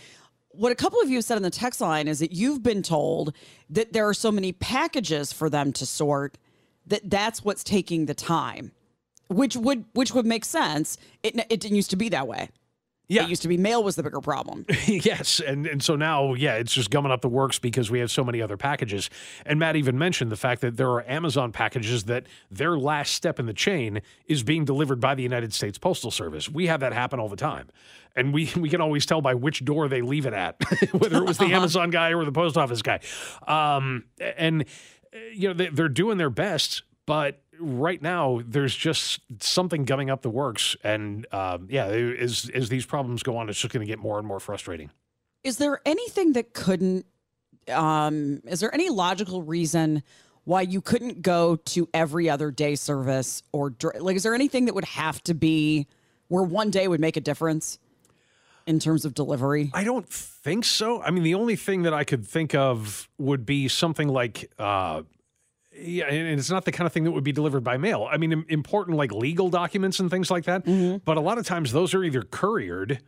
What 0.51 0.71
a 0.71 0.75
couple 0.75 0.99
of 1.01 1.09
you 1.09 1.17
have 1.17 1.25
said 1.25 1.35
on 1.35 1.43
the 1.43 1.49
text 1.49 1.79
line 1.79 2.07
is 2.07 2.19
that 2.19 2.31
you've 2.31 2.63
been 2.63 2.81
told 2.81 3.35
that 3.69 3.93
there 3.93 4.07
are 4.07 4.13
so 4.13 4.31
many 4.31 4.51
packages 4.51 5.31
for 5.31 5.49
them 5.49 5.71
to 5.73 5.85
sort 5.85 6.37
that 6.87 7.09
that's 7.09 7.45
what's 7.45 7.63
taking 7.63 8.07
the 8.07 8.15
time, 8.15 8.71
which 9.27 9.55
would 9.55 9.85
which 9.93 10.13
would 10.13 10.25
make 10.25 10.43
sense. 10.43 10.97
It 11.23 11.35
it 11.49 11.59
didn't 11.59 11.75
used 11.75 11.91
to 11.91 11.95
be 11.95 12.09
that 12.09 12.27
way. 12.27 12.49
Yeah. 13.09 13.23
It 13.23 13.29
used 13.29 13.41
to 13.41 13.47
be 13.47 13.57
mail 13.57 13.83
was 13.83 13.95
the 13.95 14.03
bigger 14.03 14.21
problem. 14.21 14.67
yes, 14.85 15.39
and 15.39 15.65
and 15.65 15.81
so 15.81 15.95
now, 15.95 16.35
yeah, 16.35 16.55
it's 16.55 16.71
just 16.71 16.91
gumming 16.91 17.11
up 17.11 17.21
the 17.21 17.27
works 17.29 17.57
because 17.57 17.89
we 17.89 17.99
have 17.99 18.11
so 18.11 18.23
many 18.23 18.39
other 18.39 18.55
packages. 18.55 19.09
And 19.47 19.59
Matt 19.59 19.75
even 19.75 19.97
mentioned 19.97 20.31
the 20.31 20.37
fact 20.37 20.61
that 20.61 20.77
there 20.77 20.89
are 20.91 21.03
Amazon 21.09 21.51
packages 21.51 22.03
that 22.03 22.27
their 22.51 22.77
last 22.77 23.13
step 23.15 23.39
in 23.39 23.47
the 23.47 23.53
chain 23.53 24.03
is 24.27 24.43
being 24.43 24.63
delivered 24.63 24.99
by 24.99 25.15
the 25.15 25.23
United 25.23 25.55
States 25.55 25.79
Postal 25.79 26.11
Service. 26.11 26.49
We 26.49 26.67
have 26.67 26.81
that 26.81 26.93
happen 26.93 27.19
all 27.19 27.29
the 27.29 27.35
time, 27.35 27.69
and 28.15 28.31
we 28.31 28.51
we 28.55 28.69
can 28.69 28.79
always 28.79 29.07
tell 29.07 29.21
by 29.21 29.33
which 29.33 29.65
door 29.65 29.87
they 29.87 30.03
leave 30.03 30.27
it 30.27 30.33
at, 30.33 30.57
whether 30.93 31.17
it 31.17 31.25
was 31.25 31.39
the 31.39 31.51
Amazon 31.51 31.89
guy 31.89 32.13
or 32.13 32.23
the 32.25 32.31
post 32.31 32.57
office 32.57 32.83
guy. 32.83 32.99
Um, 33.47 34.03
and 34.37 34.65
you 35.33 35.47
know 35.47 35.55
they, 35.55 35.69
they're 35.69 35.89
doing 35.89 36.19
their 36.19 36.29
best, 36.29 36.83
but 37.09 37.41
right 37.59 38.03
now 38.03 38.39
there's 38.45 38.75
just 38.75 39.19
something 39.41 39.83
gumming 39.83 40.11
up 40.11 40.21
the 40.21 40.29
works 40.29 40.77
and 40.83 41.25
um, 41.33 41.67
yeah 41.69 41.87
as 41.87 42.49
as 42.53 42.69
these 42.69 42.85
problems 42.85 43.23
go 43.23 43.35
on 43.35 43.49
it's 43.49 43.59
just 43.59 43.73
going 43.73 43.85
to 43.85 43.91
get 43.91 43.99
more 43.99 44.17
and 44.19 44.27
more 44.27 44.39
frustrating 44.39 44.89
Is 45.43 45.57
there 45.57 45.81
anything 45.85 46.33
that 46.33 46.53
couldn't 46.53 47.05
um 47.67 48.41
is 48.45 48.61
there 48.61 48.73
any 48.73 48.89
logical 48.89 49.41
reason 49.41 50.03
why 50.45 50.61
you 50.61 50.81
couldn't 50.81 51.21
go 51.21 51.57
to 51.57 51.89
every 51.93 52.29
other 52.29 52.51
day 52.51 52.75
service 52.75 53.43
or 53.51 53.73
like 53.99 54.15
is 54.15 54.23
there 54.23 54.35
anything 54.35 54.65
that 54.65 54.75
would 54.75 54.85
have 54.85 55.21
to 55.23 55.33
be 55.33 55.87
where 56.27 56.43
one 56.43 56.69
day 56.69 56.87
would 56.87 57.01
make 57.01 57.17
a 57.17 57.21
difference 57.21 57.79
in 58.65 58.79
terms 58.79 59.03
of 59.03 59.13
delivery? 59.13 59.69
i 59.73 59.83
don't 59.83 60.07
think 60.07 60.63
so 60.63 61.01
i 61.01 61.11
mean 61.11 61.23
the 61.23 61.35
only 61.35 61.55
thing 61.55 61.83
that 61.83 61.93
i 61.93 62.03
could 62.03 62.25
think 62.25 62.55
of 62.55 63.09
would 63.17 63.45
be 63.45 63.67
something 63.67 64.07
like 64.07 64.49
uh 64.57 65.01
yeah, 65.79 66.05
and 66.05 66.39
it's 66.39 66.49
not 66.49 66.65
the 66.65 66.71
kind 66.71 66.85
of 66.85 66.93
thing 66.93 67.03
that 67.05 67.11
would 67.11 67.23
be 67.23 67.31
delivered 67.31 67.63
by 67.63 67.77
mail. 67.77 68.07
I 68.11 68.17
mean, 68.17 68.45
important 68.49 68.97
like 68.97 69.11
legal 69.11 69.49
documents 69.49 69.99
and 69.99 70.09
things 70.09 70.29
like 70.31 70.45
that. 70.45 70.63
But 71.05 71.17
a 71.17 71.21
lot 71.21 71.37
of 71.37 71.45
times 71.45 71.71
those 71.71 71.93
are 71.93 72.03
either 72.03 72.21
couriered 72.21 73.01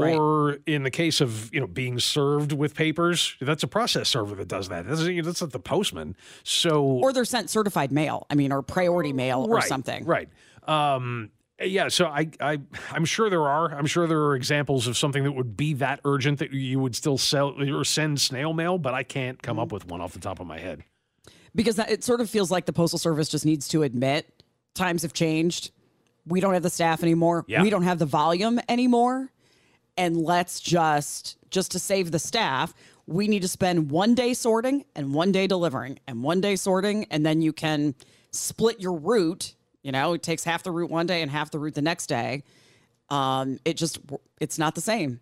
Right. 0.00 0.14
or 0.16 0.58
in 0.64 0.84
the 0.84 0.92
case 0.92 1.20
of, 1.20 1.52
you 1.52 1.58
know, 1.58 1.66
being 1.66 1.98
served 1.98 2.52
with 2.52 2.76
papers, 2.76 3.34
that's 3.40 3.64
a 3.64 3.66
process 3.66 4.08
server 4.08 4.36
that 4.36 4.46
does 4.46 4.68
that. 4.68 4.86
That's, 4.86 5.04
that's 5.04 5.40
not 5.40 5.50
the 5.50 5.58
postman. 5.58 6.14
So 6.44 6.84
Or 6.84 7.12
they're 7.12 7.24
sent 7.24 7.50
certified 7.50 7.90
mail. 7.90 8.24
I 8.30 8.36
mean, 8.36 8.52
or 8.52 8.62
priority 8.62 9.12
mail 9.12 9.44
or 9.48 9.60
something. 9.60 10.04
Right. 10.04 10.28
Um, 10.68 11.30
yeah. 11.60 11.88
So 11.88 12.06
I, 12.06 12.28
I, 12.40 12.60
I'm 12.92 13.04
sure 13.06 13.28
there 13.28 13.48
are. 13.48 13.74
I'm 13.74 13.86
sure 13.86 14.06
there 14.06 14.20
are 14.22 14.36
examples 14.36 14.86
of 14.86 14.96
something 14.96 15.24
that 15.24 15.32
would 15.32 15.56
be 15.56 15.74
that 15.74 15.98
urgent 16.04 16.38
that 16.38 16.52
you 16.52 16.78
would 16.78 16.94
still 16.94 17.18
sell 17.18 17.60
or 17.60 17.84
send 17.84 18.20
snail 18.20 18.52
mail, 18.52 18.78
but 18.78 18.94
I 18.94 19.02
can't 19.02 19.42
come 19.42 19.56
Mm-hmm. 19.56 19.62
up 19.64 19.72
with 19.72 19.86
one 19.88 20.00
off 20.00 20.12
the 20.12 20.20
top 20.20 20.38
of 20.38 20.46
my 20.46 20.60
head. 20.60 20.84
Because 21.54 21.76
that, 21.76 21.90
it 21.90 22.04
sort 22.04 22.20
of 22.20 22.28
feels 22.30 22.50
like 22.50 22.66
the 22.66 22.72
postal 22.72 22.98
service 22.98 23.28
just 23.28 23.44
needs 23.44 23.68
to 23.68 23.82
admit 23.82 24.42
times 24.74 25.02
have 25.02 25.12
changed. 25.12 25.70
We 26.26 26.40
don't 26.40 26.54
have 26.54 26.62
the 26.62 26.70
staff 26.70 27.02
anymore. 27.02 27.44
Yeah. 27.48 27.62
We 27.62 27.70
don't 27.70 27.82
have 27.82 27.98
the 27.98 28.06
volume 28.06 28.60
anymore. 28.68 29.30
And 29.96 30.16
let's 30.16 30.60
just 30.60 31.36
just 31.50 31.72
to 31.72 31.78
save 31.78 32.10
the 32.10 32.18
staff, 32.18 32.74
we 33.06 33.26
need 33.26 33.42
to 33.42 33.48
spend 33.48 33.90
one 33.90 34.14
day 34.14 34.34
sorting 34.34 34.84
and 34.94 35.14
one 35.14 35.32
day 35.32 35.46
delivering 35.46 35.98
and 36.06 36.22
one 36.22 36.40
day 36.40 36.56
sorting 36.56 37.06
and 37.10 37.24
then 37.24 37.40
you 37.40 37.52
can 37.52 37.94
split 38.30 38.80
your 38.80 38.92
route, 38.92 39.54
you 39.82 39.90
know, 39.90 40.12
it 40.12 40.22
takes 40.22 40.44
half 40.44 40.62
the 40.62 40.70
route 40.70 40.90
one 40.90 41.06
day 41.06 41.22
and 41.22 41.30
half 41.30 41.50
the 41.50 41.58
route 41.58 41.74
the 41.74 41.82
next 41.82 42.06
day. 42.06 42.44
Um 43.10 43.58
it 43.64 43.76
just 43.76 43.98
it's 44.40 44.58
not 44.58 44.74
the 44.74 44.82
same 44.82 45.20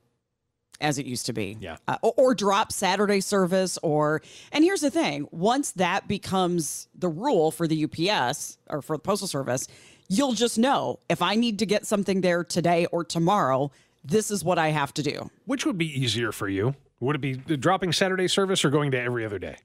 as 0.80 0.98
it 0.98 1.06
used 1.06 1.26
to 1.26 1.32
be. 1.32 1.56
Yeah. 1.60 1.76
Uh, 1.88 1.96
or, 2.02 2.14
or 2.16 2.34
drop 2.34 2.72
Saturday 2.72 3.20
service 3.20 3.78
or 3.82 4.22
and 4.52 4.64
here's 4.64 4.80
the 4.80 4.90
thing, 4.90 5.28
once 5.30 5.72
that 5.72 6.08
becomes 6.08 6.88
the 6.94 7.08
rule 7.08 7.50
for 7.50 7.66
the 7.66 7.84
UPS 7.84 8.58
or 8.68 8.82
for 8.82 8.96
the 8.96 9.02
postal 9.02 9.28
service, 9.28 9.68
you'll 10.08 10.32
just 10.32 10.58
know 10.58 11.00
if 11.08 11.22
I 11.22 11.34
need 11.34 11.58
to 11.60 11.66
get 11.66 11.86
something 11.86 12.20
there 12.20 12.44
today 12.44 12.86
or 12.86 13.04
tomorrow, 13.04 13.70
this 14.04 14.30
is 14.30 14.44
what 14.44 14.58
I 14.58 14.68
have 14.68 14.94
to 14.94 15.02
do. 15.02 15.30
Which 15.46 15.66
would 15.66 15.78
be 15.78 15.86
easier 15.86 16.32
for 16.32 16.48
you? 16.48 16.74
Would 17.00 17.16
it 17.16 17.20
be 17.20 17.34
dropping 17.34 17.92
Saturday 17.92 18.28
service 18.28 18.64
or 18.64 18.70
going 18.70 18.90
to 18.92 19.00
every 19.00 19.24
other 19.24 19.38
day? 19.38 19.56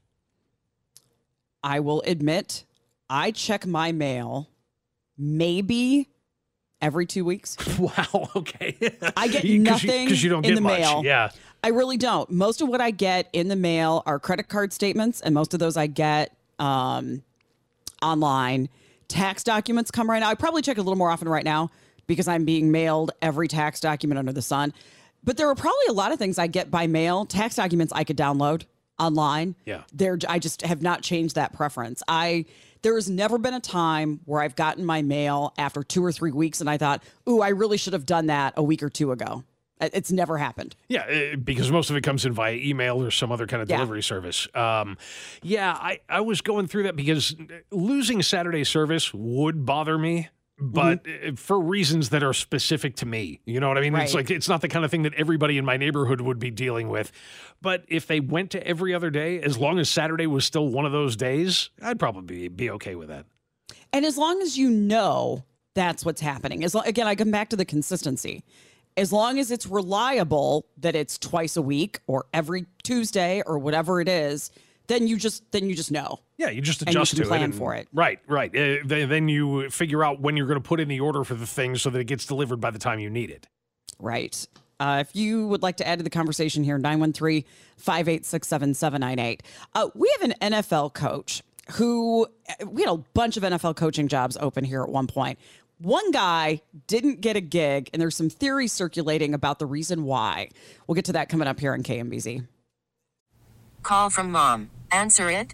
I 1.63 1.79
will 1.79 2.01
admit 2.05 2.65
I 3.09 3.31
check 3.31 3.65
my 3.65 3.91
mail 3.91 4.49
maybe 5.17 6.09
every 6.81 7.05
2 7.05 7.23
weeks. 7.25 7.57
Wow. 7.79 8.29
Okay. 8.35 8.75
I 9.17 9.27
get 9.27 9.43
You- 9.45 9.63
'cause 9.63 9.83
you- 9.83 9.89
nothing 9.89 10.09
you 10.15 10.29
don't 10.29 10.45
in 10.45 10.51
get 10.51 10.55
the 10.55 10.61
much. 10.61 10.79
mail. 10.79 11.01
Yeah. 11.03 11.29
I 11.63 11.67
really 11.69 11.97
don't. 11.97 12.29
Most 12.31 12.61
of 12.61 12.69
what 12.69 12.81
I 12.81 12.89
get 12.91 13.29
in 13.33 13.47
the 13.47 13.55
mail 13.55 14.01
are 14.05 14.17
credit 14.19 14.49
card 14.49 14.73
statements, 14.73 15.21
and 15.21 15.33
most 15.35 15.53
of 15.53 15.59
those 15.59 15.77
I 15.77 15.85
get 15.87 16.35
um, 16.59 17.21
online. 18.01 18.69
Tax 19.07 19.43
documents 19.43 19.91
come 19.91 20.09
right 20.09 20.19
now. 20.19 20.29
I 20.29 20.35
probably 20.35 20.61
check 20.61 20.77
a 20.77 20.81
little 20.81 20.95
more 20.97 21.09
often 21.11 21.27
right 21.29 21.43
now 21.45 21.69
because 22.07 22.27
I'm 22.27 22.45
being 22.45 22.71
mailed 22.71 23.11
every 23.21 23.47
tax 23.47 23.79
document 23.79 24.17
under 24.19 24.31
the 24.33 24.41
sun. 24.41 24.73
But 25.23 25.37
there 25.37 25.47
are 25.49 25.55
probably 25.55 25.85
a 25.89 25.93
lot 25.93 26.11
of 26.11 26.17
things 26.17 26.39
I 26.39 26.47
get 26.47 26.71
by 26.71 26.87
mail, 26.87 27.25
tax 27.25 27.55
documents 27.55 27.93
I 27.93 28.03
could 28.05 28.17
download 28.17 28.63
online. 29.01 29.55
Yeah. 29.65 29.81
There 29.93 30.17
I 30.29 30.39
just 30.39 30.61
have 30.61 30.81
not 30.81 31.01
changed 31.01 31.35
that 31.35 31.51
preference. 31.53 32.01
I 32.07 32.45
there 32.83 32.95
has 32.95 33.09
never 33.09 33.37
been 33.37 33.53
a 33.53 33.59
time 33.59 34.21
where 34.25 34.41
I've 34.41 34.55
gotten 34.55 34.85
my 34.85 35.01
mail 35.01 35.53
after 35.57 35.83
2 35.83 36.03
or 36.03 36.11
3 36.11 36.31
weeks 36.31 36.61
and 36.61 36.69
I 36.69 36.77
thought, 36.77 37.03
"Ooh, 37.29 37.41
I 37.41 37.49
really 37.49 37.77
should 37.77 37.93
have 37.93 38.05
done 38.05 38.27
that 38.27 38.53
a 38.57 38.63
week 38.63 38.81
or 38.83 38.89
two 38.89 39.11
ago." 39.11 39.43
It's 39.79 40.11
never 40.11 40.37
happened. 40.37 40.75
Yeah, 40.89 41.05
uh, 41.33 41.37
because 41.37 41.71
most 41.71 41.89
of 41.89 41.95
it 41.95 42.01
comes 42.01 42.23
in 42.23 42.33
via 42.33 42.53
email 42.53 43.01
or 43.03 43.09
some 43.09 43.31
other 43.31 43.47
kind 43.47 43.63
of 43.63 43.69
Yeah. 43.69 43.77
delivery 43.77 44.03
service. 44.03 44.47
Um, 44.53 44.95
yeah, 45.41 45.71
I, 45.73 46.01
I 46.07 46.21
was 46.21 46.41
going 46.41 46.67
through 46.67 46.83
that 46.83 46.95
because 46.95 47.35
losing 47.71 48.21
Saturday 48.21 48.63
service 48.63 49.11
would 49.11 49.65
bother 49.65 49.97
me, 49.97 50.29
but 50.61 51.05
uh, 51.07 51.31
for 51.35 51.59
reasons 51.59 52.09
that 52.09 52.21
are 52.23 52.33
specific 52.33 52.95
to 52.97 53.05
me. 53.05 53.41
You 53.45 53.59
know 53.59 53.67
what 53.67 53.77
I 53.77 53.81
mean? 53.81 53.95
It's 53.95 54.11
Mm-hmm. 54.11 54.17
Like 54.17 54.31
it's 54.31 54.47
not 54.47 54.61
the 54.61 54.67
kind 54.67 54.85
of 54.85 54.91
thing 54.91 55.03
that 55.03 55.13
everybody 55.15 55.57
in 55.57 55.65
my 55.65 55.77
neighborhood 55.77 56.21
would 56.21 56.37
be 56.37 56.51
dealing 56.51 56.89
with. 56.89 57.11
But 57.61 57.83
if 57.87 58.07
they 58.07 58.19
went 58.19 58.51
to 58.51 58.65
every 58.65 58.93
other 58.93 59.09
day, 59.09 59.41
as 59.41 59.57
long 59.57 59.79
as 59.79 59.89
Saturday 59.89 60.27
was 60.27 60.45
still 60.45 60.67
one 60.67 60.85
of 60.85 60.91
those 60.91 61.15
days, 61.15 61.69
I'd 61.81 61.99
probably 61.99 62.21
be, 62.21 62.47
be 62.49 62.69
okay 62.71 62.95
with 62.95 63.09
that. 63.09 63.25
And 63.93 64.05
as 64.05 64.17
long 64.17 64.41
as 64.41 64.57
you 64.57 64.69
know 64.69 65.43
that's 65.73 66.05
what's 66.05 66.21
happening, 66.21 66.63
as 66.63 66.75
again, 66.75 67.07
I 67.07 67.15
come 67.15 67.31
back 67.31 67.49
to 67.49 67.55
the 67.55 67.65
consistency. 67.65 68.43
As 68.97 69.13
long 69.13 69.39
as 69.39 69.51
it's 69.51 69.65
reliable 69.65 70.67
that 70.77 70.95
it's 70.95 71.17
twice 71.17 71.55
a 71.55 71.61
week 71.61 72.01
or 72.07 72.25
every 72.33 72.65
Tuesday 72.83 73.41
or 73.45 73.57
whatever 73.57 74.01
it 74.01 74.09
is, 74.09 74.51
then 74.87 75.07
you 75.07 75.17
just 75.17 75.49
then 75.51 75.69
you 75.69 75.75
just 75.75 75.91
know. 75.91 76.19
Yeah, 76.41 76.49
you 76.49 76.59
just 76.61 76.81
you 76.81 76.85
adjust 76.89 77.13
can 77.13 77.21
to 77.23 77.27
plan 77.27 77.41
it. 77.41 77.43
and- 77.45 77.55
for 77.55 77.75
it. 77.75 77.87
Right, 77.93 78.19
right. 78.27 78.49
Uh, 78.49 78.77
then, 78.83 79.07
then 79.09 79.29
you 79.29 79.69
figure 79.69 80.03
out 80.03 80.19
when 80.19 80.35
you're 80.35 80.47
going 80.47 80.59
to 80.61 80.67
put 80.67 80.79
in 80.79 80.87
the 80.87 80.99
order 80.99 81.23
for 81.23 81.35
the 81.35 81.45
thing 81.45 81.75
so 81.75 81.91
that 81.91 81.99
it 81.99 82.05
gets 82.05 82.25
delivered 82.25 82.59
by 82.59 82.71
the 82.71 82.79
time 82.79 82.97
you 82.99 83.11
need 83.11 83.29
it. 83.29 83.45
Right. 83.99 84.47
Uh, 84.79 85.03
if 85.07 85.15
you 85.15 85.45
would 85.47 85.61
like 85.61 85.77
to 85.77 85.87
add 85.87 85.99
to 85.99 86.03
the 86.03 86.09
conversation 86.09 86.63
here, 86.63 86.79
913 86.79 87.43
586 87.77 88.47
7798. 88.47 89.43
Uh, 89.75 89.89
We 89.93 90.11
have 90.19 90.31
an 90.31 90.51
NFL 90.53 90.95
coach 90.95 91.43
who, 91.73 92.25
we 92.65 92.81
had 92.81 92.91
a 92.91 92.97
bunch 93.13 93.37
of 93.37 93.43
NFL 93.43 93.75
coaching 93.75 94.07
jobs 94.07 94.35
open 94.41 94.63
here 94.63 94.81
at 94.81 94.89
one 94.89 95.05
point. 95.05 95.37
One 95.77 96.09
guy 96.09 96.61
didn't 96.87 97.21
get 97.21 97.35
a 97.35 97.41
gig, 97.41 97.89
and 97.93 98.01
there's 98.01 98.15
some 98.15 98.29
theories 98.31 98.71
circulating 98.73 99.35
about 99.35 99.59
the 99.59 99.67
reason 99.67 100.03
why. 100.05 100.49
We'll 100.87 100.95
get 100.95 101.05
to 101.05 101.13
that 101.13 101.29
coming 101.29 101.47
up 101.47 101.59
here 101.59 101.73
on 101.73 101.83
KMBZ. 101.83 102.47
Call 103.83 104.09
from 104.09 104.31
mom. 104.31 104.71
Answer 104.91 105.29
it. 105.29 105.53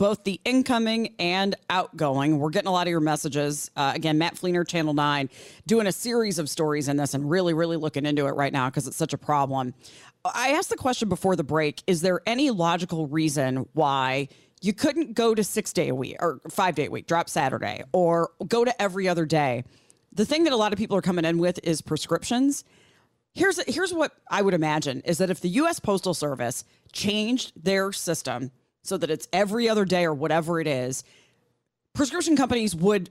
both 0.00 0.24
the 0.24 0.40
incoming 0.46 1.14
and 1.18 1.54
outgoing. 1.68 2.38
We're 2.38 2.48
getting 2.48 2.68
a 2.68 2.72
lot 2.72 2.86
of 2.86 2.90
your 2.90 3.00
messages. 3.00 3.70
Uh, 3.76 3.92
again, 3.94 4.16
Matt 4.16 4.38
Flener, 4.38 4.64
Channel 4.64 4.94
9, 4.94 5.28
doing 5.66 5.86
a 5.86 5.92
series 5.92 6.38
of 6.38 6.48
stories 6.48 6.88
in 6.88 6.96
this 6.96 7.12
and 7.12 7.28
really, 7.28 7.52
really 7.52 7.76
looking 7.76 8.06
into 8.06 8.26
it 8.26 8.30
right 8.30 8.50
now 8.50 8.70
because 8.70 8.86
it's 8.86 8.96
such 8.96 9.12
a 9.12 9.18
problem. 9.18 9.74
I 10.24 10.52
asked 10.52 10.70
the 10.70 10.76
question 10.76 11.10
before 11.10 11.36
the 11.36 11.44
break 11.44 11.82
Is 11.86 12.00
there 12.00 12.22
any 12.24 12.50
logical 12.50 13.08
reason 13.08 13.68
why 13.74 14.28
you 14.62 14.72
couldn't 14.72 15.12
go 15.12 15.34
to 15.34 15.44
six 15.44 15.70
day 15.70 15.88
a 15.88 15.94
week 15.94 16.16
or 16.18 16.40
five 16.48 16.76
day 16.76 16.86
a 16.86 16.90
week, 16.90 17.06
drop 17.06 17.28
Saturday, 17.28 17.84
or 17.92 18.30
go 18.48 18.64
to 18.64 18.82
every 18.82 19.06
other 19.06 19.26
day? 19.26 19.64
The 20.14 20.24
thing 20.24 20.44
that 20.44 20.54
a 20.54 20.56
lot 20.56 20.72
of 20.72 20.78
people 20.78 20.96
are 20.96 21.02
coming 21.02 21.26
in 21.26 21.36
with 21.36 21.60
is 21.62 21.82
prescriptions. 21.82 22.64
Here's 23.34 23.62
here's 23.64 23.92
what 23.92 24.12
I 24.30 24.40
would 24.40 24.54
imagine 24.54 25.02
is 25.02 25.18
that 25.18 25.28
if 25.28 25.40
the 25.40 25.50
US 25.50 25.78
Postal 25.78 26.14
Service 26.14 26.64
changed 26.90 27.52
their 27.54 27.92
system 27.92 28.50
so 28.82 28.96
that 28.96 29.10
it's 29.10 29.28
every 29.32 29.68
other 29.68 29.84
day 29.84 30.04
or 30.04 30.14
whatever 30.14 30.60
it 30.60 30.66
is, 30.66 31.04
prescription 31.94 32.36
companies 32.36 32.74
would 32.74 33.10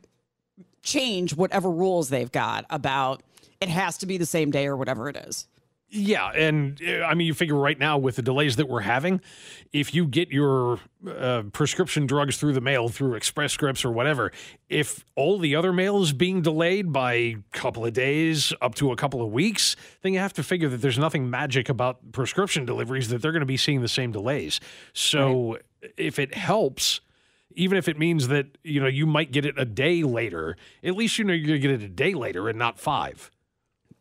change 0.81 1.35
whatever 1.35 1.69
rules 1.69 2.09
they've 2.09 2.31
got 2.31 2.65
about 2.69 3.21
it 3.61 3.69
has 3.69 3.97
to 3.97 4.05
be 4.05 4.17
the 4.17 4.25
same 4.25 4.51
day 4.51 4.67
or 4.67 4.77
whatever 4.77 5.09
it 5.09 5.17
is. 5.17 5.47
Yeah, 5.91 6.29
and 6.29 6.79
uh, 6.87 7.03
I 7.03 7.15
mean, 7.15 7.25
you 7.25 7.33
figure 7.33 7.55
right 7.55 7.77
now 7.77 7.97
with 7.97 8.15
the 8.15 8.21
delays 8.21 8.57
that 8.57 8.69
we're 8.69 8.81
having, 8.81 9.21
if 9.73 9.95
you 9.95 10.05
get 10.05 10.29
your 10.29 10.79
uh, 11.07 11.43
prescription 11.51 12.05
drugs 12.05 12.37
through 12.37 12.53
the 12.53 12.61
mail 12.61 12.89
through 12.89 13.15
Express 13.15 13.53
Scripts 13.53 13.83
or 13.83 13.91
whatever, 13.91 14.31
if 14.69 15.03
all 15.15 15.39
the 15.39 15.55
other 15.55 15.73
mail 15.73 16.01
is 16.03 16.13
being 16.13 16.43
delayed 16.43 16.93
by 16.93 17.13
a 17.13 17.37
couple 17.53 17.85
of 17.85 17.93
days 17.93 18.53
up 18.61 18.75
to 18.75 18.91
a 18.91 18.95
couple 18.95 19.23
of 19.23 19.31
weeks, 19.31 19.75
then 20.03 20.13
you 20.13 20.19
have 20.19 20.33
to 20.33 20.43
figure 20.43 20.69
that 20.69 20.77
there's 20.77 20.99
nothing 20.99 21.27
magic 21.27 21.69
about 21.69 22.11
prescription 22.11 22.65
deliveries 22.65 23.09
that 23.09 23.23
they're 23.23 23.31
going 23.31 23.39
to 23.39 23.47
be 23.47 23.57
seeing 23.57 23.81
the 23.81 23.87
same 23.87 24.11
delays. 24.11 24.59
So 24.93 25.53
right. 25.53 25.91
if 25.97 26.19
it 26.19 26.35
helps, 26.35 27.01
even 27.53 27.79
if 27.79 27.87
it 27.87 27.97
means 27.97 28.27
that 28.27 28.59
you 28.63 28.79
know 28.79 28.87
you 28.87 29.07
might 29.07 29.31
get 29.31 29.43
it 29.43 29.55
a 29.57 29.65
day 29.65 30.03
later, 30.03 30.55
at 30.83 30.95
least 30.95 31.17
you 31.17 31.25
know 31.25 31.33
you're 31.33 31.47
going 31.47 31.61
to 31.61 31.67
get 31.67 31.81
it 31.81 31.83
a 31.83 31.89
day 31.89 32.13
later 32.13 32.47
and 32.47 32.59
not 32.59 32.79
five. 32.79 33.31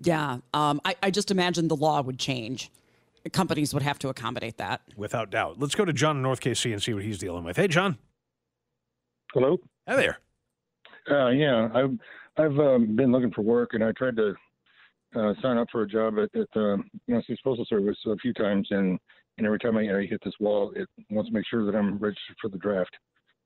Yeah. 0.01 0.39
Um, 0.55 0.81
I, 0.85 0.97
I 1.03 1.11
just 1.11 1.31
imagine 1.31 1.69
the 1.69 1.77
law 1.77 2.01
would 2.01 2.19
change. 2.19 2.71
Companies 3.33 3.75
would 3.75 3.83
have 3.83 3.99
to 3.99 4.09
accommodate 4.09 4.57
that. 4.57 4.81
Without 4.97 5.31
doubt. 5.31 5.59
Let's 5.59 5.75
go 5.75 5.85
to 5.85 5.93
John 5.93 6.17
in 6.17 6.23
North 6.23 6.41
KC 6.41 6.73
and 6.73 6.83
see 6.83 6.95
what 6.95 7.03
he's 7.03 7.19
dealing 7.19 7.45
with. 7.45 7.57
Hey, 7.57 7.69
John. 7.69 7.99
Hello. 9.35 9.59
Hi 9.87 9.97
there. 9.97 10.19
Uh, 11.11 11.29
yeah, 11.31 11.69
I've 11.75 11.99
I've 12.37 12.59
um, 12.59 12.97
been 12.97 13.13
looking 13.13 13.33
for 13.33 13.43
work, 13.43 13.71
and 13.73 13.83
I 13.83 13.93
tried 13.93 14.17
to 14.17 14.35
uh, 15.17 15.35
sign 15.43 15.59
up 15.59 15.69
for 15.73 15.83
a 15.83 15.89
job 15.89 16.15
at, 16.19 16.39
at 16.39 16.49
the 16.55 16.83
United 17.07 17.25
States 17.25 17.41
Postal 17.43 17.67
Service 17.67 17.97
a 18.07 18.17
few 18.17 18.33
times, 18.33 18.69
and, 18.71 18.99
and 19.37 19.47
every 19.47 19.59
time 19.59 19.77
I, 19.77 19.83
I 19.83 20.07
hit 20.07 20.21
this 20.25 20.35
wall, 20.39 20.73
it 20.77 20.89
wants 21.11 21.31
to 21.31 21.35
make 21.35 21.47
sure 21.49 21.65
that 21.67 21.77
I'm 21.77 21.99
registered 21.99 22.37
for 22.41 22.49
the 22.49 22.59
draft. 22.59 22.97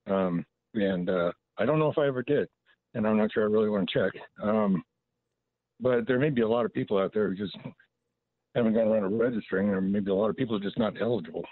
Um, 0.08 0.44
and 0.74 1.08
uh, 1.08 1.32
I 1.58 1.64
don't 1.64 1.78
know 1.78 1.90
if 1.90 1.98
I 1.98 2.06
ever 2.06 2.22
did, 2.22 2.48
and 2.94 3.06
I'm 3.06 3.16
not 3.16 3.32
sure 3.32 3.44
I 3.44 3.50
really 3.50 3.70
want 3.70 3.88
to 3.88 3.98
check. 3.98 4.12
Um, 4.42 4.82
but 5.82 6.06
there 6.06 6.18
may 6.18 6.30
be 6.30 6.42
a 6.42 6.48
lot 6.48 6.64
of 6.64 6.72
people 6.72 6.96
out 6.96 7.12
there 7.12 7.28
who 7.28 7.34
just 7.34 7.56
haven't 8.54 8.72
gone 8.74 8.88
around 8.88 9.10
to 9.10 9.16
registering, 9.16 9.68
or 9.68 9.80
maybe 9.80 10.10
a 10.10 10.14
lot 10.14 10.30
of 10.30 10.36
people 10.36 10.56
are 10.56 10.60
just 10.60 10.78
not 10.78 10.94
eligible. 11.00 11.44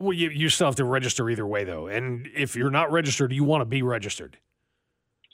Well, 0.00 0.12
you, 0.12 0.30
you 0.30 0.48
still 0.48 0.66
have 0.66 0.76
to 0.76 0.84
register 0.84 1.28
either 1.30 1.46
way, 1.46 1.62
though. 1.62 1.86
And 1.86 2.28
if 2.34 2.56
you're 2.56 2.70
not 2.70 2.90
registered, 2.90 3.32
you 3.32 3.44
want 3.44 3.60
to 3.60 3.66
be 3.66 3.82
registered. 3.82 4.38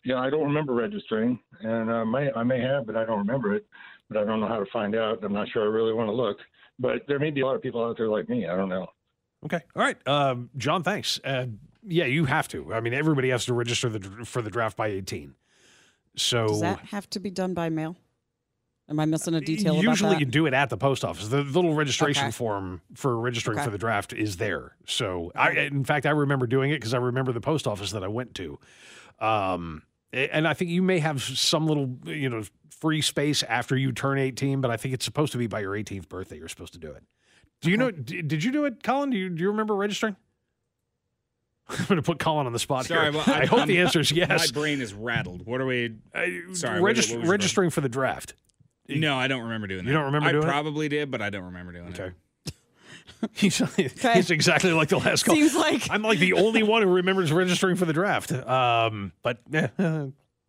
Yeah, 0.05 0.17
I 0.17 0.29
don't 0.29 0.45
remember 0.45 0.75
registering, 0.75 1.39
and 1.61 1.91
uh, 1.91 2.05
may, 2.05 2.31
I 2.35 2.43
may 2.43 2.61
have, 2.61 2.87
but 2.87 2.97
I 2.97 3.05
don't 3.05 3.19
remember 3.19 3.55
it. 3.55 3.67
But 4.09 4.19
I 4.19 4.25
don't 4.25 4.41
know 4.41 4.49
how 4.49 4.59
to 4.59 4.67
find 4.73 4.95
out. 4.95 5.23
I'm 5.23 5.33
not 5.33 5.49
sure 5.51 5.63
I 5.63 5.67
really 5.67 5.93
want 5.93 6.09
to 6.09 6.13
look. 6.13 6.39
But 6.79 7.03
there 7.09 7.19
may 7.19 7.31
be 7.31 7.43
a 7.43 7.47
lot 7.47 7.57
of 7.57 7.63
people 7.63 7.85
out 7.85 7.97
there 7.97 8.09
like 8.09 8.29
me. 8.29 8.47
I 8.47 8.57
don't 8.57 8.69
know. 8.69 8.87
Okay. 9.45 9.61
All 9.77 9.83
right. 9.83 9.97
Um, 10.07 10.51
John, 10.57 10.83
thanks. 10.83 11.21
Uh, 11.25 11.47
yeah, 11.87 12.05
you 12.05 12.25
have 12.25 12.49
to. 12.49 12.73
I 12.73 12.81
mean, 12.81 12.95
everybody 12.95 13.31
has 13.31 13.45
to 13.47 13.55
register 13.55 13.89
the, 13.89 14.25
for 14.25 14.43
the 14.43 14.51
draft 14.51 14.77
by 14.77 14.89
18. 14.89 15.35
So 16.21 16.49
does 16.49 16.61
that 16.61 16.81
have 16.87 17.09
to 17.11 17.21
be 17.21 17.31
done 17.31 17.55
by 17.55 17.69
mail? 17.69 17.97
Am 18.91 18.99
I 18.99 19.05
missing 19.05 19.35
a 19.35 19.41
detail? 19.41 19.83
Usually, 19.83 20.17
you 20.17 20.25
do 20.25 20.47
it 20.47 20.55
at 20.55 20.71
the 20.71 20.79
post 20.79 21.05
office. 21.05 21.29
The 21.29 21.43
little 21.43 21.75
registration 21.75 22.25
okay. 22.25 22.33
form 22.33 22.81
for 22.95 23.19
registering 23.19 23.59
okay. 23.59 23.67
for 23.67 23.71
the 23.71 23.77
draft 23.77 24.15
is 24.15 24.39
there. 24.39 24.77
So, 24.87 25.31
I, 25.35 25.51
in 25.51 25.85
fact, 25.85 26.07
I 26.07 26.11
remember 26.11 26.47
doing 26.47 26.71
it 26.71 26.77
because 26.77 26.95
I 26.95 26.99
remember 26.99 27.33
the 27.33 27.41
post 27.41 27.67
office 27.67 27.91
that 27.93 28.03
I 28.03 28.09
went 28.09 28.35
to. 28.37 28.59
Um, 29.21 29.83
and 30.13 30.49
I 30.49 30.55
think 30.55 30.71
you 30.71 30.81
may 30.81 31.01
have 31.01 31.23
some 31.23 31.67
little, 31.67 31.99
you 32.07 32.31
know, 32.31 32.43
free 32.71 33.03
space 33.03 33.43
after 33.43 33.77
you 33.77 33.93
turn 33.93 34.19
18, 34.19 34.63
but 34.63 34.71
I 34.71 34.79
think 34.79 34.95
it's 34.95 35.05
supposed 35.05 35.33
to 35.33 35.39
be 35.39 35.47
by 35.47 35.61
your 35.61 35.73
18th 35.73 36.09
birthday. 36.09 36.39
You're 36.39 36.49
supposed 36.49 36.73
to 36.73 36.79
do 36.79 36.91
it. 36.91 37.03
Do 37.61 37.71
you 37.71 37.83
okay. 37.83 37.97
know? 37.97 38.23
Did 38.23 38.43
you 38.43 38.53
do 38.53 38.65
it, 38.65 38.83
Colin? 38.83 39.11
Do 39.11 39.19
you, 39.19 39.29
do 39.29 39.43
you 39.43 39.51
remember 39.51 39.75
registering? 39.75 40.17
I'm 41.79 41.85
going 41.85 41.97
to 41.97 42.03
put 42.03 42.19
Colin 42.19 42.47
on 42.47 42.53
the 42.53 42.59
spot 42.59 42.87
sorry, 42.87 43.13
here. 43.13 43.13
Well, 43.13 43.25
I, 43.27 43.43
I 43.43 43.47
hope 43.47 43.61
I'm, 43.61 43.69
the 43.69 43.81
answer 43.81 44.01
is 44.01 44.11
yes. 44.11 44.53
My 44.53 44.61
brain 44.61 44.81
is 44.81 44.95
rattled. 44.95 45.47
What 45.47 45.61
are 45.61 45.67
we? 45.67 45.97
Uh, 46.15 46.55
sorry, 46.55 46.81
regist- 46.81 47.11
what, 47.11 47.21
what 47.21 47.29
registering 47.29 47.71
for 47.71 47.81
the 47.81 47.89
draft. 47.89 48.35
No, 48.89 49.17
I 49.17 49.29
don't 49.29 49.43
remember 49.43 49.67
doing 49.67 49.85
that. 49.85 49.91
You 49.91 49.95
don't 49.95 50.07
remember 50.07 50.29
I 50.29 50.33
doing 50.33 50.45
probably 50.45 50.87
it? 50.87 50.91
did, 50.91 51.11
but 51.11 51.21
I 51.21 51.29
don't 51.29 51.45
remember 51.45 51.73
doing 51.73 51.89
okay. 51.89 52.05
it. 52.07 52.13
he's, 53.33 53.61
okay. 53.61 54.15
he's 54.15 54.31
exactly 54.31 54.73
like 54.73 54.89
the 54.89 54.99
last 54.99 55.25
call. 55.25 55.35
Seems 55.35 55.55
like 55.55 55.91
I'm 55.91 56.03
like 56.03 56.19
the 56.19 56.35
only 56.35 56.63
one 56.63 56.83
who 56.83 56.89
remembers 56.89 57.33
registering 57.33 57.77
for 57.77 57.85
the 57.85 57.93
draft. 57.93 58.33
Um, 58.33 59.13
but 59.23 59.41
uh, 59.53 60.07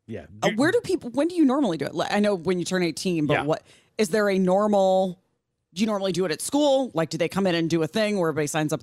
yeah. 0.08 0.26
Uh, 0.42 0.52
where 0.56 0.72
do 0.72 0.80
people? 0.82 1.10
When 1.12 1.28
do 1.28 1.36
you 1.36 1.46
normally 1.46 1.78
do 1.78 1.86
it? 1.86 1.94
I 2.10 2.20
know 2.20 2.36
when 2.36 2.60
you 2.60 2.66
turn 2.66 2.84
18, 2.84 3.26
but 3.26 3.34
yeah. 3.34 3.44
what 3.44 3.64
is 3.98 4.10
there 4.10 4.30
a 4.30 4.38
normal? 4.38 5.20
Do 5.74 5.82
you 5.82 5.88
normally 5.88 6.12
do 6.12 6.26
it 6.26 6.32
at 6.32 6.42
school? 6.42 6.92
Like, 6.94 7.10
do 7.10 7.18
they 7.18 7.28
come 7.28 7.46
in 7.46 7.56
and 7.56 7.70
do 7.70 7.84
a 7.84 7.88
thing 7.88 8.18
where 8.18 8.30
everybody 8.30 8.48
signs 8.48 8.74
up? 8.74 8.82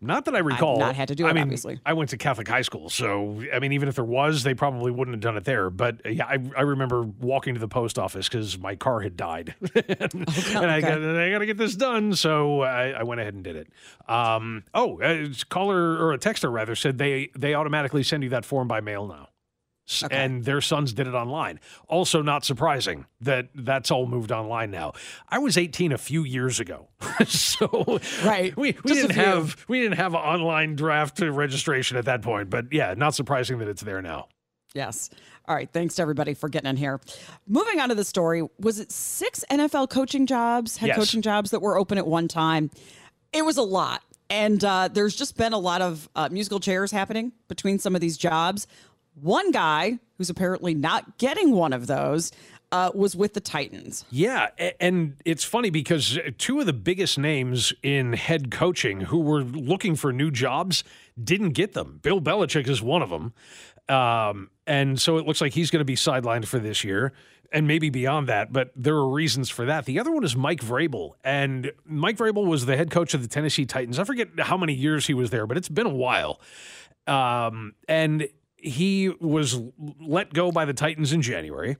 Not 0.00 0.26
that 0.26 0.34
I 0.34 0.40
recall. 0.40 0.74
I've 0.74 0.88
not 0.88 0.96
had 0.96 1.08
to 1.08 1.14
do 1.14 1.26
it. 1.26 1.30
I 1.30 1.32
mean, 1.32 1.44
obviously, 1.44 1.80
I 1.86 1.94
went 1.94 2.10
to 2.10 2.18
Catholic 2.18 2.46
high 2.46 2.62
school, 2.62 2.90
so 2.90 3.42
I 3.52 3.58
mean, 3.60 3.72
even 3.72 3.88
if 3.88 3.94
there 3.94 4.04
was, 4.04 4.42
they 4.42 4.52
probably 4.52 4.90
wouldn't 4.90 5.14
have 5.14 5.22
done 5.22 5.38
it 5.38 5.44
there. 5.44 5.70
But 5.70 6.04
uh, 6.04 6.10
yeah, 6.10 6.26
I, 6.26 6.38
I 6.56 6.62
remember 6.62 7.02
walking 7.02 7.54
to 7.54 7.60
the 7.60 7.68
post 7.68 7.98
office 7.98 8.28
because 8.28 8.58
my 8.58 8.76
car 8.76 9.00
had 9.00 9.16
died, 9.16 9.54
and, 9.60 9.74
okay, 10.28 10.54
and 10.54 10.70
I 10.70 10.80
got 10.82 11.02
I 11.02 11.30
got 11.30 11.38
to 11.38 11.46
get 11.46 11.56
this 11.56 11.74
done, 11.74 12.14
so 12.14 12.60
I, 12.60 12.90
I, 12.90 13.02
went 13.04 13.22
ahead 13.22 13.34
and 13.34 13.42
did 13.42 13.56
it. 13.56 13.68
Um, 14.06 14.64
oh, 14.74 15.00
a 15.00 15.30
caller 15.48 15.96
or 15.96 16.12
a 16.12 16.18
texter 16.18 16.52
rather 16.52 16.76
said 16.76 16.98
they 16.98 17.30
they 17.34 17.54
automatically 17.54 18.02
send 18.02 18.22
you 18.22 18.28
that 18.30 18.44
form 18.44 18.68
by 18.68 18.82
mail 18.82 19.06
now. 19.06 19.28
S- 19.88 20.02
And 20.10 20.44
their 20.44 20.60
sons 20.60 20.92
did 20.92 21.06
it 21.06 21.14
online. 21.14 21.60
Also, 21.88 22.20
not 22.22 22.44
surprising 22.44 23.06
that 23.20 23.48
that's 23.54 23.90
all 23.90 24.06
moved 24.06 24.32
online 24.32 24.70
now. 24.70 24.92
I 25.28 25.38
was 25.38 25.56
18 25.56 25.92
a 25.92 25.98
few 25.98 26.24
years 26.24 26.58
ago, 26.58 26.88
so 27.26 28.00
right. 28.24 28.56
We, 28.56 28.72
we 28.84 28.92
Just 28.94 29.08
didn't 29.08 29.12
have 29.24 29.64
we 29.68 29.80
didn't 29.80 29.96
have 29.98 30.14
online 30.14 30.74
draft 30.76 31.20
registration 31.20 31.96
at 31.96 32.04
that 32.06 32.22
point. 32.22 32.50
But 32.50 32.72
yeah, 32.72 32.94
not 32.96 33.14
surprising 33.14 33.58
that 33.58 33.68
it's 33.68 33.82
there 33.82 34.02
now. 34.02 34.28
Yes. 34.74 35.08
All 35.48 35.54
right. 35.54 35.70
Thanks 35.72 35.94
to 35.94 36.02
everybody 36.02 36.34
for 36.34 36.48
getting 36.48 36.68
in 36.68 36.76
here. 36.76 37.00
Moving 37.46 37.78
on 37.80 37.88
to 37.90 37.94
the 37.94 38.04
story, 38.04 38.42
was 38.58 38.80
it 38.80 38.90
six 38.90 39.44
NFL 39.50 39.88
coaching 39.90 40.26
jobs, 40.26 40.76
head 40.76 40.88
Yes. 40.88 40.96
coaching 40.98 41.22
jobs 41.22 41.52
that 41.52 41.60
were 41.60 41.78
open 41.78 41.96
at 41.96 42.06
one 42.06 42.26
time? 42.28 42.70
It 43.32 43.44
was 43.44 43.56
a 43.56 43.62
lot. 43.62 44.02
And 44.28 44.62
uh, 44.64 44.88
there's 44.92 45.14
just 45.14 45.36
been 45.38 45.52
a 45.52 45.58
lot 45.58 45.80
of 45.82 46.08
uh, 46.16 46.28
musical 46.32 46.58
chairs 46.58 46.90
happening 46.90 47.30
between 47.46 47.78
some 47.78 47.94
of 47.94 48.00
these 48.00 48.18
jobs. 48.18 48.66
One 49.20 49.50
guy 49.50 49.98
who's 50.18 50.30
apparently 50.30 50.74
not 50.74 51.18
getting 51.18 51.52
one 51.52 51.72
of 51.72 51.86
those 51.86 52.32
uh, 52.72 52.90
was 52.94 53.14
with 53.14 53.34
the 53.34 53.40
Titans. 53.40 54.04
Yeah, 54.10 54.48
and 54.80 55.16
it's 55.24 55.44
funny 55.44 55.70
because 55.70 56.18
two 56.38 56.60
of 56.60 56.66
the 56.66 56.72
biggest 56.72 57.18
names 57.18 57.72
in 57.82 58.12
head 58.14 58.50
coaching 58.50 59.02
who 59.02 59.20
were 59.20 59.42
looking 59.42 59.96
for 59.96 60.12
new 60.12 60.30
jobs 60.30 60.84
didn't 61.22 61.50
get 61.50 61.74
them. 61.74 62.00
Bill 62.02 62.20
Belichick 62.20 62.68
is 62.68 62.82
one 62.82 63.02
of 63.02 63.10
them. 63.10 63.32
Um, 63.88 64.50
and 64.66 65.00
so 65.00 65.16
it 65.16 65.26
looks 65.26 65.40
like 65.40 65.54
he's 65.54 65.70
going 65.70 65.80
to 65.80 65.84
be 65.84 65.94
sidelined 65.94 66.46
for 66.46 66.58
this 66.58 66.82
year 66.82 67.12
and 67.52 67.68
maybe 67.68 67.90
beyond 67.90 68.28
that, 68.28 68.52
but 68.52 68.72
there 68.74 68.96
are 68.96 69.08
reasons 69.08 69.48
for 69.48 69.64
that. 69.66 69.84
The 69.84 70.00
other 70.00 70.10
one 70.10 70.24
is 70.24 70.34
Mike 70.34 70.60
Vrabel. 70.60 71.12
And 71.22 71.72
Mike 71.84 72.16
Vrabel 72.16 72.44
was 72.46 72.66
the 72.66 72.76
head 72.76 72.90
coach 72.90 73.14
of 73.14 73.22
the 73.22 73.28
Tennessee 73.28 73.64
Titans. 73.64 74.00
I 74.00 74.04
forget 74.04 74.28
how 74.40 74.56
many 74.56 74.74
years 74.74 75.06
he 75.06 75.14
was 75.14 75.30
there, 75.30 75.46
but 75.46 75.56
it's 75.56 75.68
been 75.68 75.86
a 75.86 75.94
while. 75.94 76.40
Um, 77.06 77.74
and 77.88 78.26
he 78.56 79.10
was 79.20 79.60
let 80.00 80.32
go 80.32 80.50
by 80.50 80.64
the 80.64 80.74
Titans 80.74 81.12
in 81.12 81.22
January 81.22 81.76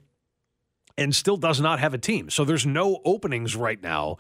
and 0.99 1.15
still 1.15 1.37
does 1.37 1.61
not 1.61 1.79
have 1.81 1.95
a 1.95 1.99
team. 1.99 2.31
So 2.31 2.45
there's 2.45 2.67
no 2.67 3.01
openings 3.05 3.57
right 3.57 3.83
now. 3.83 4.17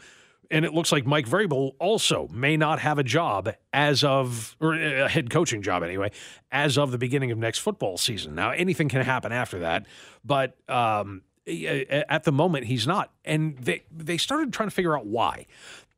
And 0.50 0.64
it 0.64 0.72
looks 0.72 0.92
like 0.92 1.04
Mike 1.04 1.28
Vrabel 1.28 1.72
also 1.80 2.28
may 2.28 2.56
not 2.56 2.78
have 2.78 2.98
a 2.98 3.02
job 3.02 3.52
as 3.72 4.04
of, 4.04 4.56
or 4.60 4.74
a 4.74 5.08
head 5.08 5.28
coaching 5.28 5.60
job 5.60 5.82
anyway, 5.82 6.12
as 6.52 6.78
of 6.78 6.92
the 6.92 6.98
beginning 6.98 7.32
of 7.32 7.38
next 7.38 7.58
football 7.58 7.98
season. 7.98 8.36
Now, 8.36 8.50
anything 8.52 8.88
can 8.88 9.02
happen 9.02 9.32
after 9.32 9.60
that, 9.60 9.86
but 10.24 10.56
um, 10.70 11.22
at 11.48 12.22
the 12.24 12.30
moment, 12.32 12.66
he's 12.66 12.86
not. 12.86 13.12
And 13.24 13.58
they, 13.58 13.82
they 13.90 14.18
started 14.18 14.52
trying 14.52 14.68
to 14.68 14.74
figure 14.74 14.96
out 14.96 15.06
why. 15.06 15.46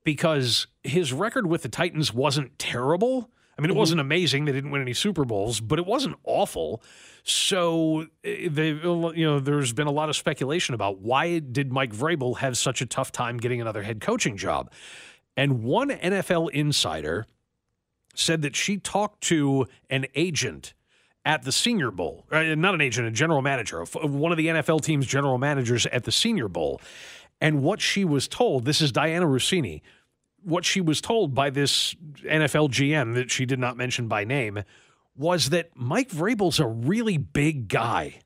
Because 0.03 0.66
his 0.83 1.12
record 1.12 1.47
with 1.47 1.62
the 1.62 1.68
Titans 1.68 2.14
wasn't 2.14 2.59
terrible. 2.59 3.31
I 3.59 3.62
mean, 3.62 3.71
it 3.71 3.77
wasn't 3.77 4.01
amazing. 4.01 4.44
They 4.44 4.53
didn't 4.53 4.71
win 4.71 4.81
any 4.81 4.94
Super 4.94 5.25
Bowls, 5.25 5.59
but 5.59 5.81
it 5.81 5.87
wasn't 5.87 6.16
awful. 6.23 6.81
So 7.25 8.07
eh, 8.23 8.49
they, 8.49 8.68
you 8.68 9.27
know, 9.27 9.40
there's 9.40 9.73
been 9.73 9.88
a 9.88 9.92
lot 9.92 10.09
of 10.09 10.16
speculation 10.16 10.75
about 10.75 11.01
why 11.01 11.40
did 11.40 11.73
Mike 11.73 11.92
Vrabel 11.92 12.38
have 12.38 12.57
such 12.57 12.81
a 12.81 12.87
tough 12.87 13.11
time 13.11 13.37
getting 13.37 13.61
another 13.61 13.83
head 13.83 14.01
coaching 14.01 14.37
job. 14.37 14.71
And 15.37 15.64
one 15.64 15.90
NFL 15.90 16.51
insider 16.53 17.27
said 18.14 18.42
that 18.42 18.55
she 18.55 18.77
talked 18.77 19.23
to 19.23 19.66
an 19.90 20.07
agent 20.14 20.75
at 21.25 21.42
the 21.42 21.53
Senior 21.53 21.90
Bowl, 21.90 22.25
uh, 22.31 22.55
not 22.55 22.75
an 22.75 22.81
agent, 22.81 23.07
a 23.07 23.11
general 23.11 23.42
manager, 23.42 23.85
one 23.85 24.33
of 24.33 24.38
the 24.38 24.47
NFL 24.47 24.83
team's 24.83 25.07
general 25.07 25.37
managers 25.37 25.85
at 25.87 26.05
the 26.05 26.12
Senior 26.12 26.49
Bowl. 26.49 26.81
And 27.40 27.62
what 27.62 27.81
she 27.81 28.05
was 28.05 28.27
told, 28.27 28.64
this 28.64 28.81
is 28.81 28.92
Dianna 28.92 29.27
Russini, 29.27 29.83
what 30.42 30.64
she 30.64 30.81
was 30.81 31.01
told 31.01 31.35
by 31.35 31.51
this 31.51 31.94
NFL 32.22 32.70
GM 32.70 33.14
that 33.14 33.31
she 33.31 33.46
did 33.46 33.59
not 33.59 33.77
mention 33.77 34.09
by 34.09 34.24
name 34.24 34.62
was 35.16 35.51
that 35.51 35.70
Mike 35.74 36.11
Vrabel's 36.11 36.61
a 36.61 36.66
really 36.66 37.18
big 37.18 37.68
guy. 37.68 38.20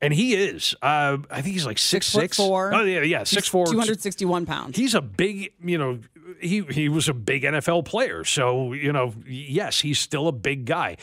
And 0.00 0.14
he 0.14 0.34
is. 0.34 0.76
Uh, 0.80 1.18
I 1.28 1.42
think 1.42 1.54
he's 1.54 1.66
like 1.66 1.78
six 1.78 2.06
six. 2.06 2.22
six. 2.22 2.36
Four. 2.36 2.72
Oh 2.72 2.84
yeah, 2.84 3.02
yeah, 3.02 3.24
six 3.24 3.48
four. 3.48 3.66
261 3.66 4.46
pounds. 4.46 4.76
He's 4.76 4.94
a 4.94 5.02
big, 5.02 5.52
you 5.60 5.76
know, 5.76 5.98
he 6.40 6.60
he 6.62 6.88
was 6.88 7.08
a 7.08 7.14
big 7.14 7.42
NFL 7.42 7.84
player. 7.84 8.22
So, 8.22 8.72
you 8.72 8.92
know, 8.92 9.12
yes, 9.26 9.80
he's 9.80 9.98
still 9.98 10.28
a 10.28 10.32
big 10.32 10.66
guy. 10.66 10.98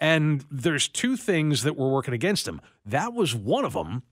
And 0.00 0.44
there's 0.50 0.88
two 0.88 1.16
things 1.16 1.62
that 1.64 1.76
were 1.76 1.90
working 1.90 2.14
against 2.14 2.48
him. 2.48 2.62
That 2.86 3.12
was 3.12 3.34
one 3.34 3.66
of 3.66 3.74
them 3.74 4.02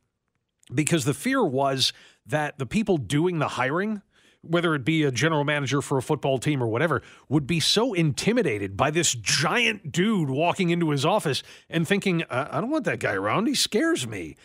because 0.74 1.06
the 1.06 1.14
fear 1.14 1.42
was 1.42 1.94
that 2.26 2.58
the 2.58 2.66
people 2.66 2.98
doing 2.98 3.38
the 3.38 3.48
hiring 3.48 4.02
whether 4.48 4.74
it 4.74 4.84
be 4.84 5.02
a 5.02 5.10
general 5.10 5.44
manager 5.44 5.82
for 5.82 5.98
a 5.98 6.02
football 6.02 6.38
team 6.38 6.62
or 6.62 6.66
whatever, 6.66 7.02
would 7.28 7.46
be 7.46 7.60
so 7.60 7.92
intimidated 7.92 8.76
by 8.76 8.90
this 8.90 9.14
giant 9.14 9.92
dude 9.92 10.30
walking 10.30 10.70
into 10.70 10.90
his 10.90 11.04
office 11.04 11.42
and 11.68 11.86
thinking, 11.86 12.22
I, 12.30 12.58
I 12.58 12.60
don't 12.60 12.70
want 12.70 12.84
that 12.84 13.00
guy 13.00 13.14
around. 13.14 13.46
He 13.46 13.54
scares 13.54 14.06
me. 14.06 14.36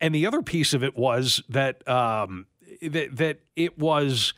And 0.00 0.14
the 0.14 0.26
other 0.26 0.42
piece 0.42 0.74
of 0.74 0.84
it 0.84 0.96
was 0.96 1.42
that 1.48 1.86
um, 1.88 2.46
that 2.82 3.16
that 3.16 3.40
it 3.56 3.78
was 3.78 4.32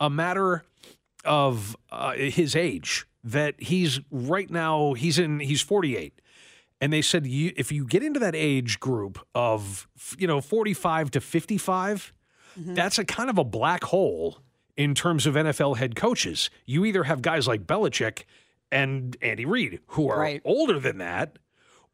a 0.00 0.08
matter 0.08 0.64
of 1.24 1.76
uh, 1.90 2.12
his 2.12 2.56
age. 2.56 3.06
That 3.24 3.54
he's 3.60 4.00
right 4.10 4.50
now 4.50 4.94
he's 4.94 5.18
in 5.18 5.40
he's 5.40 5.60
48. 5.60 6.20
And 6.80 6.92
they 6.92 7.02
said 7.02 7.26
you, 7.26 7.52
if 7.56 7.70
you 7.70 7.86
get 7.86 8.02
into 8.02 8.18
that 8.18 8.34
age 8.34 8.80
group 8.80 9.24
of 9.34 9.86
you 10.18 10.26
know 10.26 10.40
45 10.40 11.12
to 11.12 11.20
55, 11.20 12.12
Mm-hmm. 12.58 12.74
that's 12.74 12.98
a 12.98 13.04
kind 13.04 13.30
of 13.30 13.38
a 13.38 13.44
black 13.44 13.84
hole 13.84 14.38
in 14.76 14.94
terms 14.94 15.26
of 15.26 15.34
NFL 15.34 15.76
head 15.76 15.94
coaches. 15.96 16.50
You 16.66 16.84
either 16.84 17.04
have 17.04 17.22
guys 17.22 17.46
like 17.48 17.66
Belichick 17.66 18.22
and 18.70 19.16
Andy 19.20 19.44
Reid 19.44 19.80
who 19.88 20.08
are 20.08 20.18
Right. 20.20 20.40
older 20.44 20.78
than 20.80 20.98
that, 20.98 21.38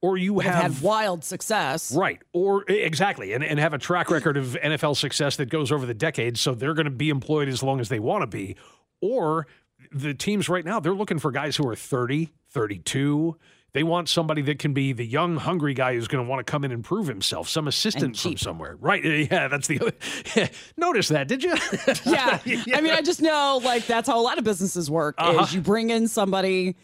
or 0.01 0.17
you 0.17 0.39
Have 0.39 0.55
have 0.55 0.73
had 0.75 0.83
wild 0.83 1.25
success. 1.25 1.93
Right. 1.93 2.23
Or 2.33 2.63
exactly. 2.69 3.33
And, 3.33 3.43
and 3.43 3.59
have 3.59 3.75
a 3.75 3.79
track 3.79 4.11
record 4.11 4.37
of 4.37 4.57
NFL 4.63 4.97
success 4.97 5.35
that 5.37 5.47
goes 5.51 5.73
over 5.73 5.87
the 5.87 5.95
decades. 5.95 6.41
So 6.41 6.55
they're 6.55 6.75
going 6.75 6.85
to 6.85 6.91
be 6.91 7.11
employed 7.11 7.49
as 7.49 7.63
long 7.65 7.81
as 7.81 7.89
they 7.89 7.99
want 7.99 8.23
to 8.23 8.27
be. 8.29 8.57
Or 9.01 9.49
the 9.93 10.15
teams 10.15 10.49
right 10.49 10.65
now, 10.65 10.79
they're 10.79 10.95
looking 10.95 11.19
for 11.19 11.31
guys 11.33 11.57
who 11.57 11.67
are 11.69 11.75
30, 11.75 12.31
32. 12.51 13.37
They 13.75 13.83
want 13.83 14.09
somebody 14.09 14.41
that 14.43 14.59
can 14.59 14.73
be 14.73 14.93
the 14.95 15.05
young, 15.05 15.37
hungry 15.37 15.75
guy 15.75 15.95
who's 15.95 16.09
going 16.09 16.25
to 16.25 16.29
want 16.29 16.45
to 16.45 16.51
come 16.51 16.65
in 16.65 16.73
and 16.73 16.83
prove 16.83 17.07
himself, 17.07 17.49
some 17.49 17.69
assistant 17.69 18.17
from 18.19 18.37
somewhere. 18.39 18.77
Right. 18.81 19.05
Yeah, 19.05 19.49
that's 19.49 19.69
the 19.69 19.81
other. 19.81 20.49
Notice 20.79 21.09
that, 21.09 21.29
did 21.29 21.45
you? 21.45 21.51
yeah. 22.07 22.39
I 22.75 22.81
mean, 22.81 22.93
I 22.93 23.03
just 23.03 23.21
know 23.21 23.61
like 23.63 23.87
that's 23.87 24.09
how 24.09 24.19
a 24.19 24.23
lot 24.23 24.39
of 24.39 24.45
businesses 24.45 24.91
work 24.91 25.17
Uh-huh. 25.19 25.43
is 25.43 25.55
you 25.55 25.61
bring 25.61 25.91
in 25.91 26.09
somebody 26.09 26.77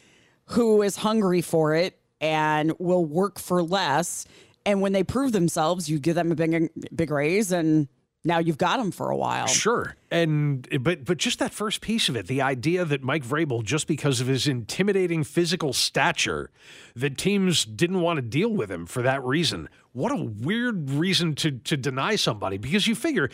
who 0.47 0.83
is 0.83 0.97
hungry 0.97 1.40
for 1.40 1.75
it 1.75 1.99
and 2.20 2.73
will 2.79 3.05
work 3.05 3.38
for 3.38 3.62
less. 3.62 4.27
And 4.66 4.81
when 4.83 4.92
they 4.92 5.03
prove 5.05 5.33
themselves, 5.33 5.88
you 5.90 5.99
give 5.99 6.14
them 6.14 6.33
a 6.33 6.35
big, 6.35 6.70
big 6.94 7.11
raise 7.11 7.51
and 7.51 7.88
now 8.25 8.39
you've 8.39 8.59
got 8.59 8.81
him 8.81 8.91
for 8.91 9.11
a 9.11 9.17
while. 9.17 9.47
Sure. 9.47 9.97
And 10.11 10.67
but 10.83 11.05
but 11.05 11.19
just 11.19 11.39
that 11.41 11.53
first 11.53 11.81
piece 11.81 12.09
of 12.09 12.17
it, 12.17 12.27
the 12.27 12.41
idea 12.41 12.85
that 12.85 13.03
Mike 13.03 13.25
Vrabel, 13.25 13.63
just 13.63 13.87
because 13.87 14.21
of 14.21 14.27
his 14.27 14.49
intimidating 14.49 15.25
physical 15.25 15.73
stature, 15.73 16.51
that 16.97 17.19
teams 17.19 17.65
didn't 17.65 18.01
want 18.01 18.17
to 18.17 18.23
deal 18.23 18.49
with 18.49 18.71
him 18.71 18.87
for 18.87 19.03
that 19.03 19.23
reason. 19.23 19.69
What 19.93 20.11
a 20.11 20.17
weird 20.17 20.91
reason 20.91 21.35
to 21.37 21.53
to 21.53 21.77
deny 21.77 22.17
somebody 22.17 22.57
because 22.57 22.87
you 22.87 22.95
figure 22.95 23.29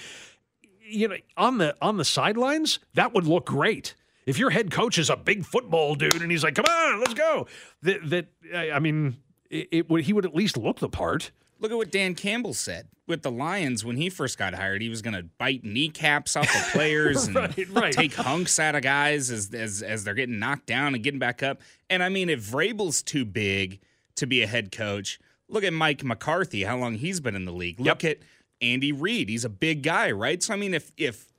you 0.83 1.09
know 1.09 1.17
on 1.37 1.59
the 1.59 1.77
on 1.81 1.97
the 1.97 2.05
sidelines 2.05 2.81
that 2.95 3.15
would 3.15 3.27
look 3.27 3.47
great. 3.47 3.95
If 4.27 4.39
your 4.39 4.51
head 4.51 4.71
coach 4.71 4.99
is 4.99 5.09
a 5.09 5.17
big 5.17 5.45
football 5.45 5.95
dude 5.95 6.21
and 6.21 6.31
he's 6.31 6.45
like, 6.45 6.55
"Come 6.55 6.67
on, 6.69 7.01
let's 7.01 7.15
go," 7.15 7.47
that, 7.83 8.11
that 8.11 8.27
I 8.73 8.79
mean, 8.79 9.17
it, 9.51 9.69
it 9.71 9.91
would 9.91 10.05
he 10.05 10.13
would 10.13 10.27
at 10.27 10.35
least 10.35 10.57
look 10.57 10.79
the 10.79 10.89
part. 10.89 11.31
Look 11.61 11.71
at 11.71 11.77
what 11.77 11.93
Dan 11.93 12.15
Campbell 12.15 12.55
said 12.55 12.89
with 13.07 13.23
the 13.23 13.31
Lions 13.31 13.85
when 13.85 13.97
he 13.97 14.09
first 14.09 14.39
got 14.39 14.55
hired. 14.55 14.81
He 14.83 14.89
was 14.89 15.03
going 15.03 15.15
to 15.15 15.25
bite 15.39 15.63
kneecaps 15.63 16.35
off 16.37 16.47
the 16.53 16.69
players 16.73 17.27
and 17.27 17.37
Right, 17.37 17.69
right. 17.71 17.93
take 17.93 18.15
hunks 18.15 18.59
out 18.59 18.75
of 18.75 18.83
guys 18.83 19.31
as, 19.31 19.53
as 19.53 19.83
as 19.83 20.05
they're 20.05 20.15
getting 20.15 20.39
knocked 20.39 20.67
down 20.67 20.95
and 20.95 21.05
getting 21.05 21.21
back 21.21 21.43
up. 21.43 21.61
And 21.91 22.03
I 22.03 22.09
mean, 22.09 22.29
if 22.31 22.41
Vrabel's 22.41 23.03
too 23.03 23.25
big 23.25 23.81
to 24.17 24.27
be 24.27 24.43
a 24.43 24.47
head 24.47 24.73
coach, 24.73 25.19
look 25.49 25.63
at 25.65 25.73
Mike 25.73 26.03
McCarthy. 26.03 26.65
How 26.65 26.77
long 26.79 26.95
he's 26.95 27.21
been 27.21 27.37
in 27.37 27.45
the 27.45 27.53
league? 27.53 27.79
Look 27.79 28.05
at 28.05 28.19
Andy 28.63 28.93
Reid. 28.93 29.29
He's 29.29 29.45
a 29.45 29.49
big 29.51 29.83
guy, 29.83 30.11
right? 30.11 30.43
So 30.43 30.55
I 30.55 30.57
mean, 30.57 30.73
if 30.75 30.93
if 30.97 31.31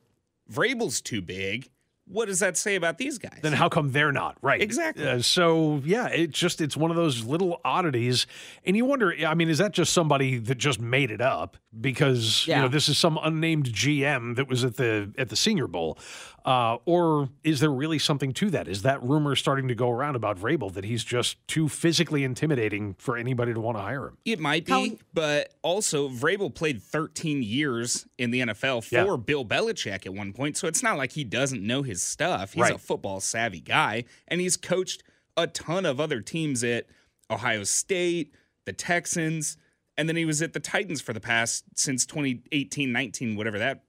Vrabel's 0.52 1.02
too 1.02 1.22
big, 1.22 1.70
what 2.12 2.28
does 2.28 2.40
that 2.40 2.58
say 2.58 2.76
about 2.76 2.98
these 2.98 3.18
guys? 3.18 3.40
then 3.42 3.54
how 3.54 3.70
come 3.70 3.92
they're 3.92 4.12
not 4.12 4.38
right 4.42 4.62
Exactly. 4.62 5.08
Uh, 5.08 5.22
so 5.22 5.82
yeah 5.86 6.08
it's 6.08 6.38
just 6.38 6.62
it's 6.62 6.76
one 6.78 6.92
of 6.92 6.98
those 6.98 7.24
little 7.24 7.60
oddities 7.66 8.28
and 8.66 8.76
you 8.76 8.86
wonder 8.86 9.14
i 9.28 9.34
mean 9.34 9.50
is 9.50 9.58
that 9.60 9.72
just 9.72 9.94
somebody 9.94 10.38
that 10.38 10.58
just 10.58 10.80
made 10.80 11.12
it 11.12 11.22
up 11.22 11.58
because 11.80 12.46
you 12.48 12.56
know 12.56 12.68
this 12.68 12.90
is 12.90 12.98
some 12.98 13.18
unnamed 13.24 13.68
gm 13.72 14.36
that 14.36 14.48
was 14.50 14.66
at 14.66 14.76
the 14.76 15.14
at 15.18 15.30
the 15.30 15.36
senior 15.38 15.68
bowl 15.68 15.98
uh, 16.44 16.78
or 16.86 17.30
is 17.44 17.60
there 17.62 17.72
really 17.72 18.00
something 18.00 18.34
to 18.34 18.50
that 18.50 18.68
is 18.68 18.82
that 18.82 19.02
rumor 19.04 19.36
starting 19.36 19.68
to 19.70 19.76
go 19.76 19.90
around 19.90 20.16
about 20.16 20.38
Vrabel 20.38 20.74
that 20.74 20.84
he's 20.84 21.04
just 21.04 21.38
too 21.48 21.70
physically 21.70 22.24
intimidating 22.26 22.96
for 22.96 23.16
anybody 23.16 23.54
to 23.54 23.60
want 23.62 23.78
to 23.78 23.82
hire 23.82 24.08
him 24.08 24.18
It 24.26 24.40
might 24.40 24.66
be, 24.66 25.00
but 25.14 25.54
also 25.62 26.10
Vrabel 26.10 26.54
played 26.54 26.82
13 26.82 27.42
years 27.44 28.06
in 28.18 28.32
the 28.32 28.42
NFL 28.42 28.84
for 28.84 28.96
Yeah. 28.96 29.16
Bill 29.18 29.46
Belichick 29.46 30.06
at 30.06 30.14
one 30.14 30.34
point, 30.34 30.58
so 30.58 30.68
it's 30.68 30.82
not 30.84 30.98
like 30.98 31.12
he 31.14 31.24
doesn't 31.24 31.62
know 31.66 31.84
his 31.84 32.02
stuff. 32.02 32.54
He's 32.54 32.62
Right. 32.64 32.74
a 32.76 32.78
football 32.80 33.20
savvy 33.22 33.62
guy, 33.62 34.04
and 34.28 34.42
he's 34.42 34.58
coached 34.58 35.04
a 35.38 35.46
ton 35.48 35.86
of 35.86 36.00
other 36.02 36.22
teams 36.22 36.64
at 36.64 36.88
Ohio 37.30 37.64
State, 37.64 38.34
the 38.66 38.74
Texans, 38.74 39.58
And 39.98 40.08
then 40.08 40.16
he 40.16 40.26
was 40.26 40.42
at 40.42 40.54
the 40.54 40.60
Titans 40.60 41.02
for 41.02 41.14
the 41.14 41.20
past 41.20 41.66
since 41.76 42.06
2018, 42.06 42.92
19, 42.92 43.36
whatever 43.36 43.60
that 43.60 43.84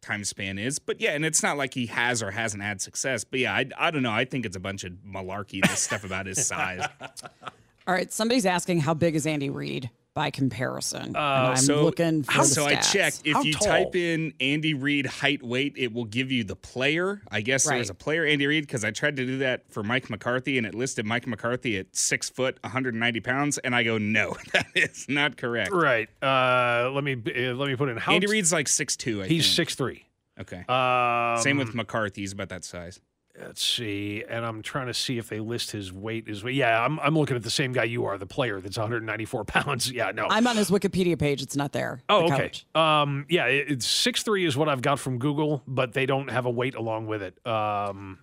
time 0.00 0.24
span 0.24 0.58
is. 0.58 0.78
But 0.78 1.00
yeah, 1.00 1.10
and 1.10 1.24
it's 1.24 1.42
not 1.42 1.56
like 1.56 1.74
he 1.74 1.86
has 1.86 2.22
or 2.22 2.30
hasn't 2.30 2.62
had 2.62 2.80
success. 2.80 3.24
But 3.24 3.40
yeah, 3.40 3.54
I, 3.54 3.66
I 3.76 3.90
don't 3.90 4.02
know. 4.02 4.12
I 4.12 4.24
think 4.24 4.46
it's 4.46 4.56
a 4.56 4.60
bunch 4.60 4.84
of 4.84 4.92
malarkey, 5.06 5.66
this 5.66 5.80
stuff 5.80 6.04
about 6.04 6.26
his 6.26 6.46
size. 6.46 6.86
All 7.86 7.94
right, 7.94 8.12
somebody's 8.12 8.46
asking 8.46 8.80
how 8.80 8.94
big 8.94 9.16
is 9.16 9.26
Andy 9.26 9.50
Reid 9.50 9.90
by 10.14 10.30
comparison? 10.30 11.02
and 11.02 11.16
I'm 11.16 11.52
Uh, 11.52 11.56
so, 11.56 11.84
looking 11.84 12.22
for 12.22 12.38
the 12.38 12.44
so 12.44 12.66
I 12.66 12.74
stats. 12.74 12.92
checked. 12.92 13.20
If 13.24 13.34
How 13.34 13.42
you 13.42 13.52
tall? 13.52 13.66
type 13.68 13.94
in 13.96 14.32
Andy 14.40 14.74
Reid 14.74 15.06
height 15.06 15.42
weight, 15.42 15.74
it 15.76 15.92
will 15.92 16.04
give 16.04 16.30
you 16.32 16.44
the 16.44 16.56
player. 16.56 17.22
I 17.30 17.40
guess 17.40 17.64
there 17.68 17.78
was 17.78 17.90
a 17.90 17.94
player 17.94 18.24
Andy 18.24 18.46
Reid 18.46 18.66
because 18.66 18.84
I 18.84 18.90
tried 18.90 19.16
to 19.16 19.26
do 19.26 19.38
that 19.38 19.70
for 19.70 19.82
Mike 19.82 20.10
McCarthy 20.10 20.58
and 20.58 20.66
it 20.66 20.74
listed 20.74 21.06
Mike 21.06 21.26
McCarthy 21.26 21.78
at 21.78 21.94
six 21.94 22.28
foot, 22.28 22.58
190 22.62 23.20
pounds, 23.20 23.58
and 23.58 23.74
I 23.74 23.82
go, 23.82 23.98
no, 23.98 24.36
that 24.52 24.66
is 24.74 25.06
not 25.08 25.36
correct. 25.36 25.70
Right. 25.72 26.08
Uh, 26.22 26.90
let 26.92 27.04
me 27.04 27.12
uh, 27.14 27.54
let 27.54 27.68
me 27.68 27.76
put 27.76 27.88
in 27.88 27.96
how 27.96 28.12
Andy 28.12 28.26
Reid's 28.26 28.52
like 28.52 28.68
six 28.68 28.96
two. 28.96 29.22
I 29.22 29.26
He's 29.26 29.44
think. 29.44 29.54
six 29.54 29.74
three. 29.74 30.06
Okay. 30.40 30.64
Um, 30.68 31.42
Same 31.42 31.58
with 31.58 31.74
McCarthy. 31.74 32.22
He's 32.22 32.32
about 32.32 32.48
that 32.48 32.64
size. 32.64 32.98
Let's 33.42 33.64
see, 33.64 34.24
and 34.28 34.44
I'm 34.44 34.62
trying 34.62 34.86
to 34.88 34.94
see 34.94 35.18
if 35.18 35.28
they 35.28 35.40
list 35.40 35.70
his 35.70 35.92
weight. 35.92 36.28
Weight. 36.44 36.54
Yeah, 36.54 36.84
I'm, 36.84 37.00
I'm 37.00 37.16
looking 37.16 37.36
at 37.36 37.42
the 37.42 37.50
same 37.50 37.72
guy 37.72 37.84
you 37.84 38.04
are, 38.04 38.18
the 38.18 38.26
player 38.26 38.60
that's 38.60 38.76
194 38.76 39.44
pounds. 39.46 39.90
Yeah, 39.90 40.12
no. 40.12 40.26
I'm 40.28 40.46
on 40.46 40.56
his 40.56 40.70
Wikipedia 40.70 41.18
page. 41.18 41.42
It's 41.42 41.56
not 41.56 41.72
there. 41.72 42.00
oh, 42.08 42.28
the 42.28 42.34
okay. 42.34 42.52
Um, 42.74 43.26
yeah, 43.28 43.46
it, 43.46 43.70
it's 43.70 43.86
six 43.86 44.22
three 44.22 44.44
is 44.44 44.56
what 44.56 44.68
I've 44.68 44.82
got 44.82 44.98
from 44.98 45.18
Google, 45.18 45.62
but 45.66 45.92
they 45.92 46.06
don't 46.06 46.28
have 46.30 46.46
a 46.46 46.50
weight 46.50 46.74
along 46.74 47.06
with 47.06 47.22
it. 47.22 47.46
Um, 47.46 48.18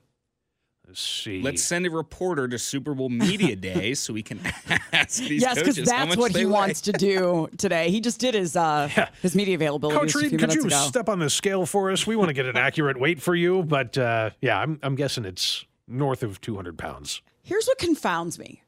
let's 0.88 1.02
see. 1.02 1.42
Let's 1.42 1.64
send 1.64 1.86
a 1.86 1.90
reporter 1.90 2.48
to 2.48 2.58
Super 2.58 2.94
Bowl 2.94 3.10
Media 3.10 3.56
Day 3.56 3.94
so 3.94 4.14
we 4.14 4.24
can 4.24 4.40
ask 4.94 5.20
these 5.20 5.42
yes, 5.42 5.56
because 5.56 5.76
coaches 5.76 5.92
how 5.92 6.06
that's 6.06 6.10
much 6.10 6.18
what 6.18 6.32
he 6.36 6.46
weigh. 6.46 6.52
wants 6.52 6.82
to 6.82 6.92
do 6.94 7.50
today. 7.58 7.90
He 7.90 8.00
just 8.02 8.20
did 8.20 8.34
his 8.34 8.56
uh 8.56 8.90
his 9.22 9.36
media 9.36 9.56
availability 9.56 10.00
Coach 10.00 10.14
just 10.14 10.24
Reid, 10.24 10.40
could 10.40 10.54
you 10.54 10.66
ago. 10.66 10.76
step 10.88 11.10
on 11.10 11.20
the 11.20 11.30
scale 11.30 11.66
for 11.66 11.92
us? 11.92 12.08
We 12.08 12.16
want 12.16 12.30
to 12.30 12.34
get 12.34 12.46
an 12.46 12.58
accurate 12.58 13.00
weight 13.00 13.22
for 13.22 13.36
you, 13.36 13.64
but 13.64 13.98
uh, 13.98 14.32
yeah, 14.42 14.60
I'm 14.60 14.80
I'm 14.82 14.96
guessing 14.96 15.26
it's 15.26 15.66
north 15.88 16.24
of 16.24 16.42
200 16.42 16.78
pounds. 16.78 17.22
Here's 17.44 17.68
what 17.68 17.78
confounds 17.78 18.38
me. 18.40 18.64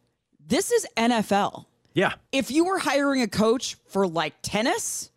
This 0.46 0.72
is 0.72 0.88
NFL. 0.96 1.66
Yeah. 1.94 2.14
If 2.32 2.50
you 2.50 2.66
were 2.66 2.80
hiring 2.80 3.22
a 3.22 3.28
coach 3.28 3.76
for 3.88 4.08
like 4.08 4.34
tennis, 4.42 5.12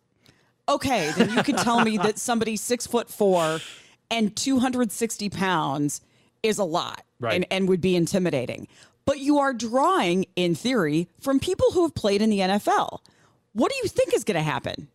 okay, 0.67 1.11
then 1.17 1.29
you 1.33 1.43
could 1.43 1.57
tell 1.57 1.83
me 1.83 1.97
that 1.97 2.19
somebody 2.19 2.55
six 2.55 2.85
foot 2.85 3.09
four 3.09 3.59
and 4.11 4.35
260 4.35 5.29
pounds 5.29 6.01
is 6.43 6.59
a 6.59 6.63
lot 6.63 7.03
Right. 7.19 7.35
and, 7.35 7.45
and 7.49 7.69
would 7.69 7.81
be 7.81 7.95
intimidating. 7.95 8.67
But 9.05 9.19
you 9.19 9.39
are 9.39 9.53
drawing, 9.53 10.25
in 10.35 10.55
theory, 10.55 11.09
from 11.19 11.39
people 11.39 11.71
who 11.71 11.81
have 11.83 11.93
played 11.95 12.21
in 12.21 12.29
the 12.29 12.39
NFL. 12.39 12.99
What 13.53 13.71
do 13.71 13.77
you 13.81 13.89
think 13.89 14.13
is 14.13 14.23
going 14.23 14.35
to 14.37 14.43
happen? 14.43 14.87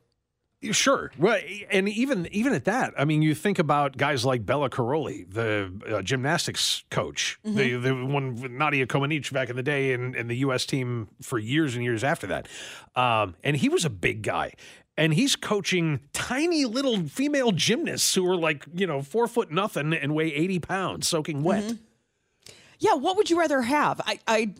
Sure. 0.72 1.12
Well, 1.16 1.38
and 1.70 1.88
even 1.88 2.26
even 2.32 2.52
at 2.52 2.64
that, 2.64 2.92
I 2.98 3.04
mean, 3.04 3.22
you 3.22 3.32
think 3.36 3.60
about 3.60 3.96
guys 3.96 4.24
like 4.24 4.44
Bela 4.44 4.68
Karolyi, 4.68 5.32
the 5.32 5.70
uh, 5.88 6.02
gymnastics 6.02 6.82
coach, 6.90 7.38
the 7.44 7.74
the 7.76 7.94
one 7.94 8.34
with 8.34 8.50
Nadia 8.50 8.84
Comaneci 8.84 9.32
back 9.32 9.50
in 9.50 9.56
the 9.56 9.62
day, 9.62 9.92
and, 9.92 10.16
and 10.16 10.28
the 10.28 10.38
U.S. 10.38 10.66
team 10.66 11.06
for 11.22 11.38
years 11.38 11.76
and 11.76 11.84
years 11.84 12.02
after 12.02 12.26
that. 12.26 12.48
Um, 12.96 13.36
and 13.44 13.56
he 13.56 13.68
was 13.68 13.84
a 13.84 13.90
big 13.90 14.22
guy. 14.22 14.54
And 14.98 15.14
he's 15.14 15.36
coaching 15.36 16.00
tiny 16.12 16.64
little 16.64 17.06
female 17.06 17.52
gymnasts 17.52 18.14
who 18.16 18.28
are 18.28 18.36
like, 18.36 18.66
you 18.74 18.84
know, 18.84 19.00
four 19.00 19.28
foot 19.28 19.52
nothing 19.52 19.94
and 19.94 20.12
weigh 20.12 20.34
80 20.34 20.58
pounds, 20.58 21.08
soaking 21.08 21.44
wet. 21.44 21.62
Mm-hmm. 21.62 22.52
Yeah, 22.80 22.94
what 22.94 23.16
would 23.16 23.30
you 23.30 23.38
rather 23.38 23.62
have? 23.62 24.00
I, 24.04 24.18
I 24.26 24.54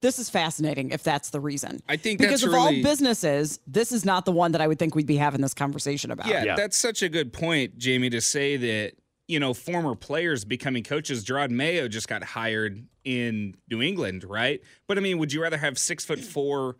this 0.00 0.18
is 0.18 0.30
fascinating 0.30 0.90
if 0.90 1.02
that's 1.02 1.30
the 1.30 1.40
reason. 1.40 1.80
I 1.88 1.96
think 1.96 2.18
because 2.18 2.42
that's 2.42 2.52
of 2.52 2.58
all 2.58 2.70
businesses, 2.70 3.60
this 3.66 3.92
is 3.92 4.04
not 4.04 4.24
the 4.24 4.32
one 4.32 4.52
that 4.52 4.60
I 4.60 4.66
would 4.66 4.78
think 4.78 4.94
we'd 4.94 5.06
be 5.06 5.16
having 5.16 5.40
this 5.40 5.54
conversation 5.54 6.10
about. 6.10 6.26
Yeah, 6.26 6.56
that's 6.56 6.76
such 6.76 7.02
a 7.02 7.08
good 7.08 7.32
point, 7.32 7.78
Jamie, 7.78 8.10
to 8.10 8.20
say 8.20 8.56
that, 8.56 8.92
you 9.26 9.40
know, 9.40 9.54
former 9.54 9.94
players 9.94 10.44
becoming 10.44 10.82
coaches. 10.82 11.24
Jerod 11.24 11.50
Mayo 11.50 11.88
just 11.88 12.08
got 12.08 12.22
hired 12.22 12.84
in 13.04 13.54
New 13.70 13.82
England, 13.82 14.24
right? 14.24 14.60
But 14.86 14.98
I 14.98 15.00
mean, 15.00 15.18
would 15.18 15.32
you 15.32 15.42
rather 15.42 15.58
have 15.58 15.78
six 15.78 16.04
foot 16.04 16.20
four, 16.20 16.76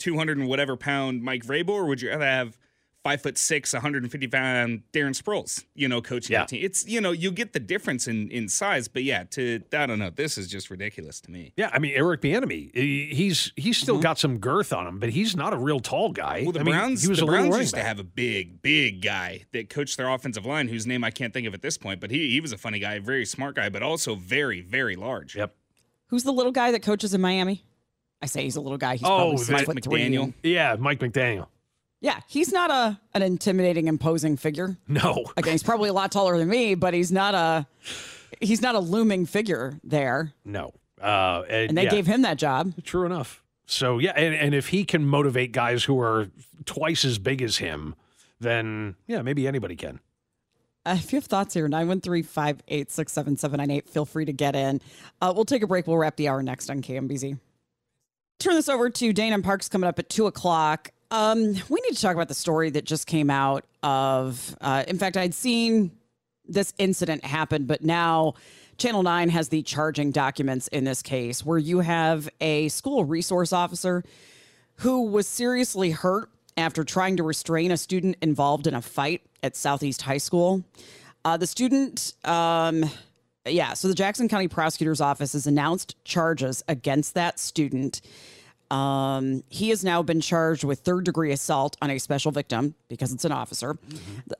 200 0.00 0.38
and 0.38 0.48
whatever 0.48 0.76
pound 0.76 1.22
Mike 1.22 1.44
Vrabel, 1.44 1.70
or 1.70 1.84
would 1.86 2.02
you 2.02 2.08
rather 2.10 2.24
have 2.24 2.58
five 3.02 3.22
foot 3.22 3.38
six, 3.38 3.72
150 3.72 4.26
pound 4.26 4.82
Darren 4.92 5.18
Sproles, 5.18 5.64
you 5.74 5.88
know, 5.88 6.02
coaching 6.02 6.34
Yeah. 6.34 6.42
the 6.42 6.48
team? 6.48 6.64
It's, 6.64 6.86
you 6.86 7.00
know, 7.00 7.12
you 7.12 7.30
get 7.32 7.54
the 7.54 7.58
difference 7.60 8.06
in, 8.06 8.30
in 8.30 8.46
size, 8.48 8.88
but 8.88 9.04
yeah, 9.04 9.24
to, 9.30 9.62
I 9.72 9.86
don't 9.86 9.98
know, 9.98 10.10
this 10.10 10.36
is 10.36 10.48
just 10.48 10.68
ridiculous 10.68 11.18
to 11.22 11.30
me. 11.30 11.54
Yeah, 11.56 11.70
I 11.72 11.78
mean 11.78 11.92
Eric 11.94 12.20
Bieniemy, 12.20 12.74
he's 12.76 13.52
he's 13.56 13.78
still 13.78 14.00
got 14.00 14.18
some 14.18 14.36
girth 14.38 14.72
on 14.72 14.86
him, 14.86 14.98
but 14.98 15.08
he's 15.08 15.34
not 15.34 15.54
a 15.54 15.56
real 15.56 15.80
tall 15.80 16.10
guy. 16.10 16.38
Mm-hmm. 16.40 16.44
Well, 16.44 16.52
the 16.52 16.60
I 16.60 16.62
mean, 16.64 16.74
Browns, 16.74 17.02
he 17.02 17.08
was 17.08 17.18
the 17.20 17.24
a 17.24 17.26
Browns 17.26 17.44
running 17.48 17.60
used 17.60 17.74
to 17.76 17.82
have 17.82 18.00
a 18.00 18.04
big, 18.04 18.60
big 18.60 19.00
guy 19.00 19.44
that 19.52 19.70
coached 19.70 19.96
their 19.96 20.10
offensive 20.10 20.44
line, 20.44 20.68
whose 20.68 20.86
name 20.86 21.02
I 21.02 21.10
can't 21.10 21.32
think 21.32 21.46
of 21.46 21.54
at 21.54 21.62
this 21.62 21.78
point. 21.78 22.00
But 22.00 22.10
he 22.10 22.28
he 22.30 22.40
was 22.42 22.52
a 22.52 22.58
funny 22.58 22.80
guy, 22.80 22.94
a 22.96 23.00
very 23.00 23.24
smart 23.24 23.56
guy, 23.56 23.70
but 23.70 23.82
also 23.82 24.14
very, 24.14 24.60
very 24.60 24.96
large. 24.96 25.36
Yep. 25.36 25.54
Who's 26.08 26.24
the 26.24 26.32
little 26.32 26.52
guy 26.52 26.70
that 26.72 26.82
coaches 26.82 27.14
in 27.14 27.20
Miami? 27.22 27.64
I 28.22 28.26
say 28.26 28.42
he's 28.42 28.56
a 28.56 28.60
little 28.60 28.78
guy. 28.78 28.96
He's 28.96 29.06
Oh, 29.08 29.32
Mike 29.50 29.64
foot 29.66 29.82
three. 29.82 30.02
McDaniel. 30.02 30.34
Yeah, 30.42 30.76
Mike 30.78 30.98
McDaniel. 31.00 31.46
Yeah, 32.02 32.20
he's 32.28 32.52
not 32.52 32.70
a 32.70 32.98
an 33.14 33.22
intimidating, 33.22 33.86
imposing 33.88 34.36
figure. 34.36 34.76
No. 34.88 35.24
Again, 35.36 35.52
he's 35.52 35.62
probably 35.62 35.88
a 35.90 35.92
lot 35.92 36.10
taller 36.12 36.38
than 36.38 36.48
me, 36.48 36.74
but 36.74 36.94
he's 36.94 37.12
not 37.12 37.34
a 37.34 37.66
he's 38.40 38.62
not 38.62 38.74
a 38.74 38.78
looming 38.80 39.26
figure 39.26 39.78
there. 39.84 40.32
No. 40.44 40.72
Uh, 41.00 41.42
and 41.48 41.70
And 41.70 41.78
they 41.78 41.84
yeah, 41.84 41.90
gave 41.90 42.06
him 42.06 42.22
that 42.22 42.36
job. 42.38 42.72
True 42.84 43.06
enough. 43.06 43.42
So 43.66 43.98
yeah, 43.98 44.12
and, 44.16 44.34
and 44.34 44.54
if 44.54 44.68
he 44.68 44.84
can 44.84 45.06
motivate 45.06 45.52
guys 45.52 45.84
who 45.84 46.00
are 46.00 46.28
twice 46.64 47.04
as 47.04 47.18
big 47.18 47.40
as 47.42 47.58
him, 47.58 47.94
then 48.40 48.96
yeah, 49.06 49.22
maybe 49.22 49.46
anybody 49.46 49.76
can. 49.76 50.00
Uh, 50.86 50.96
if 50.98 51.12
you 51.12 51.18
have 51.18 51.26
thoughts 51.26 51.52
here, 51.52 51.68
913 51.68 52.22
586 52.24 53.12
7798, 53.12 53.88
feel 53.88 54.06
free 54.06 54.24
to 54.24 54.32
get 54.32 54.56
in. 54.56 54.80
Uh, 55.20 55.32
we'll 55.36 55.44
take 55.44 55.62
a 55.62 55.66
break. 55.66 55.86
We'll 55.86 55.98
wrap 55.98 56.16
the 56.16 56.28
hour 56.28 56.42
next 56.42 56.70
on 56.70 56.80
KMBZ. 56.80 57.38
Turn 58.40 58.54
this 58.54 58.70
over 58.70 58.88
to 58.88 59.12
Dana 59.12 59.38
Parks 59.42 59.68
coming 59.68 59.86
up 59.86 59.98
at 59.98 60.08
2 60.08 60.26
o'clock. 60.26 60.92
Um, 61.10 61.40
we 61.68 61.80
need 61.82 61.94
to 61.94 62.00
talk 62.00 62.14
about 62.14 62.28
the 62.28 62.34
story 62.34 62.70
that 62.70 62.86
just 62.86 63.06
came 63.06 63.28
out 63.28 63.66
of, 63.82 64.56
uh, 64.62 64.82
in 64.88 64.98
fact, 64.98 65.18
I'd 65.18 65.34
seen 65.34 65.90
this 66.48 66.72
incident 66.78 67.22
happen, 67.22 67.66
but 67.66 67.84
now 67.84 68.32
Channel 68.78 69.02
9 69.02 69.28
has 69.28 69.50
the 69.50 69.60
charging 69.60 70.10
documents 70.10 70.68
in 70.68 70.84
this 70.84 71.02
case 71.02 71.44
where 71.44 71.58
you 71.58 71.80
have 71.80 72.30
a 72.40 72.68
school 72.68 73.04
resource 73.04 73.52
officer 73.52 74.04
who 74.76 75.02
was 75.02 75.28
seriously 75.28 75.90
hurt 75.90 76.30
after 76.56 76.82
trying 76.82 77.18
to 77.18 77.22
restrain 77.22 77.70
a 77.70 77.76
student 77.76 78.16
involved 78.22 78.66
in 78.66 78.72
a 78.72 78.80
fight 78.80 79.20
at 79.42 79.54
Southeast 79.54 80.00
High 80.00 80.16
School. 80.16 80.64
Uh, 81.26 81.36
the 81.36 81.46
student, 81.46 82.14
um, 82.24 82.88
yeah, 83.46 83.72
so 83.74 83.88
the 83.88 83.94
Jackson 83.94 84.28
County 84.28 84.48
Prosecutor's 84.48 85.00
Office 85.00 85.32
has 85.32 85.46
announced 85.46 85.96
charges 86.04 86.62
against 86.68 87.14
that 87.14 87.38
student. 87.38 88.02
Um, 88.70 89.42
he 89.48 89.70
has 89.70 89.82
now 89.82 90.02
been 90.02 90.20
charged 90.20 90.62
with 90.62 90.80
third 90.80 91.04
degree 91.04 91.32
assault 91.32 91.76
on 91.82 91.90
a 91.90 91.98
special 91.98 92.30
victim 92.30 92.74
because 92.88 93.12
it's 93.12 93.24
an 93.24 93.32
officer. 93.32 93.78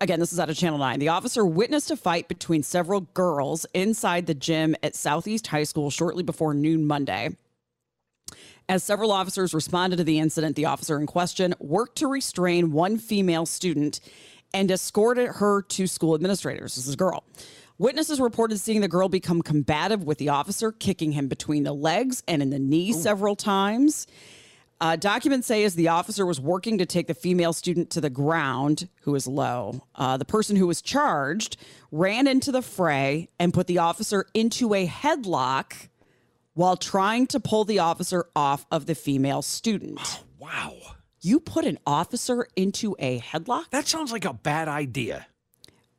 Again, 0.01 0.21
this 0.21 0.33
is 0.33 0.39
out 0.39 0.51
of 0.51 0.57
Channel 0.57 0.79
9. 0.79 1.01
The 1.01 1.09
officer 1.09 1.45
witnessed 1.45 1.91
a 1.91 1.97
fight 1.97 2.29
between 2.29 2.63
several 2.63 3.01
girls 3.01 3.67
inside 3.75 4.27
the 4.27 4.35
gym 4.35 4.77
at 4.83 4.95
Southeast 4.95 5.49
High 5.49 5.65
School 5.65 5.91
shortly 5.91 6.23
before 6.23 6.55
noon 6.55 6.87
Monday. 6.87 7.31
As 8.69 8.85
several 8.85 9.11
officers 9.11 9.53
responded 9.53 9.97
to 9.97 10.05
the 10.05 10.21
incident, 10.21 10.55
the 10.55 10.67
officer 10.67 11.01
in 11.01 11.07
question 11.07 11.55
worked 11.59 11.99
to 11.99 12.07
restrain 12.07 12.71
one 12.71 12.99
female 12.99 13.47
student 13.47 13.99
and 14.55 14.71
escorted 14.71 15.27
her 15.27 15.63
to 15.63 15.89
school 15.89 16.15
administrators. 16.15 16.77
This 16.77 16.87
is 16.87 16.95
a 16.95 16.97
girl. 16.97 17.25
Witnesses 17.81 18.21
reported 18.21 18.59
seeing 18.59 18.83
the 18.83 18.89
girl 18.89 19.09
become 19.09 19.41
combative 19.41 20.05
with 20.05 20.19
the 20.19 20.29
officer, 20.29 20.71
kicking 20.71 21.13
him 21.13 21.29
between 21.29 21.63
the 21.63 21.73
legs 21.73 22.23
and 22.29 22.43
in 22.43 22.51
the 22.51 22.59
knee 22.59 22.93
several 22.93 23.35
times. 23.35 24.07
Uh, 24.83 24.97
documents 24.97 25.47
say 25.47 25.65
as 25.65 25.77
the 25.77 25.89
officer 25.89 26.27
was 26.27 26.39
working 26.39 26.77
to 26.77 26.85
take 26.85 27.07
the 27.07 27.15
female 27.15 27.55
student 27.55 27.89
to 27.89 27.99
the 27.99 28.11
ground, 28.11 28.87
who 29.01 29.13
was 29.13 29.27
low, 29.27 29.81
uh, 29.95 30.19
the 30.19 30.27
person 30.27 30.57
who 30.57 30.67
was 30.67 30.83
charged 30.83 31.57
ran 31.91 32.27
into 32.27 32.53
the 32.53 32.61
fray 32.61 33.31
and 33.39 33.55
put 33.55 33.67
the 33.67 33.79
officer 33.79 34.27
into 34.35 34.75
a 34.75 34.87
headlock 34.87 35.89
while 36.53 36.77
trying 36.77 37.27
to 37.27 37.41
pull 37.41 37.65
the 37.65 37.79
officer 37.79 38.27
off 38.37 38.67
of 38.71 38.85
the 38.85 38.95
female 38.95 39.41
student. 39.41 40.23
Wow. 40.39 40.75
You 41.21 41.39
put 41.39 41.67
an 41.67 41.79
officer 41.87 42.47
into 42.57 42.97
a 42.99 43.21
headlock? 43.21 43.69
That 43.71 43.87
sounds 43.87 44.11
like 44.11 44.25
a 44.25 44.33
bad 44.33 44.69
idea. 44.69 45.27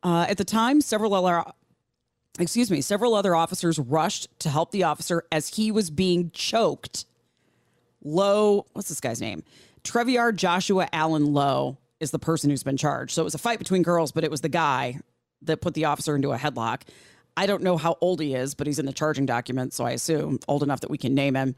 Uh, 0.03 0.25
at 0.27 0.37
the 0.37 0.43
time, 0.43 0.81
several 0.81 1.13
excuse 2.39 2.71
me, 2.71 2.81
several 2.81 3.13
other 3.13 3.35
officers 3.35 3.77
rushed 3.77 4.27
to 4.39 4.49
help 4.49 4.71
the 4.71 4.83
officer 4.83 5.23
as 5.31 5.49
he 5.49 5.71
was 5.71 5.89
being 5.89 6.31
choked. 6.31 7.05
Lowe, 8.03 8.65
what's 8.73 8.89
this 8.89 8.99
guy's 8.99 9.21
name? 9.21 9.43
Treviar 9.83 10.35
Joshua 10.35 10.87
Allen 10.93 11.33
Lowe 11.33 11.77
is 11.99 12.11
the 12.11 12.19
person 12.19 12.49
who's 12.49 12.63
been 12.63 12.77
charged. 12.77 13.13
So 13.13 13.21
it 13.21 13.25
was 13.25 13.35
a 13.35 13.39
fight 13.39 13.59
between 13.59 13.83
girls, 13.83 14.11
but 14.11 14.23
it 14.23 14.31
was 14.31 14.41
the 14.41 14.49
guy 14.49 14.99
that 15.43 15.61
put 15.61 15.73
the 15.73 15.85
officer 15.85 16.15
into 16.15 16.31
a 16.31 16.37
headlock. 16.37 16.81
I 17.37 17.45
don't 17.45 17.63
know 17.63 17.77
how 17.77 17.97
old 18.01 18.19
he 18.19 18.33
is, 18.35 18.55
but 18.55 18.67
he's 18.67 18.79
in 18.79 18.85
the 18.85 18.93
charging 18.93 19.25
document, 19.25 19.73
so 19.73 19.85
I 19.85 19.91
assume 19.91 20.39
old 20.47 20.63
enough 20.63 20.81
that 20.81 20.89
we 20.89 20.97
can 20.97 21.13
name 21.15 21.35
him. 21.35 21.55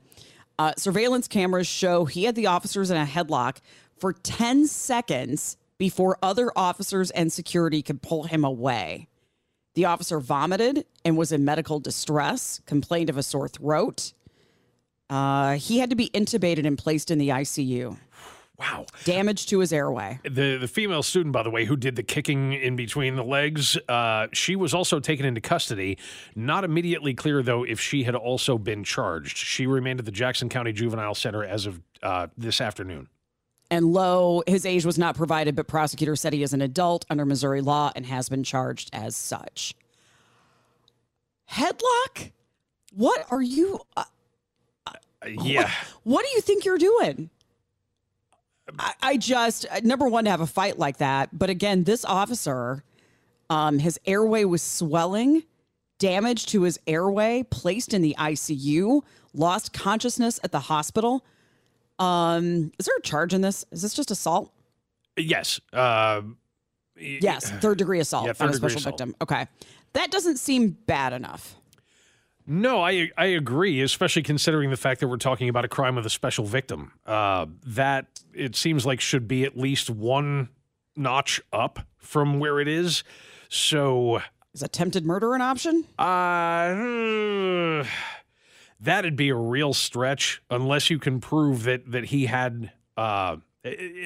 Uh, 0.59 0.73
surveillance 0.77 1.27
cameras 1.27 1.67
show 1.67 2.05
he 2.05 2.25
had 2.25 2.35
the 2.35 2.45
officers 2.45 2.91
in 2.91 2.97
a 2.97 3.05
headlock 3.05 3.57
for 3.97 4.13
10 4.13 4.67
seconds 4.67 5.57
before 5.77 6.17
other 6.21 6.51
officers 6.55 7.09
and 7.11 7.33
security 7.33 7.81
could 7.81 8.01
pull 8.01 8.23
him 8.23 8.43
away. 8.45 9.07
The 9.75 9.85
officer 9.85 10.19
vomited 10.19 10.85
and 11.03 11.17
was 11.17 11.31
in 11.31 11.43
medical 11.43 11.79
distress, 11.79 12.61
complained 12.65 13.09
of 13.09 13.17
a 13.17 13.23
sore 13.23 13.47
throat. 13.47 14.13
Uh, 15.09 15.53
he 15.53 15.79
had 15.79 15.89
to 15.89 15.95
be 15.95 16.09
intubated 16.09 16.65
and 16.65 16.77
placed 16.77 17.11
in 17.11 17.17
the 17.17 17.29
ICU. 17.29 17.97
Wow. 18.57 18.85
Damage 19.03 19.47
to 19.47 19.59
his 19.59 19.73
airway. 19.73 20.19
The 20.23 20.57
the 20.57 20.67
female 20.67 21.01
student, 21.01 21.33
by 21.33 21.41
the 21.41 21.49
way, 21.49 21.65
who 21.65 21.75
did 21.75 21.95
the 21.95 22.03
kicking 22.03 22.53
in 22.53 22.75
between 22.75 23.15
the 23.15 23.23
legs, 23.23 23.77
uh, 23.89 24.27
she 24.31 24.55
was 24.55 24.75
also 24.75 24.99
taken 24.99 25.25
into 25.25 25.41
custody. 25.41 25.97
Not 26.35 26.63
immediately 26.63 27.15
clear 27.15 27.41
though 27.41 27.63
if 27.63 27.79
she 27.79 28.03
had 28.03 28.15
also 28.15 28.59
been 28.59 28.83
charged. 28.83 29.37
She 29.37 29.65
remained 29.65 29.99
at 29.99 30.05
the 30.05 30.11
Jackson 30.11 30.49
County 30.49 30.71
Juvenile 30.71 31.15
Center 31.15 31.43
as 31.43 31.65
of 31.65 31.81
uh, 32.03 32.27
this 32.37 32.61
afternoon. 32.61 33.09
And 33.73 33.91
Lowe, 33.91 34.43
his 34.45 34.67
age 34.67 34.85
was 34.85 34.99
not 34.99 35.15
provided, 35.15 35.55
but 35.55 35.65
prosecutors 35.65 36.21
said 36.21 36.31
he 36.31 36.43
is 36.43 36.53
an 36.53 36.61
adult 36.61 37.07
under 37.09 37.25
Missouri 37.25 37.59
law 37.59 37.91
and 37.95 38.05
has 38.05 38.29
been 38.29 38.43
charged 38.43 38.91
as 38.93 39.15
such. 39.15 39.73
Headlock? 41.49 42.33
What 42.93 43.25
are 43.31 43.41
you? 43.41 43.79
Uh, 43.97 44.03
yeah. 45.27 45.71
What 46.03 46.23
do 46.23 46.29
you 46.35 46.41
think 46.41 46.65
you're 46.65 46.77
doing? 46.77 47.31
I, 48.77 48.93
I 49.01 49.17
just 49.17 49.65
uh, 49.71 49.81
number 49.83 50.07
one 50.07 50.25
to 50.25 50.29
have 50.29 50.41
a 50.41 50.45
fight 50.45 50.77
like 50.77 50.97
that, 50.97 51.29
but 51.33 51.49
again, 51.49 51.83
this 51.83 52.05
officer, 52.05 52.83
um, 53.49 53.79
his 53.79 53.99
airway 54.05 54.43
was 54.43 54.61
swelling, 54.61 55.45
damage 55.97 56.45
to 56.45 56.61
his 56.61 56.79
airway, 56.85 57.43
placed 57.49 57.91
in 57.91 58.03
the 58.03 58.15
ICU, 58.19 59.01
lost 59.33 59.73
consciousness 59.73 60.39
at 60.43 60.51
the 60.51 60.59
hospital. 60.59 61.25
Um, 61.99 62.71
is 62.79 62.85
there 62.85 62.95
a 62.97 63.01
charge 63.01 63.33
in 63.33 63.41
this? 63.41 63.65
Is 63.71 63.81
this 63.81 63.93
just 63.93 64.11
assault? 64.11 64.51
Yes. 65.17 65.59
Uh, 65.71 66.21
yes, 66.97 67.49
third 67.61 67.77
degree 67.77 67.99
assault 67.99 68.25
Yeah, 68.27 68.33
on 68.39 68.49
a 68.49 68.53
special 68.53 68.79
assault. 68.79 68.97
victim. 68.97 69.15
Okay, 69.21 69.47
that 69.93 70.11
doesn't 70.11 70.37
seem 70.37 70.77
bad 70.87 71.13
enough. 71.13 71.55
No, 72.45 72.83
I 72.83 73.09
I 73.17 73.25
agree, 73.27 73.81
especially 73.81 74.23
considering 74.23 74.69
the 74.69 74.75
fact 74.77 74.99
that 74.99 75.07
we're 75.07 75.15
talking 75.17 75.47
about 75.47 75.63
a 75.63 75.69
crime 75.69 75.95
with 75.95 76.05
a 76.05 76.09
special 76.09 76.43
victim. 76.45 76.91
Uh, 77.05 77.45
that 77.67 78.07
it 78.33 78.55
seems 78.55 78.85
like 78.85 78.99
should 78.99 79.27
be 79.27 79.43
at 79.45 79.57
least 79.57 79.89
one 79.89 80.49
notch 80.97 81.39
up 81.53 81.79
from 81.97 82.39
where 82.39 82.59
it 82.59 82.67
is. 82.67 83.03
So, 83.47 84.21
is 84.53 84.61
attempted 84.61 85.05
murder 85.05 85.35
an 85.35 85.41
option? 85.41 85.85
Uh, 85.97 87.85
that'd 88.83 89.15
be 89.15 89.29
a 89.29 89.35
real 89.35 89.73
stretch 89.73 90.41
unless 90.49 90.89
you 90.89 90.99
can 90.99 91.19
prove 91.19 91.63
that 91.63 91.91
that 91.91 92.05
he 92.05 92.25
had. 92.27 92.71
Uh, 92.95 93.37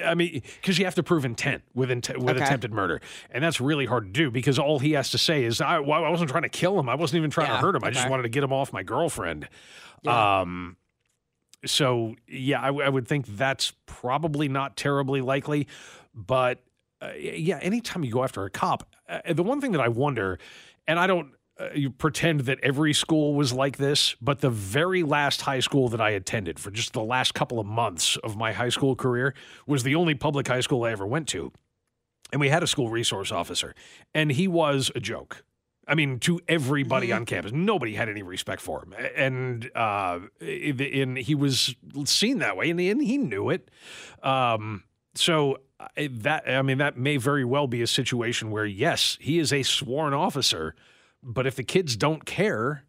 I 0.05 0.13
mean, 0.13 0.43
because 0.61 0.77
you 0.77 0.85
have 0.85 0.93
to 0.95 1.03
prove 1.03 1.25
intent 1.25 1.63
with 1.73 1.89
intent, 1.89 2.19
with 2.19 2.35
Okay. 2.35 2.45
attempted 2.45 2.71
murder, 2.71 3.01
and 3.31 3.43
that's 3.43 3.59
really 3.59 3.85
hard 3.87 4.05
to 4.05 4.11
do 4.11 4.29
because 4.29 4.59
all 4.59 4.77
he 4.79 4.91
has 4.91 5.09
to 5.11 5.17
say 5.17 5.43
is, 5.43 5.59
"I, 5.61 5.79
well, 5.79 6.05
I 6.05 6.09
wasn't 6.09 6.29
trying 6.29 6.43
to 6.43 6.49
kill 6.49 6.79
him. 6.79 6.87
I 6.89 6.95
wasn't 6.95 7.17
even 7.17 7.31
trying 7.31 7.47
Yeah, 7.47 7.55
to 7.55 7.61
hurt 7.65 7.75
him. 7.75 7.83
I 7.83 7.89
just 7.89 8.07
wanted 8.07 8.23
to 8.23 8.29
get 8.29 8.43
him 8.43 8.53
off 8.53 8.71
my 8.71 8.83
girlfriend." 8.83 9.49
Um, 10.05 10.77
so 11.65 12.15
yeah, 12.27 12.61
I 12.61 12.69
would 12.89 13.07
think 13.07 13.25
that's 13.25 13.73
probably 13.87 14.47
not 14.47 14.77
terribly 14.77 15.21
likely, 15.21 15.67
but 16.13 16.63
uh, 17.01 17.11
yeah, 17.17 17.57
anytime 17.61 18.03
you 18.03 18.11
go 18.11 18.23
after 18.23 18.43
a 18.45 18.49
cop, 18.51 18.95
uh, 19.09 19.33
the 19.33 19.43
one 19.43 19.59
thing 19.59 19.71
that 19.71 19.81
I 19.81 19.87
wonder, 19.87 20.37
and 20.87 20.99
I 20.99 21.07
don't 21.07 21.31
uh, 21.59 21.69
you 21.73 21.89
pretend 21.89 22.41
that 22.41 22.59
every 22.61 22.93
school 22.93 23.33
was 23.33 23.51
like 23.51 23.77
this, 23.77 24.15
but 24.21 24.41
the 24.41 24.49
very 24.49 25.03
last 25.03 25.41
high 25.41 25.59
school 25.59 25.89
that 25.89 26.01
I 26.01 26.11
attended 26.11 26.59
for 26.59 26.71
just 26.71 26.93
the 26.93 27.03
last 27.03 27.33
couple 27.33 27.59
of 27.59 27.65
months 27.65 28.15
of 28.17 28.35
my 28.35 28.53
high 28.53 28.69
school 28.69 28.95
career 28.95 29.33
was 29.65 29.83
the 29.83 29.95
only 29.95 30.13
public 30.13 30.47
high 30.47 30.61
school 30.61 30.83
I 30.83 30.91
ever 30.91 31.05
went 31.05 31.27
to. 31.29 31.51
And 32.31 32.41
we 32.41 32.49
had 32.49 32.61
a 32.61 32.67
school 32.67 32.89
resource 32.89 33.31
officer, 33.31 33.73
and 34.13 34.31
he 34.31 34.47
was 34.47 34.91
a 34.93 34.99
joke. 34.99 35.43
I 35.87 35.95
mean, 35.95 36.19
to 36.19 36.41
everybody 36.47 37.13
on 37.13 37.25
campus, 37.25 37.53
nobody 37.53 37.95
had 37.95 38.09
any 38.09 38.21
respect 38.21 38.61
for 38.61 38.83
him, 38.83 38.93
and 39.15 39.71
uh, 39.73 40.19
and 40.41 41.17
he 41.17 41.33
was 41.33 41.73
seen 42.03 42.39
that 42.39 42.57
way, 42.57 42.69
and 42.69 42.79
he, 43.01 43.17
knew 43.17 43.49
it. 43.49 43.71
Um, 44.21 44.83
so 45.15 45.59
that 45.95 46.43
I 46.49 46.61
mean, 46.61 46.79
that 46.79 46.97
may 46.97 47.15
very 47.15 47.45
well 47.45 47.67
be 47.67 47.81
a 47.81 47.87
situation 47.87 48.51
where 48.51 48.65
yes, 48.65 49.17
he 49.21 49.39
is 49.39 49.53
a 49.53 49.63
sworn 49.63 50.13
officer, 50.13 50.75
but 51.23 51.45
if 51.47 51.55
the 51.55 51.63
kids 51.63 51.95
don't 51.95 52.25
care, 52.25 52.83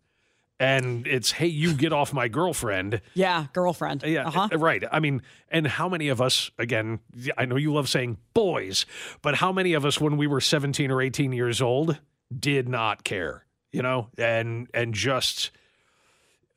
and 0.61 1.07
it's 1.07 1.31
hey, 1.33 1.47
you 1.47 1.73
get 1.75 1.93
off 1.93 2.13
my 2.13 2.27
girlfriend, 2.29 3.01
Yeah, 3.15 3.47
girlfriend. 3.53 4.03
yeah, 4.03 4.27
Uh-huh. 4.29 4.49
right. 4.59 4.83
I 4.91 4.99
mean, 5.01 5.23
and 5.51 5.67
how 5.67 5.89
many 5.89 6.09
of 6.09 6.21
us, 6.21 6.51
again, 6.59 6.99
I 7.37 7.45
know 7.45 7.57
you 7.57 7.73
love 7.73 7.89
saying 7.89 8.19
boys, 8.35 8.85
but 9.23 9.37
how 9.37 9.53
many 9.53 9.75
of 9.75 9.85
us, 9.85 10.01
when 10.01 10.17
we 10.17 10.27
were 10.27 10.41
17 10.41 10.91
or 10.91 11.01
18 11.01 11.33
years 11.33 11.63
old, 11.63 11.99
did 12.37 12.69
not 12.69 13.05
care, 13.05 13.47
you 13.73 13.83
know, 13.83 14.09
and, 14.19 14.69
and 14.75 14.95
just, 14.95 15.53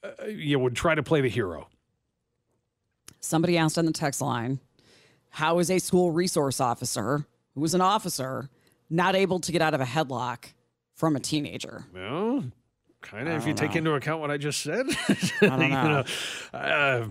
uh, 0.04 0.26
you 0.26 0.58
would 0.58 0.76
try 0.76 0.96
to 0.96 1.04
play 1.04 1.22
the 1.22 1.30
hero. 1.30 1.68
Somebody 3.20 3.58
asked 3.58 3.78
on 3.78 3.86
the 3.86 3.92
text 3.94 4.20
line, 4.22 4.60
how 5.30 5.60
is 5.60 5.70
a 5.70 5.80
school 5.80 6.12
resource 6.12 6.60
officer 6.60 7.26
who 7.54 7.62
was 7.62 7.74
an 7.76 7.82
officer 7.82 8.50
not 8.90 9.16
able 9.16 9.40
to 9.40 9.52
get 9.52 9.62
out 9.62 9.74
of 9.74 9.80
a 9.82 9.86
headlock 9.86 10.54
from 11.02 11.16
a 11.16 11.20
teenager? 11.20 11.84
Well, 11.96 12.44
kind 13.02 13.28
of 13.28 13.34
if 13.38 13.48
you 13.48 13.54
don't 13.56 13.68
take 13.68 13.76
into 13.76 13.94
account 13.94 14.22
what 14.22 14.30
I 14.30 14.38
just 14.38 14.62
said. 14.62 14.86
I 15.10 15.18
don't 15.42 15.62
You 15.64 15.68
know. 15.70 16.04
uh, 16.54 17.08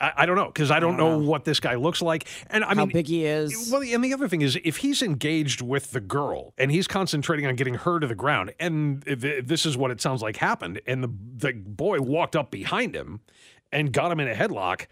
I, 0.00 0.12
I 0.16 0.24
don't 0.26 0.36
know 0.36 0.46
because 0.46 0.70
I 0.70 0.80
don't, 0.80 0.96
know, 0.96 1.18
what 1.18 1.44
this 1.44 1.60
guy 1.60 1.74
looks 1.74 2.00
like, 2.00 2.26
and 2.48 2.64
I 2.64 2.68
How 2.68 2.86
mean, 2.86 2.94
big 2.94 3.06
he 3.06 3.26
is. 3.26 3.70
Well, 3.70 3.82
and 3.82 4.02
the 4.02 4.14
other 4.14 4.28
thing 4.28 4.40
is, 4.40 4.58
if 4.64 4.78
he's 4.78 5.02
engaged 5.02 5.60
with 5.60 5.90
the 5.90 6.00
girl 6.00 6.54
and 6.56 6.70
he's 6.70 6.88
concentrating 6.88 7.44
on 7.44 7.54
getting 7.54 7.74
her 7.74 8.00
to 8.00 8.06
the 8.06 8.14
ground, 8.14 8.54
and 8.58 9.04
th- 9.04 9.44
this 9.44 9.66
is 9.66 9.76
what 9.76 9.90
it 9.90 10.00
sounds 10.00 10.22
like 10.22 10.38
happened, 10.38 10.80
and 10.86 11.04
the 11.04 11.10
the 11.36 11.52
boy 11.52 12.00
walked 12.00 12.34
up 12.34 12.50
behind 12.50 12.96
him 12.96 13.20
and 13.70 13.92
got 13.92 14.10
him 14.10 14.20
in 14.20 14.28
a 14.28 14.34
headlock. 14.34 14.86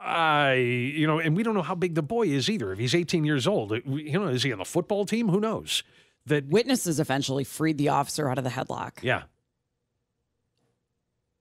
I, 0.00 0.54
you 0.54 1.06
know, 1.06 1.20
and 1.20 1.36
we 1.36 1.44
don't 1.44 1.54
know 1.54 1.62
how 1.62 1.76
big 1.76 1.94
the 1.94 2.02
boy 2.02 2.26
is 2.26 2.50
either. 2.50 2.72
If 2.72 2.80
he's 2.80 2.96
18 2.96 3.24
years 3.24 3.46
old, 3.46 3.70
uh, 3.72 3.76
you 3.86 4.18
know, 4.18 4.26
is 4.26 4.42
he 4.42 4.52
on 4.52 4.58
the 4.58 4.64
football 4.64 5.04
team? 5.06 5.28
Who 5.28 5.38
knows? 5.38 5.84
That 6.26 6.46
Witnesses 6.48 6.98
eventually 7.00 7.44
freed 7.44 7.78
the 7.78 7.88
officer 7.90 8.28
out 8.28 8.38
of 8.38 8.44
the 8.44 8.50
headlock. 8.50 9.02
yeah, 9.02 9.22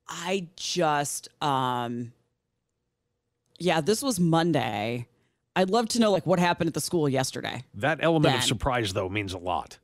I 0.08 0.48
just 0.56 1.30
um 1.42 2.14
yeah, 3.58 3.82
this 3.82 4.02
was 4.02 4.20
Monday. 4.20 5.08
I'd 5.56 5.70
love 5.70 5.88
to 5.90 6.00
know 6.00 6.12
like 6.12 6.26
what 6.26 6.38
happened 6.40 6.68
at 6.68 6.74
the 6.74 6.82
school 6.82 7.08
yesterday. 7.08 7.64
that 7.76 8.00
element 8.02 8.36
of 8.36 8.44
surprise 8.44 8.94
though 8.94 9.10
means 9.10 9.34
a 9.34 9.38
lot. 9.38 9.80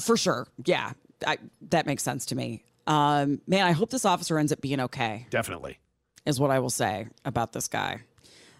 For 0.00 0.16
sure. 0.16 0.46
Yeah. 0.64 0.92
I, 1.26 1.38
that 1.70 1.86
makes 1.86 2.02
sense 2.02 2.26
to 2.26 2.34
me. 2.34 2.62
Um 2.86 3.40
man, 3.46 3.66
I 3.66 3.72
hope 3.72 3.90
this 3.90 4.04
officer 4.04 4.38
ends 4.38 4.52
up 4.52 4.60
being 4.60 4.80
okay. 4.80 5.26
Definitely. 5.30 5.78
Is 6.24 6.40
what 6.40 6.50
I 6.50 6.58
will 6.60 6.70
say 6.70 7.08
about 7.24 7.52
this 7.52 7.68
guy. 7.68 8.00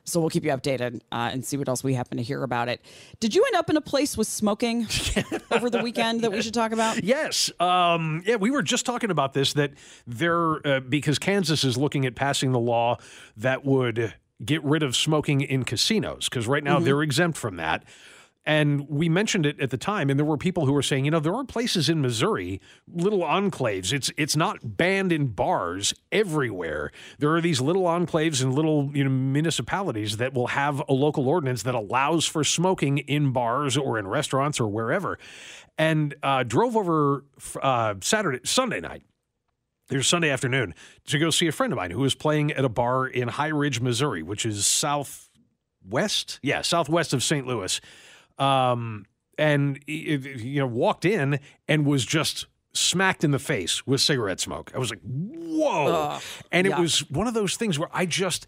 So 0.08 0.20
we'll 0.20 0.30
keep 0.30 0.44
you 0.44 0.52
updated 0.52 1.00
uh, 1.10 1.30
and 1.32 1.44
see 1.44 1.56
what 1.56 1.68
else 1.68 1.82
we 1.82 1.92
happen 1.94 2.16
to 2.16 2.22
hear 2.22 2.42
about 2.44 2.68
it. 2.68 2.80
Did 3.18 3.34
you 3.34 3.44
end 3.44 3.56
up 3.56 3.68
in 3.68 3.76
a 3.76 3.80
place 3.80 4.16
with 4.16 4.28
smoking 4.28 4.82
over 5.50 5.68
the 5.68 5.80
weekend 5.82 6.20
that 6.22 6.30
we 6.30 6.40
should 6.42 6.54
talk 6.54 6.70
about? 6.70 7.02
Yes. 7.02 7.50
Um, 7.58 8.22
yeah, 8.24 8.36
we 8.36 8.50
were 8.52 8.62
just 8.62 8.86
talking 8.86 9.10
about 9.10 9.34
this 9.34 9.52
that 9.54 9.72
there, 10.06 10.64
uh, 10.66 10.80
because 10.80 11.18
Kansas 11.18 11.64
is 11.64 11.76
looking 11.76 12.06
at 12.06 12.14
passing 12.14 12.52
the 12.52 12.60
law 12.60 12.98
that 13.36 13.64
would 13.64 14.14
get 14.44 14.62
rid 14.62 14.84
of 14.84 14.94
smoking 14.94 15.40
in 15.40 15.64
casinos, 15.64 16.28
because 16.28 16.46
right 16.46 16.62
now 16.62 16.78
Mhm. 16.78 16.84
they're 16.84 17.02
exempt 17.02 17.36
from 17.36 17.56
that. 17.56 17.82
And 18.46 18.88
we 18.88 19.08
mentioned 19.08 19.44
it 19.44 19.60
at 19.60 19.70
the 19.70 19.76
time, 19.76 20.08
and 20.08 20.18
there 20.18 20.24
were 20.24 20.36
people 20.36 20.66
who 20.66 20.72
were 20.72 20.82
saying, 20.82 21.04
you 21.04 21.10
know, 21.10 21.18
there 21.18 21.34
are 21.34 21.44
places 21.44 21.88
in 21.88 22.00
Missouri, 22.00 22.60
little 22.86 23.20
enclaves. 23.20 23.92
It's 23.92 24.10
it's 24.16 24.36
not 24.36 24.76
banned 24.76 25.10
in 25.10 25.26
bars 25.26 25.92
everywhere. 26.12 26.92
There 27.18 27.34
are 27.34 27.40
these 27.40 27.60
little 27.60 27.82
enclaves 27.84 28.40
and 28.42 28.54
little 28.54 28.90
you 28.94 29.04
know 29.04 29.10
municipalities 29.10 30.18
that 30.18 30.32
will 30.32 30.48
have 30.48 30.80
a 30.88 30.92
local 30.92 31.28
ordinance 31.28 31.64
that 31.64 31.74
allows 31.74 32.24
for 32.24 32.44
smoking 32.44 32.98
in 32.98 33.32
bars 33.32 33.76
or 33.76 33.98
in 33.98 34.06
restaurants 34.06 34.60
or 34.60 34.68
wherever. 34.68 35.18
And 35.76 36.14
uh, 36.22 36.44
drove 36.44 36.76
over 36.76 37.24
uh, 37.60 37.96
Saturday 38.00 38.40
Sunday 38.44 38.80
night 38.80 39.02
there's 39.88 40.08
Sunday 40.08 40.30
afternoon 40.30 40.74
to 41.06 41.18
go 41.18 41.30
see 41.30 41.46
a 41.46 41.52
friend 41.52 41.72
of 41.72 41.76
mine 41.76 41.90
who 41.90 42.00
was 42.00 42.14
playing 42.14 42.52
at 42.52 42.64
a 42.64 42.68
bar 42.68 43.06
in 43.06 43.28
High 43.28 43.48
Ridge, 43.48 43.80
Missouri, 43.80 44.22
which 44.22 44.44
is 44.44 44.66
southwest, 44.66 46.40
yeah, 46.42 46.62
southwest 46.62 47.12
of 47.12 47.22
St. 47.22 47.46
Louis. 47.46 47.80
Um, 48.38 49.06
and 49.38 49.78
you 49.86 50.58
know, 50.60 50.66
walked 50.66 51.04
in 51.04 51.40
and 51.68 51.86
was 51.86 52.04
just 52.04 52.46
smacked 52.72 53.24
in 53.24 53.30
the 53.30 53.38
face 53.38 53.86
with 53.86 54.00
cigarette 54.00 54.40
smoke. 54.40 54.70
I 54.74 54.78
was 54.78 54.90
like, 54.90 55.00
whoa! 55.02 56.18
And 56.52 56.66
it 56.66 56.76
was 56.78 57.08
one 57.10 57.26
of 57.26 57.34
those 57.34 57.56
things 57.56 57.78
where 57.78 57.88
I 57.92 58.06
just, 58.06 58.46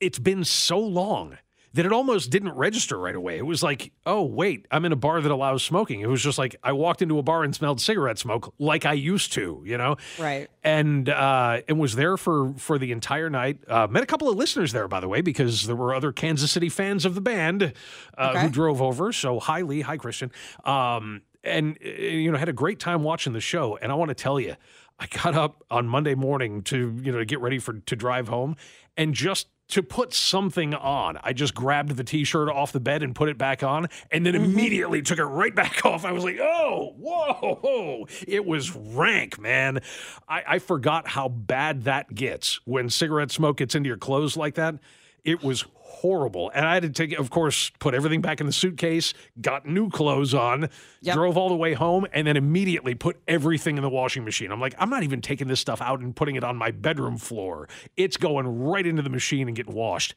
it's 0.00 0.18
been 0.18 0.44
so 0.44 0.78
long 0.78 1.38
that 1.74 1.84
it 1.84 1.92
almost 1.92 2.30
didn't 2.30 2.52
register 2.52 2.98
right 2.98 3.14
away. 3.14 3.36
It 3.36 3.44
was 3.46 3.62
like, 3.62 3.92
oh, 4.06 4.22
wait, 4.22 4.66
I'm 4.70 4.84
in 4.84 4.92
a 4.92 4.96
bar 4.96 5.20
that 5.20 5.30
allows 5.30 5.62
smoking. 5.62 6.00
It 6.00 6.08
was 6.08 6.22
just 6.22 6.38
like 6.38 6.56
I 6.62 6.72
walked 6.72 7.02
into 7.02 7.18
a 7.18 7.22
bar 7.22 7.42
and 7.44 7.54
smelled 7.54 7.80
cigarette 7.80 8.18
smoke 8.18 8.54
like 8.58 8.86
I 8.86 8.92
used 8.92 9.32
to, 9.34 9.62
you 9.66 9.76
know? 9.76 9.96
Right. 10.18 10.48
And 10.62 11.08
uh, 11.08 11.60
and 11.68 11.78
was 11.78 11.94
there 11.96 12.16
for 12.16 12.54
for 12.56 12.78
the 12.78 12.92
entire 12.92 13.28
night. 13.28 13.58
Uh, 13.68 13.86
met 13.90 14.02
a 14.02 14.06
couple 14.06 14.28
of 14.30 14.36
listeners 14.36 14.72
there, 14.72 14.88
by 14.88 15.00
the 15.00 15.08
way, 15.08 15.20
because 15.20 15.66
there 15.66 15.76
were 15.76 15.94
other 15.94 16.10
Kansas 16.12 16.50
City 16.52 16.68
fans 16.68 17.04
of 17.04 17.14
the 17.14 17.20
band 17.20 17.72
uh, 18.16 18.30
Okay. 18.30 18.42
who 18.42 18.48
drove 18.50 18.80
over. 18.80 19.12
So 19.12 19.38
hi, 19.40 19.60
Lee. 19.62 19.82
Hi, 19.82 19.96
Christian. 19.96 20.30
Um, 20.64 21.22
and 21.42 21.76
uh, 21.84 21.88
you 21.88 22.32
know, 22.32 22.38
had 22.38 22.48
a 22.48 22.52
great 22.54 22.78
time 22.78 23.02
watching 23.02 23.32
the 23.32 23.40
show. 23.40 23.76
And 23.82 23.92
I 23.92 23.96
want 23.96 24.08
to 24.08 24.14
tell 24.14 24.40
you, 24.40 24.54
I 24.98 25.06
got 25.06 25.34
up 25.34 25.62
on 25.70 25.88
Monday 25.88 26.14
morning 26.14 26.62
to 26.62 26.96
you 27.02 27.12
know 27.12 27.18
to 27.18 27.24
get 27.24 27.40
ready 27.40 27.58
for 27.58 27.74
to 27.74 27.96
drive 27.96 28.28
home, 28.28 28.56
and 28.96 29.12
just 29.12 29.48
to 29.68 29.82
put 29.82 30.12
something 30.12 30.74
on, 30.74 31.18
I 31.22 31.32
just 31.32 31.54
grabbed 31.54 31.96
the 31.96 32.04
t-shirt 32.04 32.48
off 32.48 32.72
the 32.72 32.80
bed 32.80 33.02
and 33.02 33.14
put 33.14 33.28
it 33.28 33.38
back 33.38 33.62
on, 33.62 33.88
and 34.10 34.24
then 34.24 34.34
mm-hmm. 34.34 34.44
immediately 34.44 35.02
took 35.02 35.18
it 35.18 35.24
right 35.24 35.54
back 35.54 35.84
off. 35.84 36.04
I 36.04 36.12
was 36.12 36.24
like, 36.24 36.38
"Oh, 36.40 36.94
whoa!" 36.98 38.06
It 38.26 38.44
was 38.44 38.74
rank, 38.74 39.38
man. 39.38 39.80
I, 40.28 40.42
I 40.46 40.58
forgot 40.58 41.08
how 41.08 41.28
bad 41.28 41.84
that 41.84 42.14
gets 42.14 42.60
when 42.66 42.90
cigarette 42.90 43.30
smoke 43.30 43.58
gets 43.58 43.74
into 43.74 43.88
your 43.88 43.96
clothes 43.96 44.36
like 44.36 44.54
that. 44.54 44.76
It 45.24 45.42
was 45.42 45.64
horrible. 45.94 46.50
And 46.54 46.66
I 46.66 46.74
had 46.74 46.82
to 46.82 46.90
take, 46.90 47.18
of 47.18 47.30
course, 47.30 47.70
put 47.78 47.94
everything 47.94 48.20
back 48.20 48.40
in 48.40 48.46
the 48.46 48.52
suitcase, 48.52 49.14
got 49.40 49.66
new 49.66 49.88
clothes 49.90 50.34
on, 50.34 50.68
Yep. 51.02 51.14
drove 51.14 51.36
all 51.36 51.48
the 51.48 51.56
way 51.56 51.74
home, 51.74 52.06
and 52.12 52.26
then 52.26 52.36
immediately 52.36 52.94
put 52.94 53.20
everything 53.28 53.76
in 53.76 53.82
the 53.82 53.88
washing 53.90 54.24
machine. 54.24 54.50
I'm 54.50 54.60
like, 54.60 54.74
I'm 54.78 54.90
not 54.90 55.02
even 55.02 55.20
taking 55.20 55.48
this 55.48 55.60
stuff 55.60 55.80
out 55.80 56.00
and 56.00 56.14
putting 56.14 56.36
it 56.36 56.44
on 56.44 56.56
my 56.56 56.70
bedroom 56.70 57.18
floor. 57.18 57.68
It's 57.96 58.16
going 58.16 58.46
right 58.46 58.86
into 58.86 59.02
the 59.02 59.10
machine 59.10 59.48
and 59.48 59.56
getting 59.56 59.74
washed. 59.74 60.14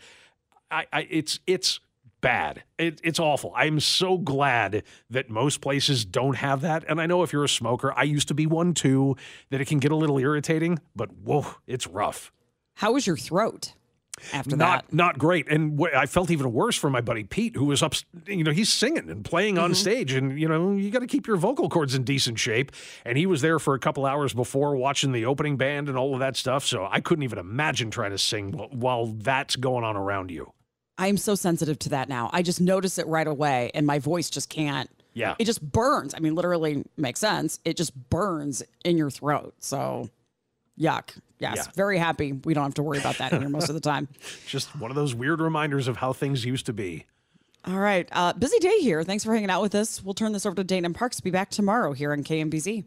I, 0.72 0.86
I 0.92 1.08
it's 1.10 1.40
it's 1.48 1.80
bad. 2.20 2.64
It, 2.78 3.00
it's 3.04 3.20
awful. 3.20 3.54
I'm 3.56 3.80
so 3.80 4.18
glad 4.18 4.84
that 5.10 5.30
most 5.30 5.62
places 5.62 6.04
don't 6.04 6.36
have 6.36 6.62
that. 6.62 6.84
And 6.90 7.00
I 7.00 7.06
know 7.06 7.22
if 7.24 7.32
you're 7.32 7.44
a 7.44 7.50
smoker, 7.50 7.94
I 7.96 8.04
used 8.04 8.28
to 8.30 8.34
be 8.34 8.48
one 8.48 8.74
too, 8.74 9.16
that 9.52 9.62
it 9.62 9.66
can 9.66 9.78
get 9.80 9.92
a 9.92 9.96
little 9.96 10.18
irritating, 10.18 10.80
but 10.96 11.12
whoa, 11.14 11.46
it's 11.68 11.86
rough. 11.88 12.32
How 12.76 12.94
was 12.94 13.06
your 13.06 13.18
throat 13.18 13.74
after 14.34 14.55
not 14.55 14.86
that? 14.86 14.93
not 14.93 15.18
great 15.18 15.47
and 15.47 15.80
wh- 15.80 15.95
i 15.95 16.05
felt 16.05 16.32
even 16.32 16.51
worse 16.51 16.76
for 16.76 16.89
my 16.89 17.01
buddy 17.01 17.24
pete 17.24 17.55
who 17.55 17.65
was 17.65 17.82
up 17.84 17.93
you 18.26 18.43
know 18.43 18.51
he's 18.51 18.72
singing 18.72 19.09
and 19.09 19.24
playing 19.24 19.55
Mm-hmm. 19.55 19.63
on 19.63 19.76
stage 19.76 20.13
and 20.13 20.39
you 20.39 20.47
know 20.47 20.72
you 20.74 20.89
got 20.91 20.99
to 20.99 21.07
keep 21.07 21.28
your 21.28 21.38
vocal 21.38 21.70
cords 21.70 21.93
in 21.95 22.03
decent 22.03 22.38
shape 22.39 22.72
and 23.05 23.18
he 23.18 23.26
was 23.26 23.41
there 23.41 23.59
for 23.59 23.74
a 23.76 23.80
couple 23.80 24.05
hours 24.05 24.34
before 24.34 24.76
watching 24.76 25.11
the 25.11 25.26
opening 25.26 25.57
band 25.57 25.88
and 25.89 25.97
all 25.97 26.13
of 26.13 26.20
that 26.20 26.36
stuff 26.36 26.65
so 26.65 26.88
i 26.91 26.99
couldn't 26.99 27.24
even 27.24 27.38
imagine 27.39 27.89
trying 27.91 28.11
to 28.11 28.18
sing 28.18 28.53
wh- 28.53 28.74
while 28.74 29.05
that's 29.07 29.55
going 29.55 29.84
on 29.84 29.95
around 29.95 30.32
you 30.32 30.51
I'm 30.99 31.18
so 31.18 31.36
sensitive 31.36 31.78
to 31.78 31.89
that 31.89 32.09
now. 32.09 32.32
I 32.34 32.41
just 32.41 32.59
notice 32.59 32.97
it 32.97 33.05
right 33.05 33.28
away 33.28 33.70
and 33.76 33.86
my 33.86 33.99
voice 33.99 34.32
just 34.32 34.49
can't. 34.49 34.89
Yeah. 35.13 35.36
It 35.38 35.45
just 35.45 35.61
burns. 35.61 36.15
I 36.15 36.20
mean, 36.20 36.34
literally 36.34 36.86
makes 36.97 37.20
sense. 37.20 37.59
It 37.63 37.78
just 37.78 37.93
burns 38.09 38.63
in 38.84 38.97
your 38.97 39.11
throat. 39.11 39.53
So, 39.59 40.09
yuck. 40.80 41.15
Yes. 41.40 41.58
Yeah. 41.58 41.64
Very 41.76 41.98
happy 41.98 42.32
we 42.34 42.54
don't 42.54 42.64
have 42.64 42.74
to 42.76 42.84
worry 42.84 42.98
about 42.98 43.18
that 43.20 43.32
here 43.32 43.50
most 43.50 43.70
of 43.70 43.76
the 43.76 43.82
time. 43.82 44.08
just 44.48 44.76
one 44.76 44.92
of 44.92 44.96
those 44.96 45.14
weird 45.14 45.40
reminders 45.40 45.88
of 45.88 45.98
how 45.98 46.14
things 46.14 46.44
used 46.46 46.66
to 46.66 46.74
be 46.74 47.06
All 47.66 47.80
right. 47.80 48.08
Uh, 48.12 48.34
busy 48.34 48.60
day 48.60 48.80
here. 48.80 49.04
Thanks 49.04 49.24
for 49.24 49.34
hanging 49.34 49.50
out 49.50 49.62
with 49.62 49.76
us. 49.76 50.04
We'll 50.04 50.14
turn 50.14 50.32
this 50.32 50.46
over 50.46 50.56
to 50.56 50.64
Dana 50.64 50.90
Parks. 50.92 51.20
Be 51.20 51.32
back 51.32 51.50
tomorrow 51.50 51.94
here 51.94 52.12
on 52.12 52.24
KMBZ. 52.24 52.86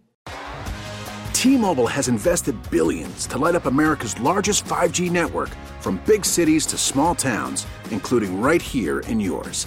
T-Mobile 1.33 1.87
has 1.87 2.09
invested 2.09 2.55
billions 2.71 3.27
to 3.29 3.39
light 3.39 3.55
up 3.55 3.65
America's 3.65 4.19
largest 4.21 4.65
5G 4.67 5.11
network 5.11 5.49
from 5.81 5.97
big 6.05 6.25
cities 6.25 6.67
to 6.67 6.77
small 6.77 7.15
towns, 7.15 7.67
including 7.91 8.41
right 8.43 8.61
here 8.61 9.01
in 9.01 9.19
yours. 9.21 9.67